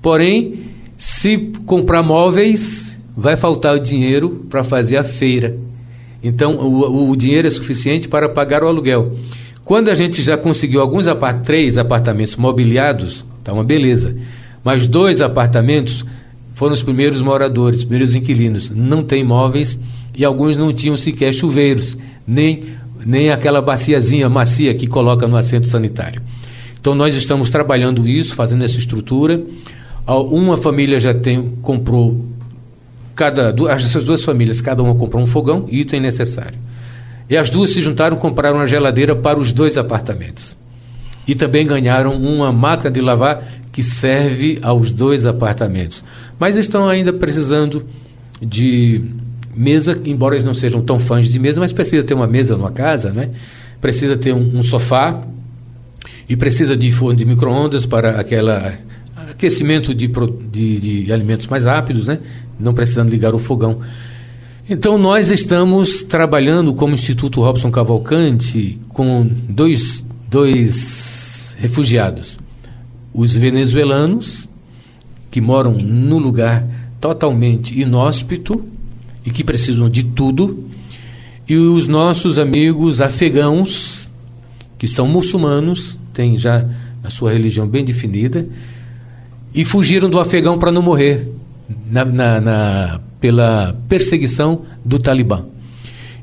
Porém, 0.00 0.60
se 0.96 1.52
comprar 1.66 2.02
móveis, 2.02 2.98
vai 3.14 3.36
faltar 3.36 3.76
o 3.76 3.78
dinheiro 3.78 4.46
para 4.48 4.64
fazer 4.64 4.96
a 4.96 5.04
feira. 5.04 5.58
Então, 6.22 6.54
o, 6.54 7.10
o 7.10 7.14
dinheiro 7.14 7.46
é 7.46 7.50
suficiente 7.50 8.08
para 8.08 8.30
pagar 8.30 8.64
o 8.64 8.66
aluguel. 8.66 9.12
Quando 9.62 9.90
a 9.90 9.94
gente 9.94 10.22
já 10.22 10.38
conseguiu 10.38 10.80
alguns 10.80 11.06
apart 11.06 11.44
três 11.44 11.76
apartamentos 11.76 12.36
mobiliados, 12.36 13.26
tá 13.44 13.52
uma 13.52 13.62
beleza. 13.62 14.16
Mas 14.64 14.86
dois 14.86 15.20
apartamentos 15.20 16.02
foram 16.54 16.72
os 16.72 16.82
primeiros 16.82 17.20
moradores, 17.20 17.80
os 17.80 17.84
primeiros 17.84 18.14
inquilinos. 18.14 18.70
Não 18.70 19.02
tem 19.02 19.22
móveis 19.22 19.78
e 20.16 20.24
alguns 20.24 20.56
não 20.56 20.72
tinham 20.72 20.96
sequer 20.96 21.34
chuveiros, 21.34 21.98
nem, 22.26 22.62
nem 23.04 23.30
aquela 23.30 23.60
baciazinha 23.60 24.28
macia 24.28 24.74
que 24.74 24.86
coloca 24.86 25.28
no 25.28 25.36
assento 25.36 25.68
sanitário. 25.68 26.22
Então 26.80 26.94
nós 26.94 27.14
estamos 27.14 27.50
trabalhando 27.50 28.06
isso, 28.06 28.34
fazendo 28.34 28.64
essa 28.64 28.78
estrutura. 28.78 29.42
Uma 30.06 30.56
família 30.56 31.00
já 31.00 31.14
tem 31.14 31.56
comprou 31.62 32.24
cada 33.14 33.54
essas 33.70 34.04
duas 34.04 34.22
famílias, 34.22 34.60
cada 34.60 34.82
uma 34.82 34.94
comprou 34.94 35.22
um 35.22 35.26
fogão, 35.26 35.66
item 35.70 36.00
necessário. 36.00 36.58
E 37.30 37.36
as 37.36 37.48
duas 37.48 37.70
se 37.70 37.80
juntaram 37.80 38.16
e 38.16 38.20
compraram 38.20 38.58
uma 38.58 38.66
geladeira 38.66 39.16
para 39.16 39.38
os 39.38 39.52
dois 39.52 39.78
apartamentos. 39.78 40.56
E 41.26 41.34
também 41.34 41.66
ganharam 41.66 42.14
uma 42.14 42.52
máquina 42.52 42.90
de 42.90 43.00
lavar 43.00 43.42
que 43.72 43.82
serve 43.82 44.58
aos 44.60 44.92
dois 44.92 45.24
apartamentos. 45.24 46.04
Mas 46.38 46.56
estão 46.56 46.86
ainda 46.86 47.12
precisando 47.14 47.86
de 48.42 49.10
mesa, 49.56 50.00
embora 50.04 50.34
eles 50.34 50.44
não 50.44 50.54
sejam 50.54 50.82
tão 50.82 50.98
fãs 50.98 51.28
de 51.28 51.38
mesa, 51.38 51.60
mas 51.60 51.72
precisa 51.72 52.02
ter 52.02 52.14
uma 52.14 52.26
mesa 52.26 52.56
numa 52.56 52.72
casa, 52.72 53.10
né? 53.10 53.30
Precisa 53.80 54.16
ter 54.16 54.32
um, 54.32 54.58
um 54.58 54.62
sofá 54.62 55.22
e 56.28 56.36
precisa 56.36 56.76
de 56.76 56.90
forno 56.90 57.16
de 57.16 57.24
micro-ondas 57.24 57.86
para 57.86 58.20
aquela 58.20 58.74
aquecimento 59.30 59.94
de, 59.94 60.08
de, 60.50 61.04
de 61.04 61.12
alimentos 61.12 61.46
mais 61.46 61.64
rápidos, 61.64 62.06
né? 62.06 62.18
Não 62.58 62.74
precisando 62.74 63.10
ligar 63.10 63.34
o 63.34 63.38
fogão. 63.38 63.80
Então, 64.68 64.96
nós 64.96 65.30
estamos 65.30 66.02
trabalhando 66.02 66.72
como 66.72 66.94
Instituto 66.94 67.42
Robson 67.42 67.70
Cavalcante 67.70 68.80
com 68.88 69.28
dois, 69.48 70.04
dois 70.28 71.56
refugiados. 71.60 72.38
Os 73.12 73.36
venezuelanos, 73.36 74.48
que 75.30 75.40
moram 75.40 75.72
num 75.72 76.18
lugar 76.18 76.66
totalmente 77.00 77.78
inóspito 77.78 78.64
e 79.24 79.30
que 79.30 79.42
precisam 79.42 79.88
de 79.88 80.04
tudo, 80.04 80.64
e 81.48 81.56
os 81.56 81.86
nossos 81.86 82.38
amigos 82.38 83.00
afegãos, 83.00 84.08
que 84.78 84.86
são 84.86 85.06
muçulmanos, 85.06 85.98
têm 86.12 86.36
já 86.36 86.66
a 87.02 87.10
sua 87.10 87.32
religião 87.32 87.68
bem 87.68 87.84
definida, 87.84 88.46
e 89.54 89.64
fugiram 89.64 90.10
do 90.10 90.18
afegão 90.18 90.58
para 90.58 90.72
não 90.72 90.82
morrer 90.82 91.28
na, 91.90 92.04
na, 92.04 92.40
na 92.40 93.00
pela 93.20 93.74
perseguição 93.88 94.62
do 94.84 94.98
Talibã. 94.98 95.46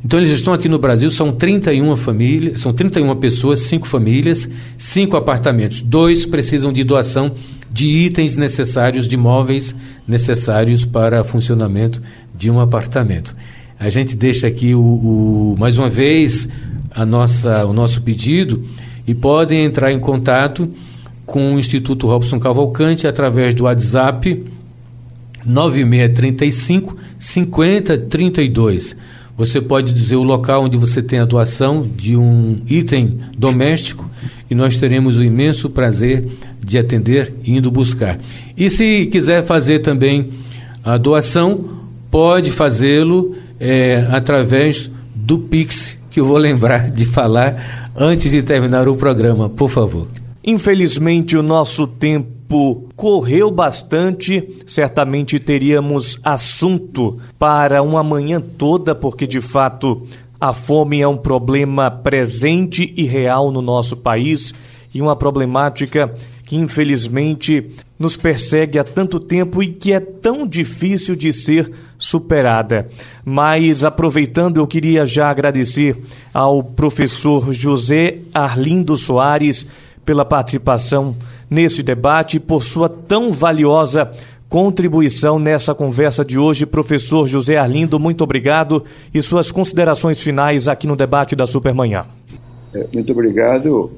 Então 0.04 0.20
eles 0.20 0.32
estão 0.32 0.54
aqui 0.54 0.68
no 0.68 0.80
Brasil, 0.80 1.10
são 1.12 1.32
31 1.32 1.96
famílias, 1.96 2.62
são 2.62 2.74
31 2.74 3.16
pessoas, 3.18 3.60
5 3.60 3.88
famílias, 3.88 4.50
5 4.78 5.16
apartamentos. 5.16 5.82
Dois 5.82 6.26
precisam 6.26 6.74
de 6.74 6.84
doação 6.84 7.34
de 7.72 7.88
itens 7.88 8.36
necessários, 8.36 9.08
de 9.08 9.16
móveis 9.16 9.76
necessários 10.08 10.86
para 10.86 11.24
funcionamento 11.24 12.02
de 12.42 12.50
um 12.50 12.60
apartamento. 12.60 13.36
A 13.80 13.88
gente 13.92 14.16
deixa 14.16 14.48
aqui 14.48 14.74
o, 14.74 14.82
o 14.82 15.56
mais 15.60 15.78
uma 15.78 15.88
vez 15.88 16.50
a 16.90 17.06
nossa, 17.06 17.64
o 17.68 17.74
nosso 17.74 18.02
pedido 18.02 18.64
e 19.06 19.14
podem 19.14 19.64
entrar 19.64 19.92
em 19.92 20.00
contato 20.00 20.68
com 21.24 21.54
o 21.54 21.60
Instituto 21.60 22.08
Robson 22.08 22.40
Cavalcante 22.40 23.06
através 23.06 23.54
do 23.54 23.66
WhatsApp 23.66 24.44
9635 25.46 26.98
5032. 27.20 28.96
Você 29.38 29.62
pode 29.62 29.94
dizer 29.94 30.16
o 30.16 30.24
local 30.24 30.64
onde 30.64 30.78
você 30.78 31.00
tem 31.04 31.20
a 31.20 31.26
doação 31.26 31.88
de 31.96 32.18
um 32.18 32.60
item 32.68 33.20
doméstico 33.38 34.10
e 34.50 34.56
nós 34.56 34.78
teremos 34.78 35.20
o 35.20 35.24
imenso 35.24 35.70
prazer 35.70 36.28
de 36.60 36.80
atender 36.80 37.36
indo 37.46 37.70
buscar. 37.70 38.20
E 38.58 38.68
se 38.68 39.06
quiser 39.06 39.46
fazer 39.46 39.80
também 39.80 40.30
a 40.84 40.98
doação, 40.98 41.81
pode 42.12 42.52
fazê-lo 42.52 43.34
é, 43.60 44.06
através 44.12 44.92
do 45.16 45.40
Pix, 45.40 45.98
que 46.10 46.20
eu 46.20 46.26
vou 46.26 46.38
lembrar 46.38 46.92
de 46.92 47.06
falar 47.06 47.92
antes 47.96 48.30
de 48.30 48.44
terminar 48.44 48.90
o 48.90 48.96
programa, 48.96 49.50
por 49.50 49.70
favor. 49.70 50.08
Infelizmente, 50.44 51.38
o 51.38 51.44
nosso 51.44 51.88
tempo 51.88 52.90
correu 52.96 53.50
bastante. 53.50 54.58
Certamente 54.66 55.40
teríamos 55.40 56.20
assunto 56.24 57.18
para 57.40 57.82
uma 57.82 58.04
manhã 58.04 58.42
toda, 58.42 58.94
porque 58.94 59.26
de 59.26 59.40
fato 59.40 60.06
a 60.40 60.52
fome 60.54 61.02
é 61.02 61.08
um 61.08 61.18
problema 61.18 61.90
presente 61.90 62.92
e 62.98 63.04
real 63.04 63.52
no 63.52 63.62
nosso 63.62 63.96
país 63.96 64.54
e 64.94 65.02
uma 65.02 65.16
problemática 65.16 66.14
que 66.46 66.56
infelizmente 66.58 67.72
nos 67.98 68.18
persegue 68.18 68.80
há 68.80 68.84
tanto 68.84 69.20
tempo 69.20 69.62
e 69.64 69.72
que 69.72 69.94
é 69.94 70.00
tão 70.00 70.46
difícil 70.46 71.16
de 71.16 71.32
ser 71.32 71.72
superada. 72.02 72.88
Mas 73.24 73.84
aproveitando, 73.84 74.58
eu 74.58 74.66
queria 74.66 75.06
já 75.06 75.30
agradecer 75.30 75.96
ao 76.34 76.64
professor 76.64 77.54
José 77.54 78.18
Arlindo 78.34 78.98
Soares 78.98 79.68
pela 80.04 80.26
participação 80.26 81.16
nesse 81.48 81.84
debate 81.84 82.38
e 82.38 82.40
por 82.40 82.64
sua 82.64 82.90
tão 82.90 83.32
valiosa 83.32 84.12
contribuição 84.50 85.38
nessa 85.38 85.76
conversa 85.76 86.26
de 86.26 86.40
hoje. 86.40 86.66
Professor 86.66 87.28
José 87.28 87.56
Arlindo, 87.56 88.00
muito 88.00 88.24
obrigado 88.24 88.84
e 89.14 89.22
suas 89.22 89.52
considerações 89.52 90.20
finais 90.22 90.68
aqui 90.68 90.88
no 90.88 90.96
debate 90.96 91.36
da 91.36 91.46
Supermanhã. 91.46 92.06
É, 92.74 92.88
muito 92.94 93.12
obrigado. 93.12 93.92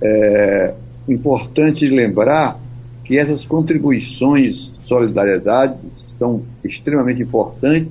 É 0.00 0.72
importante 1.08 1.84
lembrar 1.86 2.60
que 3.02 3.18
essas 3.18 3.44
contribuições, 3.44 4.70
solidariedade, 4.86 5.74
são 6.18 6.42
extremamente 6.62 7.22
importantes 7.22 7.88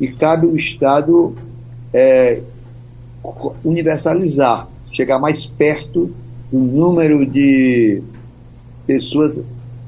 e 0.00 0.08
cabe 0.08 0.46
o 0.46 0.56
Estado 0.56 1.34
é, 1.92 2.40
universalizar, 3.64 4.68
chegar 4.92 5.18
mais 5.18 5.46
perto 5.46 6.10
um 6.52 6.60
número 6.60 7.26
de 7.26 8.02
pessoas 8.86 9.38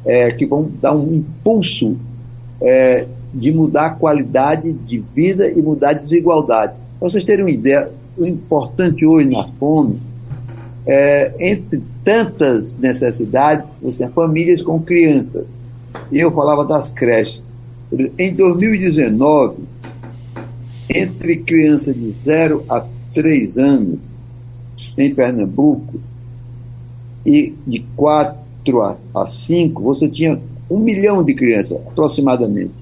é, 0.04 0.30
que 0.32 0.46
vão 0.46 0.70
dar 0.80 0.94
um 0.94 1.14
impulso 1.14 1.96
é, 2.60 3.06
de 3.32 3.52
mudar 3.52 3.86
a 3.86 3.90
qualidade 3.90 4.72
de 4.72 4.98
vida 5.14 5.48
e 5.48 5.60
mudar 5.60 5.90
a 5.90 5.94
desigualdade. 5.94 6.74
Para 6.98 7.10
vocês 7.10 7.24
terem 7.24 7.44
uma 7.44 7.50
ideia, 7.50 7.90
o 8.16 8.26
importante 8.26 9.04
hoje 9.04 9.28
na 9.28 9.44
fome 9.58 10.00
é, 10.86 11.34
entre 11.40 11.82
tantas 12.04 12.76
necessidades, 12.76 13.74
você 13.82 13.98
tem 13.98 14.08
famílias 14.10 14.62
com 14.62 14.80
crianças. 14.80 15.44
E 16.12 16.18
eu 16.18 16.30
falava 16.30 16.64
das 16.64 16.92
creches. 16.92 17.42
Em 18.18 18.34
2019, 18.34 19.58
entre 20.88 21.36
crianças 21.38 21.94
de 21.94 22.10
0 22.10 22.64
a 22.68 22.86
3 23.14 23.56
anos, 23.56 23.98
em 24.98 25.14
Pernambuco, 25.14 26.00
e 27.24 27.54
de 27.66 27.84
4 27.96 28.96
a 29.14 29.26
5, 29.26 29.82
você 29.82 30.08
tinha 30.08 30.40
um 30.70 30.78
milhão 30.78 31.24
de 31.24 31.34
crianças, 31.34 31.78
aproximadamente. 31.86 32.74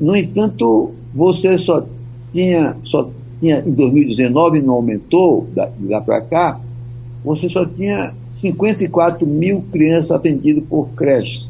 No 0.00 0.16
entanto, 0.16 0.92
você 1.14 1.56
só 1.58 1.84
tinha, 2.32 2.76
só 2.84 3.10
tinha 3.40 3.60
em 3.60 3.72
2019, 3.72 4.62
não 4.62 4.74
aumentou 4.74 5.48
de 5.54 5.88
lá 5.88 6.00
para 6.00 6.20
cá, 6.22 6.60
você 7.24 7.48
só 7.48 7.64
tinha 7.64 8.14
54 8.40 9.26
mil 9.26 9.62
crianças 9.70 10.10
atendidas 10.10 10.64
por 10.64 10.88
creches. 10.90 11.48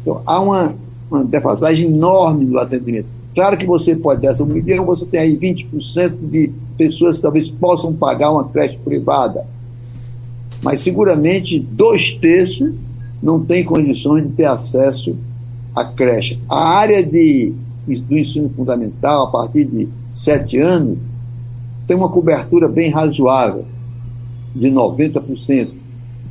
Então, 0.00 0.22
há 0.24 0.40
uma, 0.40 0.74
uma 1.12 1.24
defasagem 1.24 1.86
enorme 1.86 2.46
no 2.46 2.58
atendimento. 2.58 3.06
Claro 3.34 3.56
que 3.56 3.66
você 3.66 3.96
pode 3.96 4.20
dessa 4.20 4.42
um 4.42 4.46
milhão, 4.46 4.84
você 4.84 5.06
tem 5.06 5.20
aí 5.20 5.38
20% 5.38 6.28
de 6.28 6.52
pessoas 6.76 7.16
que 7.16 7.22
talvez 7.22 7.48
possam 7.48 7.92
pagar 7.94 8.30
uma 8.30 8.44
creche 8.48 8.78
privada 8.84 9.46
mas 10.62 10.80
seguramente 10.80 11.58
dois 11.58 12.12
terços 12.12 12.72
não 13.20 13.44
têm 13.44 13.64
condições 13.64 14.22
de 14.22 14.30
ter 14.30 14.44
acesso 14.44 15.16
à 15.74 15.84
creche. 15.84 16.38
A 16.48 16.78
área 16.78 17.04
de, 17.04 17.52
do 17.86 18.16
ensino 18.16 18.48
fundamental, 18.50 19.26
a 19.26 19.30
partir 19.30 19.64
de 19.64 19.88
sete 20.14 20.58
anos, 20.58 20.98
tem 21.86 21.96
uma 21.96 22.08
cobertura 22.08 22.68
bem 22.68 22.90
razoável, 22.90 23.64
de 24.54 24.68
90%. 24.68 25.70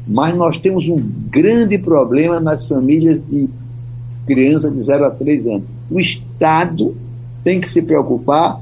Mas 0.07 0.35
nós 0.35 0.57
temos 0.57 0.87
um 0.87 1.01
grande 1.29 1.77
problema 1.77 2.39
nas 2.39 2.65
famílias 2.65 3.21
de 3.29 3.49
crianças 4.25 4.73
de 4.73 4.81
0 4.81 5.05
a 5.05 5.11
3 5.11 5.47
anos. 5.47 5.63
O 5.89 5.99
Estado 5.99 6.95
tem 7.43 7.59
que 7.59 7.69
se 7.69 7.81
preocupar 7.81 8.61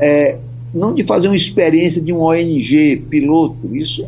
é, 0.00 0.38
não 0.72 0.94
de 0.94 1.04
fazer 1.04 1.28
uma 1.28 1.36
experiência 1.36 2.00
de 2.00 2.12
um 2.12 2.22
ONG 2.22 3.04
piloto, 3.08 3.74
isso 3.74 4.06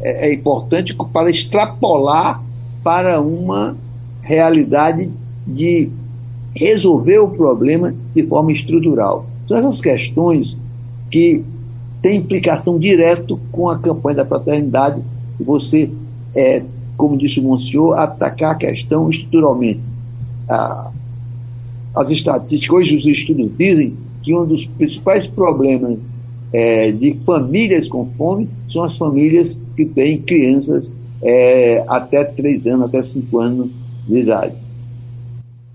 é, 0.00 0.28
é 0.28 0.34
importante 0.34 0.94
para 1.12 1.30
extrapolar 1.30 2.42
para 2.82 3.20
uma 3.20 3.76
realidade 4.20 5.10
de 5.46 5.90
resolver 6.54 7.18
o 7.18 7.28
problema 7.28 7.94
de 8.14 8.26
forma 8.26 8.52
estrutural. 8.52 9.26
São 9.48 9.56
essas 9.56 9.80
questões 9.80 10.56
que 11.10 11.42
têm 12.00 12.18
implicação 12.18 12.78
direta 12.78 13.36
com 13.50 13.68
a 13.68 13.78
campanha 13.78 14.18
da 14.18 14.26
fraternidade, 14.26 15.02
você, 15.40 15.90
é, 16.34 16.62
como 16.96 17.18
disse 17.18 17.40
o 17.40 17.42
Monsenhor, 17.42 17.98
atacar 17.98 18.52
a 18.52 18.56
questão 18.56 19.08
estruturalmente. 19.08 19.80
Ah, 20.48 20.90
as 21.96 22.10
estatísticas, 22.10 22.76
hoje 22.76 22.96
os 22.96 23.06
estudos 23.06 23.50
dizem 23.56 23.96
que 24.20 24.34
um 24.34 24.46
dos 24.46 24.66
principais 24.66 25.26
problemas 25.26 25.98
é, 26.52 26.90
de 26.92 27.18
famílias 27.24 27.88
com 27.88 28.10
fome 28.16 28.48
são 28.68 28.84
as 28.84 28.96
famílias 28.96 29.56
que 29.76 29.84
têm 29.84 30.22
crianças 30.22 30.90
é, 31.22 31.84
até 31.88 32.24
3 32.24 32.66
anos, 32.66 32.86
até 32.86 33.02
5 33.02 33.38
anos 33.38 33.70
de 34.08 34.18
idade. 34.18 34.54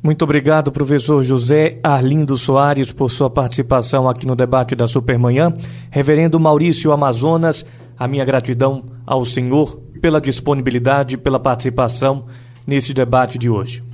Muito 0.02 0.24
obrigado, 0.24 0.72
professor 0.72 1.22
José 1.22 1.78
Arlindo 1.84 2.38
Soares, 2.38 2.92
por 2.92 3.12
sua 3.12 3.30
participação 3.30 4.08
aqui 4.08 4.26
no 4.26 4.36
debate 4.36 4.74
da 4.74 4.88
Supermanhã. 4.88 5.54
Reverendo 5.92 6.40
Maurício 6.40 6.94
Amazonas, 6.94 7.66
a 7.98 8.08
minha 8.08 8.24
gratidão 8.24 8.86
ao 9.06 9.26
senhor 9.26 9.78
pela 10.02 10.22
disponibilidade, 10.22 11.18
pela 11.18 11.40
participação 11.40 12.26
nesse 12.66 12.94
debate 12.94 13.38
de 13.38 13.50
hoje. 13.50 13.89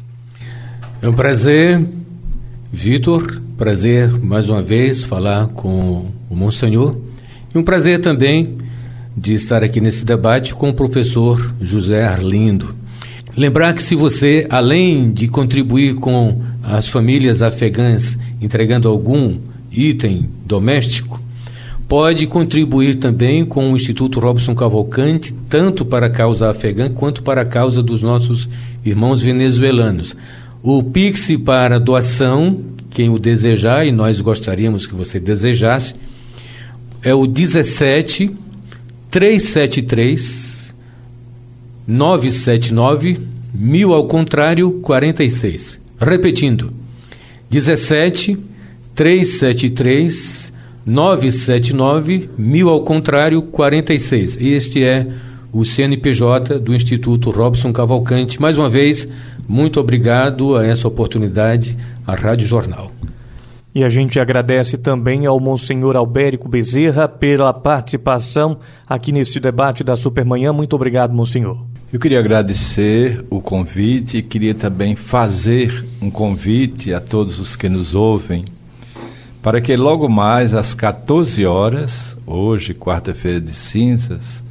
É 1.02 1.10
um 1.10 1.14
prazer, 1.14 1.86
Vitor, 2.72 3.42
prazer 3.58 4.10
mais 4.10 4.48
uma 4.48 4.62
vez 4.62 5.04
falar 5.04 5.48
com 5.48 6.10
o 6.30 6.36
Monsenhor 6.36 6.96
e 7.54 7.58
um 7.58 7.64
prazer 7.64 8.00
também 8.00 8.58
de 9.16 9.34
estar 9.34 9.62
aqui 9.62 9.82
nesse 9.82 10.06
debate 10.06 10.56
com 10.56 10.70
o 10.70 10.74
professor 10.74 11.54
José 11.62 12.06
Arlindo. 12.06 12.74
Lembrar 13.36 13.74
que 13.74 13.84
se 13.84 13.94
você, 13.94 14.48
além 14.50 15.12
de 15.12 15.28
contribuir 15.28 15.96
com 15.96 16.42
as 16.64 16.88
famílias 16.88 17.42
afegãs 17.42 18.18
entregando 18.42 18.88
algum 18.88 19.38
item 19.70 20.30
doméstico, 20.46 21.22
pode 21.90 22.26
contribuir 22.26 22.96
também 22.96 23.44
com 23.44 23.74
o 23.74 23.76
Instituto 23.76 24.20
Robson 24.22 24.56
Cavalcante, 24.56 25.34
tanto 25.50 25.84
para 25.84 26.06
a 26.06 26.10
causa 26.10 26.50
afegã 26.50 26.90
quanto 26.90 27.22
para 27.22 27.42
a 27.42 27.46
causa 27.46 27.84
dos 27.84 28.02
nossos 28.02 28.48
irmãos 28.84 29.22
venezuelanos. 29.22 30.16
O 30.68 30.82
Pix 30.82 31.30
para 31.46 31.80
doação, 31.80 32.60
quem 32.90 33.08
o 33.08 33.20
desejar, 33.20 33.86
e 33.86 33.92
nós 33.92 34.20
gostaríamos 34.20 34.88
que 34.88 34.96
você 34.96 35.20
desejasse, 35.20 35.94
é 37.04 37.14
o 37.14 37.28
17 37.28 38.32
373 39.12 40.74
979 41.86 43.20
1000 43.54 43.94
ao 43.94 44.08
contrário 44.08 44.72
46. 44.82 45.80
Repetindo. 46.02 46.74
17 47.48 48.36
373 48.96 50.52
979 50.84 52.28
1000 52.36 52.70
ao 52.70 52.82
contrário 52.82 53.40
46. 53.44 54.38
Este 54.42 54.84
é 54.84 55.06
o 55.56 55.64
CNPJ 55.64 56.60
do 56.60 56.76
Instituto 56.76 57.32
Robson 57.32 57.72
Cavalcante. 57.72 58.42
Mais 58.42 58.58
uma 58.58 58.68
vez, 58.68 59.08
muito 59.48 59.80
obrigado 59.80 60.58
a 60.58 60.66
essa 60.66 60.86
oportunidade 60.86 61.78
à 62.06 62.14
Rádio 62.14 62.46
Jornal. 62.46 62.92
E 63.74 63.82
a 63.82 63.88
gente 63.88 64.20
agradece 64.20 64.78
também 64.78 65.26
ao 65.26 65.40
Monsenhor 65.40 65.96
Albérico 65.96 66.50
Bezerra 66.50 67.08
pela 67.08 67.54
participação 67.54 68.58
aqui 68.86 69.14
neste 69.14 69.40
debate 69.40 69.82
da 69.82 69.96
Supermanhã. 69.96 70.52
Muito 70.52 70.76
obrigado, 70.76 71.14
Monsenhor. 71.14 71.64
Eu 71.92 72.02
queria 72.02 72.20
agradecer 72.20 73.24
o 73.30 73.40
convite 73.40 74.18
e 74.18 74.22
queria 74.22 74.54
também 74.54 74.94
fazer 74.94 75.86
um 76.02 76.12
convite 76.12 76.94
a 76.94 77.00
todos 77.00 77.40
os 77.40 77.56
que 77.56 77.70
nos 77.70 77.96
ouvem 77.96 78.44
para 79.42 79.62
que 79.62 79.78
logo 79.78 80.10
mais 80.10 80.54
às 80.54 80.74
14 80.74 81.46
horas, 81.46 82.18
hoje, 82.26 82.74
quarta-feira 82.74 83.40
de 83.40 83.54
cinzas, 83.54 84.44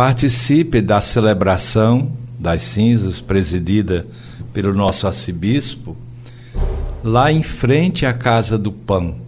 participe 0.00 0.80
da 0.80 1.02
celebração 1.02 2.10
das 2.38 2.62
cinzas 2.62 3.20
presidida 3.20 4.06
pelo 4.50 4.72
nosso 4.72 5.06
arcebispo, 5.06 5.94
lá 7.04 7.30
em 7.30 7.42
frente 7.42 8.06
à 8.06 8.12
Casa 8.14 8.56
do 8.56 8.72
Pão. 8.72 9.18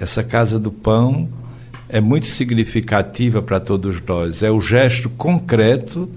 Essa 0.00 0.24
Casa 0.24 0.58
do 0.58 0.72
Pão 0.72 1.28
é 1.86 2.00
muito 2.00 2.24
significativa 2.24 3.42
para 3.42 3.60
todos 3.60 4.00
nós. 4.00 4.42
É 4.42 4.50
o 4.50 4.58
gesto 4.58 5.10
concreto 5.10 6.08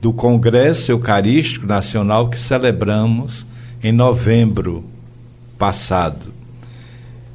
do 0.00 0.12
Congresso 0.12 0.92
Eucarístico 0.92 1.66
Nacional 1.66 2.28
que 2.28 2.38
celebramos 2.38 3.44
em 3.82 3.90
novembro 3.90 4.84
passado. 5.58 6.32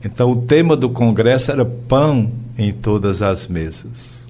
Então, 0.01 0.31
o 0.31 0.37
tema 0.37 0.77
do 0.77 0.89
congresso 0.89 1.51
era 1.51 1.65
pão 1.65 2.31
em 2.57 2.71
todas 2.71 3.21
as 3.21 3.49
mesas. 3.49 4.22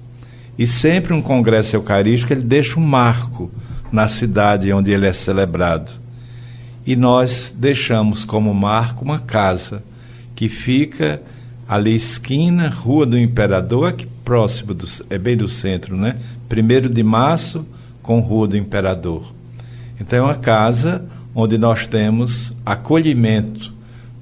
E 0.58 0.66
sempre 0.66 1.12
um 1.12 1.20
congresso 1.20 1.74
eucarístico 1.76 2.32
ele 2.32 2.42
deixa 2.42 2.78
um 2.78 2.82
marco 2.82 3.50
na 3.90 4.08
cidade 4.08 4.72
onde 4.72 4.90
ele 4.90 5.06
é 5.06 5.12
celebrado. 5.12 5.92
E 6.86 6.94
nós 6.94 7.54
deixamos 7.56 8.24
como 8.24 8.52
marco 8.52 9.04
uma 9.04 9.18
casa 9.18 9.82
que 10.34 10.48
fica 10.48 11.22
ali 11.68 11.94
esquina, 11.94 12.68
Rua 12.68 13.06
do 13.06 13.18
Imperador, 13.18 13.88
aqui 13.88 14.06
próximo 14.24 14.74
do, 14.74 14.86
é 15.10 15.18
bem 15.18 15.36
do 15.36 15.48
centro, 15.48 15.96
né? 15.96 16.16
Primeiro 16.48 16.88
de 16.88 17.02
março 17.02 17.66
com 18.02 18.20
Rua 18.20 18.48
do 18.48 18.56
Imperador. 18.56 19.32
Então 20.00 20.18
é 20.18 20.22
uma 20.22 20.34
casa 20.34 21.04
onde 21.34 21.58
nós 21.58 21.86
temos 21.86 22.52
acolhimento 22.64 23.72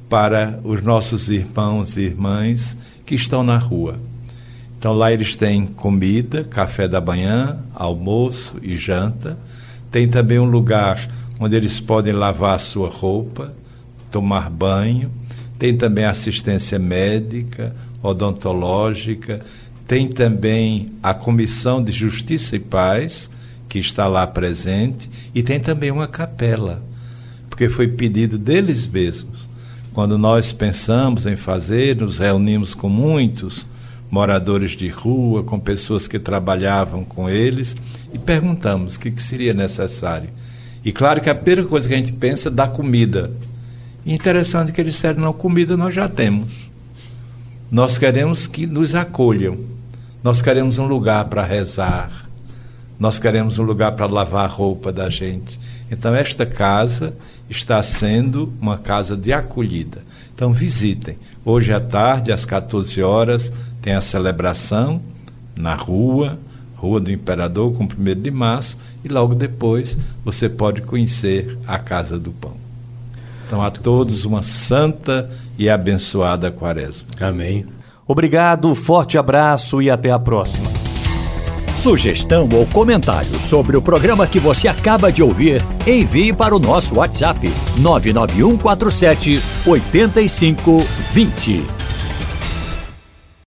para 0.08 0.60
os 0.64 0.82
nossos 0.82 1.28
irmãos 1.28 1.96
e 1.96 2.02
irmãs 2.02 2.76
que 3.04 3.14
estão 3.14 3.42
na 3.42 3.56
rua. 3.56 3.98
Então 4.82 4.92
lá 4.92 5.12
eles 5.12 5.36
têm 5.36 5.64
comida, 5.64 6.42
café 6.42 6.88
da 6.88 7.00
manhã, 7.00 7.56
almoço 7.72 8.56
e 8.60 8.76
janta. 8.76 9.38
Tem 9.92 10.08
também 10.08 10.40
um 10.40 10.44
lugar 10.44 11.08
onde 11.38 11.54
eles 11.54 11.78
podem 11.78 12.12
lavar 12.12 12.56
a 12.56 12.58
sua 12.58 12.88
roupa, 12.88 13.54
tomar 14.10 14.50
banho. 14.50 15.08
Tem 15.56 15.76
também 15.76 16.04
assistência 16.04 16.80
médica, 16.80 17.72
odontológica. 18.02 19.46
Tem 19.86 20.08
também 20.08 20.88
a 21.00 21.14
Comissão 21.14 21.80
de 21.80 21.92
Justiça 21.92 22.56
e 22.56 22.58
Paz, 22.58 23.30
que 23.68 23.78
está 23.78 24.08
lá 24.08 24.26
presente, 24.26 25.08
e 25.32 25.44
tem 25.44 25.60
também 25.60 25.92
uma 25.92 26.08
capela, 26.08 26.82
porque 27.48 27.68
foi 27.68 27.86
pedido 27.86 28.36
deles 28.36 28.84
mesmos. 28.84 29.48
Quando 29.92 30.18
nós 30.18 30.50
pensamos 30.50 31.24
em 31.24 31.36
fazer, 31.36 31.98
nos 31.98 32.18
reunimos 32.18 32.74
com 32.74 32.88
muitos 32.88 33.70
moradores 34.12 34.72
de 34.72 34.88
rua, 34.88 35.42
com 35.42 35.58
pessoas 35.58 36.06
que 36.06 36.18
trabalhavam 36.18 37.02
com 37.02 37.30
eles, 37.30 37.74
e 38.12 38.18
perguntamos 38.18 38.96
o 38.96 39.00
que, 39.00 39.10
que 39.10 39.22
seria 39.22 39.54
necessário. 39.54 40.28
E 40.84 40.92
claro 40.92 41.18
que 41.22 41.30
a 41.30 41.34
primeira 41.34 41.64
coisa 41.64 41.88
que 41.88 41.94
a 41.94 41.96
gente 41.96 42.12
pensa 42.12 42.48
é 42.48 42.52
da 42.52 42.68
comida. 42.68 43.32
E 44.04 44.12
interessante 44.12 44.70
que 44.70 44.82
eles 44.82 44.92
disseram, 44.92 45.22
não, 45.22 45.32
comida 45.32 45.78
nós 45.78 45.94
já 45.94 46.10
temos. 46.10 46.70
Nós 47.70 47.96
queremos 47.96 48.46
que 48.46 48.66
nos 48.66 48.94
acolham. 48.94 49.58
Nós 50.22 50.42
queremos 50.42 50.76
um 50.76 50.86
lugar 50.86 51.24
para 51.24 51.42
rezar, 51.42 52.28
nós 53.02 53.18
queremos 53.18 53.58
um 53.58 53.64
lugar 53.64 53.92
para 53.92 54.06
lavar 54.06 54.44
a 54.44 54.48
roupa 54.48 54.92
da 54.92 55.10
gente. 55.10 55.58
Então, 55.90 56.14
esta 56.14 56.46
casa 56.46 57.16
está 57.50 57.82
sendo 57.82 58.52
uma 58.60 58.78
casa 58.78 59.16
de 59.16 59.32
acolhida. 59.32 60.04
Então, 60.32 60.52
visitem. 60.52 61.18
Hoje 61.44 61.72
à 61.72 61.80
tarde, 61.80 62.30
às 62.30 62.44
14 62.44 63.02
horas, 63.02 63.52
tem 63.82 63.94
a 63.94 64.00
celebração 64.00 65.02
na 65.56 65.74
rua, 65.74 66.38
Rua 66.76 67.00
do 67.00 67.12
Imperador, 67.12 67.72
com 67.74 67.84
1 67.84 67.88
de 68.20 68.30
março, 68.30 68.78
e 69.04 69.08
logo 69.08 69.34
depois 69.34 69.98
você 70.24 70.48
pode 70.48 70.82
conhecer 70.82 71.58
a 71.66 71.78
Casa 71.78 72.18
do 72.18 72.32
Pão. 72.32 72.54
Então, 73.46 73.60
a 73.60 73.70
todos 73.70 74.24
uma 74.24 74.42
santa 74.42 75.28
e 75.58 75.68
abençoada 75.68 76.50
quaresma. 76.50 77.08
Amém. 77.20 77.66
Obrigado, 78.06 78.74
forte 78.74 79.18
abraço 79.18 79.82
e 79.82 79.90
até 79.90 80.10
a 80.10 80.18
próxima. 80.18 80.66
Sugestão 81.74 82.48
ou 82.52 82.66
comentário 82.66 83.40
sobre 83.40 83.76
o 83.76 83.82
programa 83.82 84.26
que 84.26 84.38
você 84.38 84.68
acaba 84.68 85.10
de 85.10 85.22
ouvir, 85.22 85.62
envie 85.86 86.32
para 86.32 86.54
o 86.54 86.58
nosso 86.58 86.96
WhatsApp 86.96 87.50
99147 87.78 89.40
8520. 89.66 91.81